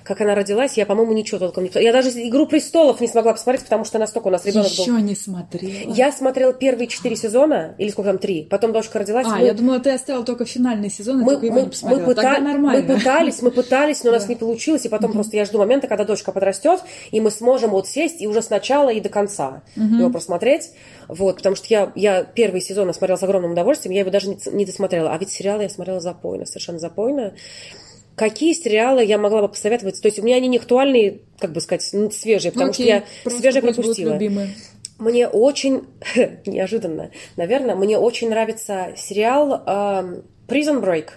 [0.03, 3.63] как она родилась, я, по-моему, ничего толком не Я даже «Игру престолов» не смогла посмотреть,
[3.63, 4.99] потому что настолько у нас ребенок Еще был.
[4.99, 5.93] не смотрела.
[5.93, 8.43] Я смотрела первые четыре сезона, или сколько там, три.
[8.43, 9.27] Потом дочка родилась.
[9.27, 9.45] А, мы...
[9.45, 12.05] я думала, ты оставила только финальный сезон, и мы, только его мы, не посмотрела.
[12.05, 15.45] мы, пыта- мы пытались, мы пытались, но у нас не получилось, и потом просто я
[15.45, 19.09] жду момента, когда дочка подрастет, и мы сможем вот сесть и уже сначала и до
[19.09, 20.71] конца его просмотреть.
[21.07, 24.37] Вот, потому что я, я первый сезон смотрела с огромным удовольствием, я его даже не,
[24.51, 25.11] не досмотрела.
[25.13, 27.33] А ведь сериалы я смотрела запойно, совершенно запойно.
[28.21, 29.99] Какие сериалы я могла бы посоветовать?
[29.99, 32.93] То есть у меня они не актуальные, как бы сказать, ну, свежие, потому Окей, что
[32.93, 34.19] я просто свежие пропустила.
[34.99, 35.87] Мне очень,
[36.45, 41.07] неожиданно, наверное, мне очень нравится сериал эм, Prison Break.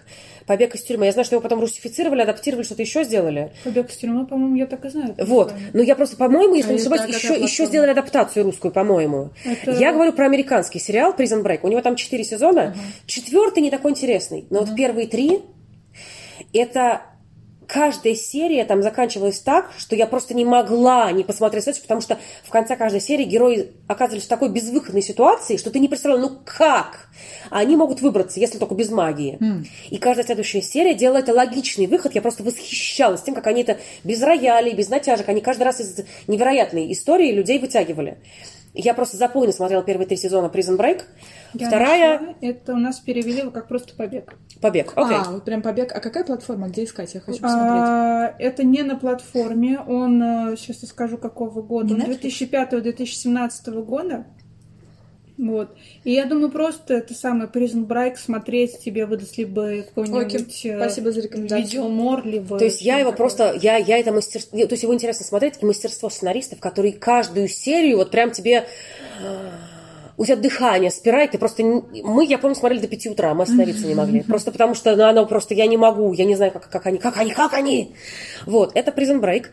[0.46, 1.04] Побег из тюрьмы.
[1.04, 3.52] Я знаю, что его потом русифицировали, адаптировали, что-то еще сделали.
[3.64, 5.14] Побег из тюрьмы, по-моему, я так и знаю.
[5.18, 5.52] Вот.
[5.74, 9.30] Но я просто, по-моему, если А не ошибаюсь, еще, еще сделали адаптацию русскую, по-моему.
[9.44, 11.60] Это- Я говорю про американский сериал Prison Break.
[11.64, 12.74] У него там четыре сезона.
[13.04, 14.46] Четвертый не такой интересный.
[14.48, 15.40] Но вот первые три,
[16.54, 17.02] это
[17.66, 22.18] каждая серия там заканчивалась так, что я просто не могла не посмотреть следующую, потому что
[22.44, 26.38] в конце каждой серии герои оказывались в такой безвыходной ситуации, что ты не представлял, ну
[26.44, 27.08] как?
[27.50, 29.38] Они могут выбраться, если только без магии.
[29.90, 32.14] И каждая следующая серия делала это логичный выход.
[32.14, 36.00] Я просто восхищалась тем, как они это без роялей, без натяжек, они каждый раз из
[36.26, 38.18] невероятной истории людей вытягивали.
[38.74, 41.02] Я просто запойно смотрела первые три сезона Prison Break.
[41.54, 44.34] Я Вторая нашла, это у нас перевели как просто побег.
[44.60, 44.92] Побег.
[44.96, 45.16] Окей.
[45.16, 45.92] А, вот прям побег.
[45.94, 46.68] А какая платформа?
[46.68, 47.14] Где искать?
[47.14, 47.84] Я хочу посмотреть.
[47.86, 49.78] А, это не на платформе.
[49.78, 51.94] Он, сейчас я скажу, какого года.
[51.94, 52.50] Он Netflix?
[52.72, 54.26] 2005-2017 года.
[55.36, 55.76] Вот.
[56.04, 61.10] И я думаю, просто это самое Prison Break смотреть тебе выдаст либо какой-нибудь э, спасибо
[61.10, 61.66] за рекомендацию.
[61.66, 62.56] видеомор, либо...
[62.56, 63.16] То есть я его такое.
[63.16, 67.48] просто, я, я это мастерство, то есть его интересно смотреть, и мастерство сценаристов, которые каждую
[67.48, 68.64] серию вот прям тебе
[70.16, 71.62] у тебя дыхание спирает, ты просто...
[71.64, 74.22] Мы, я помню, смотрели до 5 утра, мы остановиться не могли.
[74.22, 75.54] Просто потому что ну, оно просто...
[75.54, 77.94] Я не могу, я не знаю, как, как они, как они, как они!
[78.46, 79.46] Вот, это Prison Break.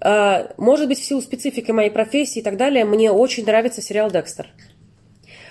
[0.00, 4.10] А, Может быть, в силу специфики моей профессии и так далее, мне очень нравится сериал
[4.10, 4.48] «Декстер».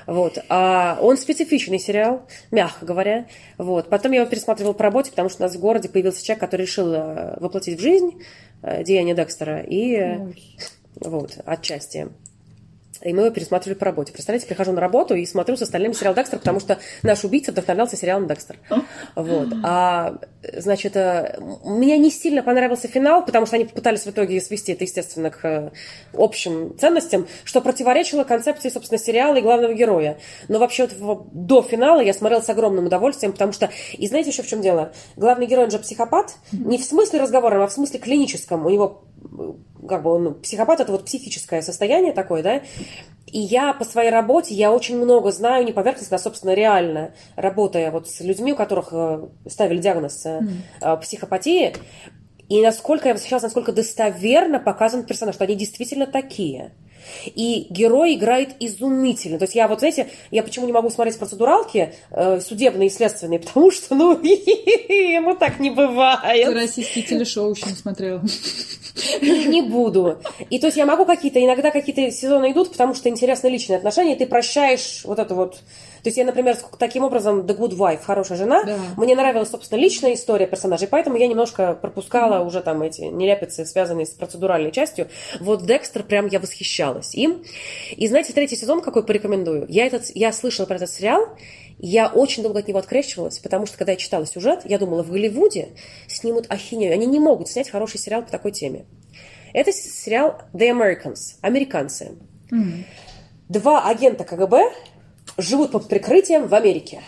[0.07, 0.38] Вот.
[0.49, 3.27] А он специфичный сериал, мягко говоря.
[3.57, 3.90] Вот.
[3.90, 6.61] Потом я его пересматривала по работе, потому что у нас в городе появился человек, который
[6.61, 8.22] решил э, воплотить в жизнь
[8.61, 9.61] э, деяния Декстера.
[9.61, 10.57] И э, Ой.
[11.02, 12.10] вот, отчасти.
[13.06, 14.11] И мы его пересматривали по работе.
[14.11, 17.95] Представляете, прихожу на работу и смотрю с остальными сериал Декстер, потому что наш убийца вдохновлялся
[17.95, 18.57] сериалом Декстер.
[19.15, 19.49] Вот.
[19.64, 20.18] А,
[20.57, 24.84] значит, э, мне не сильно понравился финал, потому что они попытались в итоге свести это,
[24.86, 25.69] естественно, к э,
[26.14, 30.18] общим ценностям, что противоречило концепции, собственно, сериала и главного героя.
[30.48, 34.41] Но вообще вот до финала я смотрела с огромным удовольствием, потому что, и знаете еще
[34.41, 34.94] в чем дело?
[35.15, 38.65] Главный герой, он же психопат, не в смысле разговора, а в смысле клиническом.
[38.65, 39.03] У него
[39.87, 42.61] как бы он психопат, это вот психическое состояние такое, да,
[43.27, 47.91] и я по своей работе, я очень много знаю, не поверхностно, а, собственно, реально, работая
[47.91, 50.41] вот с людьми, у которых э, ставили диагноз э,
[50.81, 51.73] э, психопатии,
[52.47, 56.71] и насколько я восхищалась, насколько достоверно показан персонаж, что они действительно такие.
[57.26, 59.38] И герой играет изумительно.
[59.38, 63.40] То есть я вот, знаете, я почему не могу смотреть процедуралки э, судебные и следственные,
[63.40, 66.53] потому что, ну, ну так не Ты бывает.
[66.53, 68.22] российские телешоу еще не смотрела.
[69.22, 70.19] Не, не буду.
[70.49, 74.15] И то есть я могу какие-то, иногда какие-то сезоны идут, потому что интересны личные отношения,
[74.15, 75.60] и ты прощаешь вот это вот.
[76.06, 78.77] То есть я, например, таким образом The Good Wife, хорошая жена, Да.
[78.95, 84.06] мне нравилась, собственно, личная история персонажей, поэтому я немножко пропускала уже там эти нелепицы, связанные
[84.06, 85.07] с процедуральной частью.
[85.40, 87.44] Вот Декстер, прям я восхищалась им.
[87.98, 89.65] И знаете, третий сезон какой порекомендую?
[89.68, 91.26] Я, этот, я слышала про этот сериал,
[91.80, 95.10] я очень долго от него открещивалась, потому что, когда я читала сюжет, я думала, в
[95.10, 95.69] Голливуде
[96.06, 96.94] снимут ахинею.
[96.94, 98.86] Они не могут снять хороший сериал по такой теме.
[99.53, 102.11] Это сериал The Americans, американцы.
[103.49, 104.72] Два агента КГБ
[105.37, 107.01] живут под прикрытием в Америке.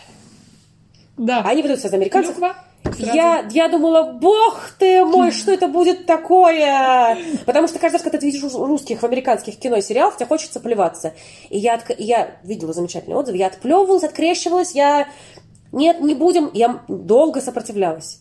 [1.16, 1.42] Да.
[1.42, 2.36] Они выдают себя за американцев.
[2.36, 3.12] Сразу.
[3.12, 7.18] Я, я думала, бог ты мой, что это будет такое?
[7.44, 10.26] Потому что каждый раз, когда ты видишь рус- русских в американских кино и сериалах, тебе
[10.26, 11.12] хочется плеваться.
[11.50, 15.08] И я, отк- я видела замечательные отзывы, я отплевывалась, открещивалась, я...
[15.72, 16.50] Нет, не будем.
[16.54, 18.20] Я долго сопротивлялась.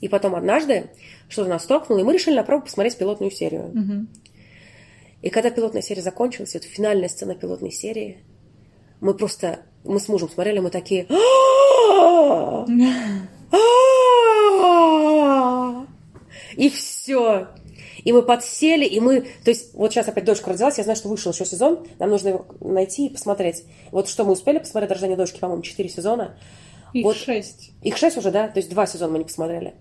[0.00, 0.90] И потом однажды
[1.28, 4.06] что-то нас столкнуло, и мы решили на пробу посмотреть пилотную серию.
[5.22, 8.18] И когда пилотная серия закончилась, вот финальная сцена пилотной серии,
[9.00, 11.06] мы просто, мы с мужем смотрели, мы такие...
[11.10, 12.66] «А-а-а!»
[14.56, 15.86] А-а-а!
[16.56, 17.48] И все.
[18.04, 19.22] И мы подсели, и мы...
[19.44, 22.28] То есть, вот сейчас опять дочка родилась, я знаю, что вышел еще сезон, нам нужно
[22.28, 23.64] его найти и посмотреть.
[23.90, 26.38] Вот что мы успели посмотреть, «Рождение дочки», по-моему, 4 сезона.
[26.92, 27.72] Их вот- шесть.
[27.82, 28.48] Их шесть уже, да?
[28.48, 29.74] То есть два сезона мы не посмотрели.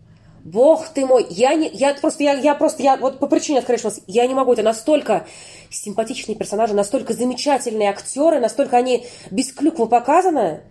[0.45, 4.01] Бог ты мой, я не, я просто, я, я просто, я вот по причине открывшегося,
[4.05, 5.26] я не могу, это настолько
[5.72, 10.61] симпатичные персонажи, настолько замечательные актеры, настолько они без клюквы показаны,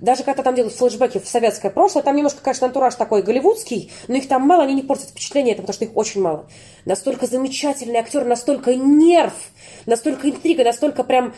[0.00, 4.16] даже когда там делают флешбеки в советское прошлое, там немножко, конечно, антураж такой голливудский, но
[4.16, 6.48] их там мало, они не портят впечатление, потому что их очень мало.
[6.84, 9.34] Настолько замечательный актер, настолько нерв,
[9.86, 11.34] настолько интрига, настолько прям...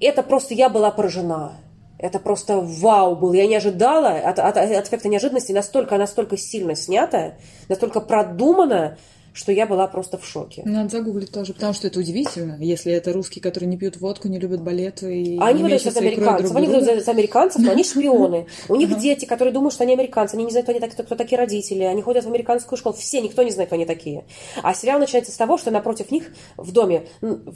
[0.00, 1.56] Это просто я была поражена.
[1.98, 3.32] Это просто вау был.
[3.32, 7.34] Я не ожидала от, от, от эффекта неожиданности настолько, настолько сильно снято,
[7.68, 8.98] настолько продумано,
[9.36, 10.62] что я была просто в шоке.
[10.64, 14.38] Надо загуглить тоже, потому что это удивительно, если это русские, которые не пьют водку, не
[14.38, 17.70] любят балеты и Они не выдают мечут за американцев, друг они выдают за, американцев, но
[17.72, 18.46] они шпионы.
[18.68, 21.38] У них дети, которые думают, что они американцы, они не знают, кто, они, кто такие
[21.38, 24.24] родители, они ходят в американскую школу, все, никто не знает, кто они такие.
[24.62, 27.06] А сериал начинается с того, что напротив них в доме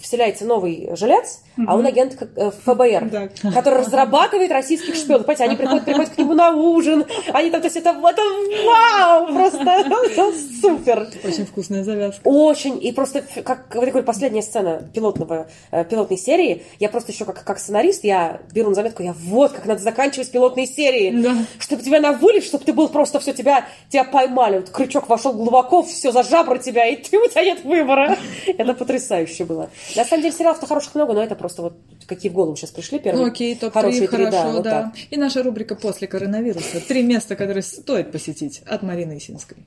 [0.01, 5.27] вселяется новый жилец, а он агент э, ФБР, который разрабатывает российских шпионов.
[5.27, 8.23] Понимаете, они приходят, приходят к нему на ужин, они там, то есть это, это
[8.67, 9.91] вау, просто
[10.61, 11.09] супер.
[11.25, 12.23] Очень вкусная завязка.
[12.25, 12.83] Очень.
[12.85, 17.59] И просто, как такой последняя сцена пилотного, э, пилотной серии, я просто еще как, как
[17.59, 21.23] сценарист, я беру на заметку, я вот как надо заканчивать пилотные серии.
[21.23, 21.37] Да.
[21.59, 24.59] Чтобы тебя на вылет, чтобы ты был просто все, тебя, тебя поймали.
[24.59, 28.17] Вот крючок вошел глубоко, все за жабры тебя, и ты, у тебя нет выбора.
[28.47, 29.71] Это потрясающе было.
[29.97, 31.75] На самом деле сериалов-то хороших много, но это просто вот
[32.07, 33.25] какие в голову сейчас пришли первые.
[33.25, 34.71] Ну окей, топ-3, хорошие три, хорошо, вот да.
[34.71, 34.93] так.
[35.11, 36.81] И наша рубрика «После коронавируса».
[36.81, 39.59] Три места, которые стоит посетить от Марины Исинской.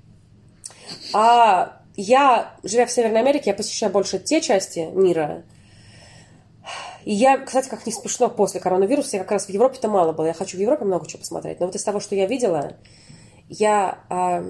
[1.14, 5.44] А я, живя в Северной Америке, я посещаю больше те части мира.
[7.06, 10.28] И я, кстати, как не смешно, после коронавируса, я как раз в Европе-то мало было.
[10.28, 11.60] Я хочу в Европе много чего посмотреть.
[11.60, 12.78] Но вот из того, что я видела,
[13.49, 14.45] я, а,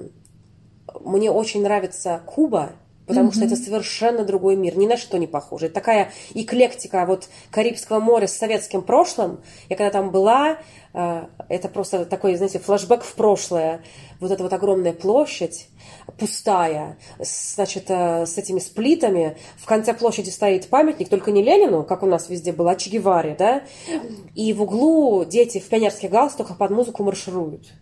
[1.00, 2.72] мне очень нравится Куба,
[3.06, 5.66] потому что это совершенно другой мир, ни на что не похоже.
[5.66, 9.40] Это такая эклектика вот Карибского моря с советским прошлым.
[9.68, 10.58] Я когда там была,
[10.92, 13.82] а, это просто такой, знаете, флэшбэк в прошлое.
[14.20, 15.68] Вот эта вот огромная площадь,
[16.18, 19.36] пустая, значит, э, с этими сплитами.
[19.56, 22.90] В конце площади стоит памятник, только не Ленину, как у нас везде было, а Че
[22.90, 23.64] Геваре, да?
[24.34, 27.72] И в углу дети в пионерских галстуках под музыку маршируют.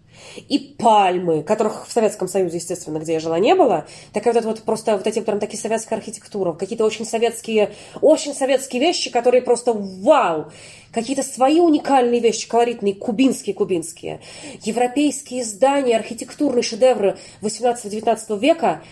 [0.49, 3.86] И пальмы, которых в Советском Союзе, естественно, где я жила, не было.
[4.12, 8.35] Такая вот это вот просто вот эти прям такие советская архитектура, какие-то очень советские, очень
[8.35, 10.53] советские вещи, которые просто вау!
[10.93, 14.20] Какие-то свои уникальные вещи, колоритные, кубинские-кубинские.
[14.62, 18.82] Европейские здания, архитектурные шедевры 18-19 века.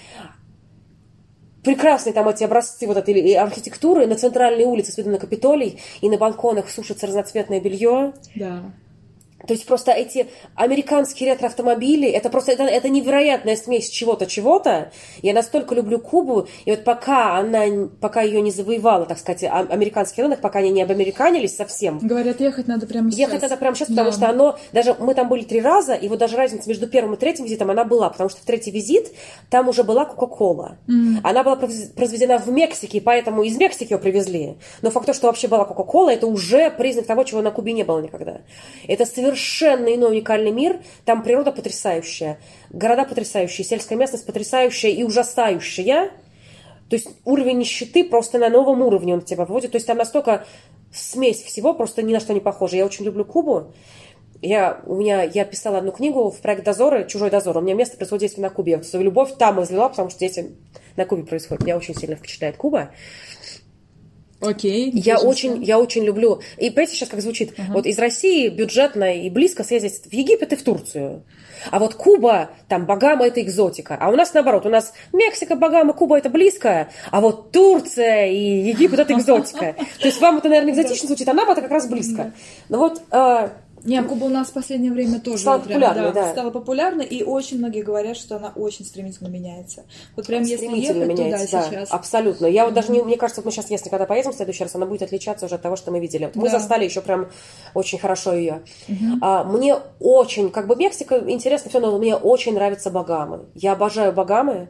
[1.63, 4.07] Прекрасные там эти образцы вот этой и архитектуры.
[4.07, 8.15] На центральной улице с видом на Капитолий и на балконах сушится разноцветное белье.
[8.35, 8.73] Да.
[9.47, 14.93] То есть просто эти американские ретро-автомобили, это просто это, это невероятная смесь чего-то, чего-то.
[15.23, 17.65] Я настолько люблю Кубу, и вот пока она,
[18.01, 22.41] пока ее не завоевала, так сказать, а- американский рынок, пока они не обамериканились совсем, Говорят,
[22.41, 23.21] ехать надо прямо сейчас.
[23.21, 24.17] Ехать надо прямо сейчас, потому Да.
[24.17, 27.17] что оно, даже мы там были три раза, и вот даже разница между первым и
[27.17, 29.11] третьим визитом, она была, потому что в третий визит
[29.49, 30.77] там уже была Кока-Кола.
[31.23, 34.57] Она была произ- произведена в Мексике, поэтому из Мексики ее привезли.
[34.83, 37.85] Но факт то, что вообще была Кока-Кола, это уже признак того, чего на Кубе не
[37.85, 38.43] было никогда.
[38.87, 42.39] Это совершенно иной уникальный мир, там природа потрясающая,
[42.71, 46.11] города потрясающие, сельская местность потрясающая и ужасающая.
[46.89, 49.73] То есть уровень нищеты просто на новом уровне он тебя выводит.
[49.73, 50.45] То есть там настолько
[50.93, 52.77] смесь всего, просто ни на что не похоже.
[52.77, 53.73] Я очень люблю Кубу.
[54.43, 57.59] Я, у меня, я писала одну книгу в проект «Дозоры», «Чужой дозор».
[57.59, 58.73] У меня место происходит на Кубе.
[58.73, 60.57] Я свою любовь там излила, потому что дети
[60.97, 61.63] на Кубе происходят.
[61.63, 62.91] Меня очень сильно впечатляет Куба.
[64.41, 64.91] Окей.
[64.93, 66.41] Я очень, я очень люблю.
[66.57, 67.53] И понимаете, сейчас как звучит?
[67.69, 71.25] Вот из России бюджетно и близко съездить в Египет и в Турцию.
[71.71, 73.97] А вот Куба, там Багама это экзотика.
[74.01, 78.69] А у нас наоборот, у нас Мексика, Багама, Куба это близко, а вот Турция и
[78.69, 79.77] Египет это экзотика.
[80.01, 82.33] То есть вам это, наверное, экзотично звучит, а нам это как раз близко.
[82.69, 83.03] Ну вот,
[83.85, 86.33] Не, Куба у нас в последнее время тоже Стала прям, популярной, да.
[86.33, 89.85] Стала популярна, и очень многие говорят, что она очень стремительно меняется.
[90.17, 91.91] Вот прям если стремительно ехать меняется, туда да, сейчас.
[91.93, 92.47] абсолютно.
[92.47, 94.75] Я вот даже не, мне кажется, вот мы сейчас, если когда поедем в следующий раз,
[94.75, 96.27] она будет отличаться уже от того, что мы видели.
[96.27, 96.59] Вот Мы Да.
[96.59, 97.29] застали еще прям
[97.75, 98.63] очень хорошо ее.
[99.21, 103.47] А, мне очень, как бы Мексика интересно все, но мне очень нравятся Багамы.
[103.55, 104.69] Я обожаю Багамы,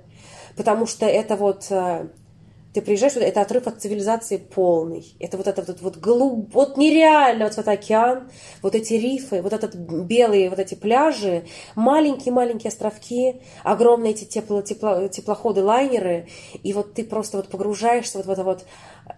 [0.57, 2.07] потому что это вот э,
[2.72, 5.14] ты приезжаешь, это отрыв от цивилизации полный.
[5.18, 8.30] Это вот этот вот, вот голуб, вот нереально вот этот океан,
[8.62, 11.44] вот эти рифы, вот этот белые вот эти пляжи,
[11.74, 16.28] маленькие-маленькие островки, огромные эти тепло, тепло- теплоходы, лайнеры,
[16.62, 18.64] и вот ты просто вот погружаешься вот в это вот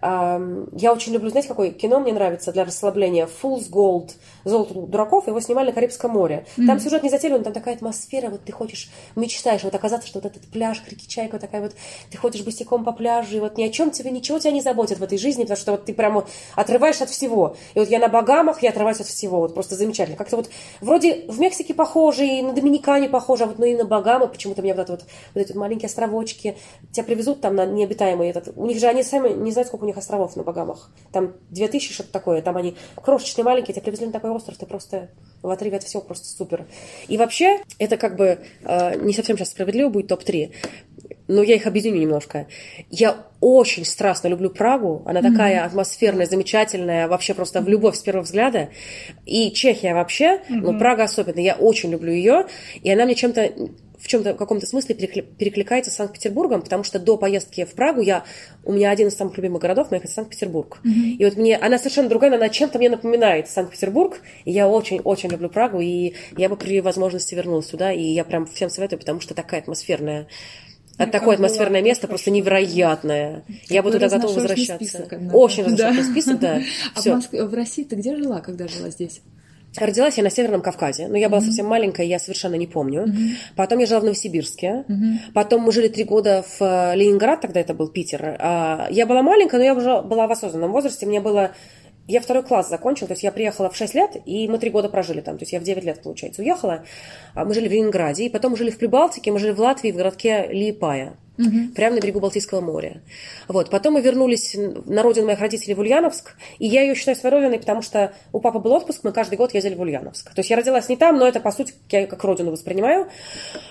[0.01, 3.27] Я очень люблю, знаете, какое кино мне нравится для расслабления?
[3.41, 4.11] Fool's Gold,
[4.43, 6.45] Золото дураков, его снимали на Карибском море.
[6.55, 10.31] Там сюжет не затейлен, там такая атмосфера, вот ты хочешь, мечтаешь, вот оказаться, что вот
[10.31, 11.73] этот пляж, крики чайка, вот такая вот,
[12.09, 14.99] ты ходишь босиком по пляжу, и вот ни о чем тебе, ничего тебя не заботит
[14.99, 16.25] в этой жизни, потому что вот ты прямо
[16.55, 17.55] отрываешься от всего.
[17.73, 20.17] И вот я на Багамах, я отрываюсь от всего, вот просто замечательно.
[20.17, 20.49] Как-то вот
[20.81, 24.61] вроде в Мексике похоже, и на Доминикане похоже, а вот ну и на Багамы почему-то
[24.61, 26.57] мне вот, это вот, вот эти вот маленькие островочки,
[26.91, 29.87] тебя привезут там на необитаемый этот, у них же они сами не знают, сколько у
[29.87, 30.91] них островов на Багамах.
[31.11, 35.09] Там 2000 что-то такое, там они крошечные, маленькие, тебя привезли на такой остров, ты просто
[35.41, 36.65] в отрыве от всего просто супер.
[37.07, 40.53] И вообще, это как бы э, не совсем сейчас справедливо будет топ-3,
[41.27, 42.47] но я их объединю немножко.
[42.89, 45.03] Я очень страстно люблю Прагу.
[45.05, 48.69] Она такая атмосферная, замечательная, вообще просто в любовь с первого взгляда.
[49.25, 51.39] И Чехия вообще, но Прага особенно.
[51.39, 52.47] Я очень люблю ее.
[52.81, 53.51] И она мне чем-то
[54.03, 58.01] в чем-то, в каком-то смысле перекли- перекликается с Санкт-Петербургом, потому что до поездки в Прагу
[58.01, 58.25] я,
[58.65, 60.79] у меня один из самых любимых городов, моих, это Санкт-Петербург.
[60.83, 65.29] И вот мне, она совершенно другая, но она чем-то мне напоминает Санкт-Петербург, и я очень-очень
[65.29, 69.21] люблю Прагу, и я бы при возможности вернулась туда, и я прям всем советую, потому
[69.21, 70.27] что такая атмосферная
[70.97, 73.43] от такое была, атмосферное место просто невероятное.
[73.69, 74.75] Я бы туда готова возвращаться.
[74.75, 75.35] список, однако.
[75.35, 75.87] Очень Да.
[75.87, 76.61] разношерстный список, да.
[76.95, 77.05] А в.
[77.07, 79.21] Москве, в России ты где жила, когда жила здесь?
[79.77, 83.07] Родилась я на Северном Кавказе, но я была совсем маленькая, я совершенно не помню.
[83.55, 84.85] Потом я жила в Новосибирске.
[85.33, 88.37] Потом мы жили три года в э, Ленинград, тогда это был Питер.
[88.39, 91.05] А, Я была маленькая, но я уже была в осознанном возрасте.
[91.05, 91.51] Мне было...
[92.07, 94.89] Я второй класс закончила, то есть я приехала в 6 лет, и мы три года
[94.89, 95.37] прожили там.
[95.37, 96.83] То есть я в 9 лет, получается, уехала.
[97.33, 99.91] А Мы жили в Ленинграде, и потом мы жили в Прибалтике, мы жили в Латвии,
[99.91, 101.17] в городке Лиепая.
[101.75, 103.01] Прямо на берегу Балтийского моря.
[103.47, 103.71] Вот.
[103.71, 106.35] Потом мы вернулись на родину моих родителей в Ульяновск.
[106.59, 109.53] И я ее считаю своей родиной, потому что у папы был отпуск, мы каждый год
[109.53, 110.33] ездили в Ульяновск.
[110.33, 113.07] То есть я родилась не там, но это, по сути, я как родину воспринимаю.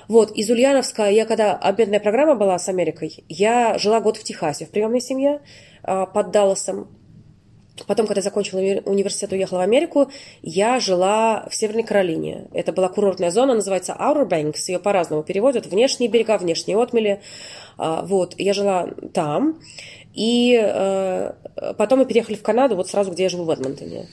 [0.08, 0.32] Вот.
[0.32, 4.70] Из Ульяновска я, когда обменная программа была с Америкой, я жила год в Техасе в
[4.70, 5.40] приемной семье
[5.84, 6.88] а, под Далласом.
[7.86, 10.10] Потом, когда закончила уни- университет, уехала в Америку,
[10.42, 12.48] я жила в Северной Каролине.
[12.52, 15.66] Это была курортная зона, называется Outer Banks, ее по-разному переводят.
[15.66, 17.20] Внешние берега, внешние отмели.
[17.78, 19.60] А, Вот, я жила там.
[20.14, 21.32] И э,
[21.78, 24.08] потом мы переехали в Канаду, вот сразу, где я живу в Эдмонтоне.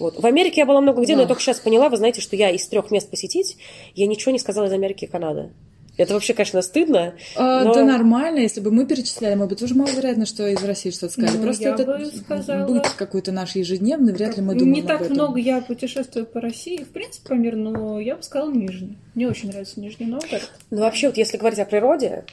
[0.00, 0.20] Вот.
[0.20, 2.50] В Америке я была много где, но я только сейчас поняла, вы знаете, что я
[2.50, 3.56] из трех мест посетить,
[3.94, 5.52] я ничего не сказала из Америки и Канады.
[5.96, 7.14] Это вообще, конечно, стыдно.
[7.36, 10.90] А, но- Да нормально, если бы мы перечисляли, мы бы тоже маловероятно, что из России
[10.90, 11.36] что-то сказали.
[11.36, 14.86] Ну, Просто это бы сказала- быт какой-то наш ежедневный, вряд ли мы думаем Не об
[14.88, 15.12] так этом.
[15.14, 18.98] много я путешествую по России, в принципе, по миру, но я бы сказала Нижний.
[19.14, 20.50] Мне очень нравится Нижний Новгород.
[20.70, 22.24] Ну, вообще, вот если говорить о природе,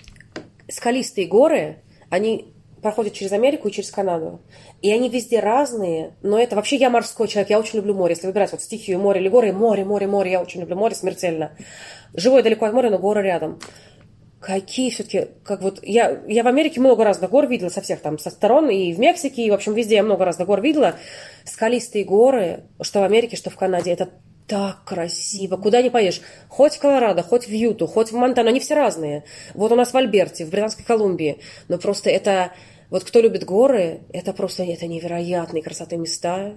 [0.67, 1.77] скалистые горы,
[2.09, 2.50] они
[2.81, 4.41] проходят через Америку и через Канаду.
[4.81, 8.13] И они везде разные, но это вообще я морской человек, я очень люблю море.
[8.13, 11.51] Если выбирать вот стихию море или горы, море, море, море, я очень люблю море смертельно.
[12.13, 13.59] Живу я далеко от моря, но горы рядом.
[14.39, 18.17] Какие все-таки, как вот, я, я в Америке много разных гор видела со всех там,
[18.17, 20.95] со сторон, и в Мексике, и, в общем, везде я много разных гор видела.
[21.45, 24.09] Скалистые горы, что в Америке, что в Канаде, это
[24.51, 25.55] так красиво.
[25.55, 26.19] Куда не поешь.
[26.49, 28.49] Хоть в Колорадо, хоть в Юту, хоть в Монтану.
[28.49, 29.23] Они все разные.
[29.53, 31.37] Вот у нас в Альберте, в Британской Колумбии.
[31.69, 32.51] Но просто это...
[32.89, 36.55] Вот кто любит горы, это просто это невероятные красоты места.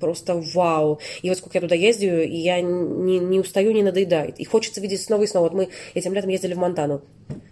[0.00, 0.98] Просто вау.
[1.22, 4.40] И вот сколько я туда ездию, и я не, не устаю, не надоедает.
[4.40, 5.44] И хочется видеть снова и снова.
[5.44, 7.02] Вот мы этим летом ездили в Монтану.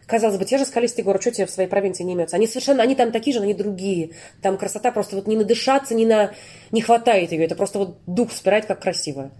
[0.07, 2.35] Казалось бы, те же скалистые горы, что тебе в своей провинции не имеются?
[2.35, 4.11] Они совершенно, они там такие же, но они другие.
[4.43, 6.33] Там красота просто вот не надышаться, не на...
[6.73, 7.45] Не хватает ее.
[7.45, 9.31] Это просто вот дух спирает, как красиво.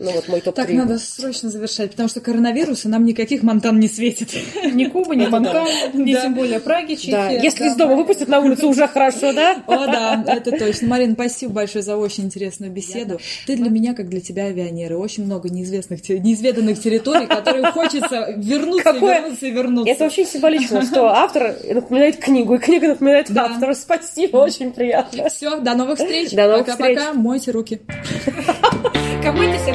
[0.00, 0.56] Ну вот мой топ-3.
[0.56, 4.30] Так, надо срочно завершать, потому что коронавирус, и нам никаких монтан не светит.
[4.72, 8.70] Ни Куба, ни Монтан, ни тем более Праги, Да, если из дома выпустят на улицу,
[8.70, 9.62] уже хорошо, да?
[9.66, 10.88] О, да, это точно.
[10.88, 13.20] Марина, спасибо большое за очень интересную беседу.
[13.46, 14.96] Ты для меня, как для тебя, авионеры.
[14.96, 19.92] Очень много неизвестных, неизведанных территорий, которые хочется вернуться, вернуться, и вернуться.
[19.92, 23.74] Это очень символично, что автор напоминает книгу, и книга напоминает автора.
[23.74, 25.28] Спасибо, очень приятно.
[25.28, 26.30] Все, до новых встреч.
[26.30, 27.12] До новых Пока-пока.
[27.12, 27.80] Мойте руки.
[29.22, 29.74] Кому это все?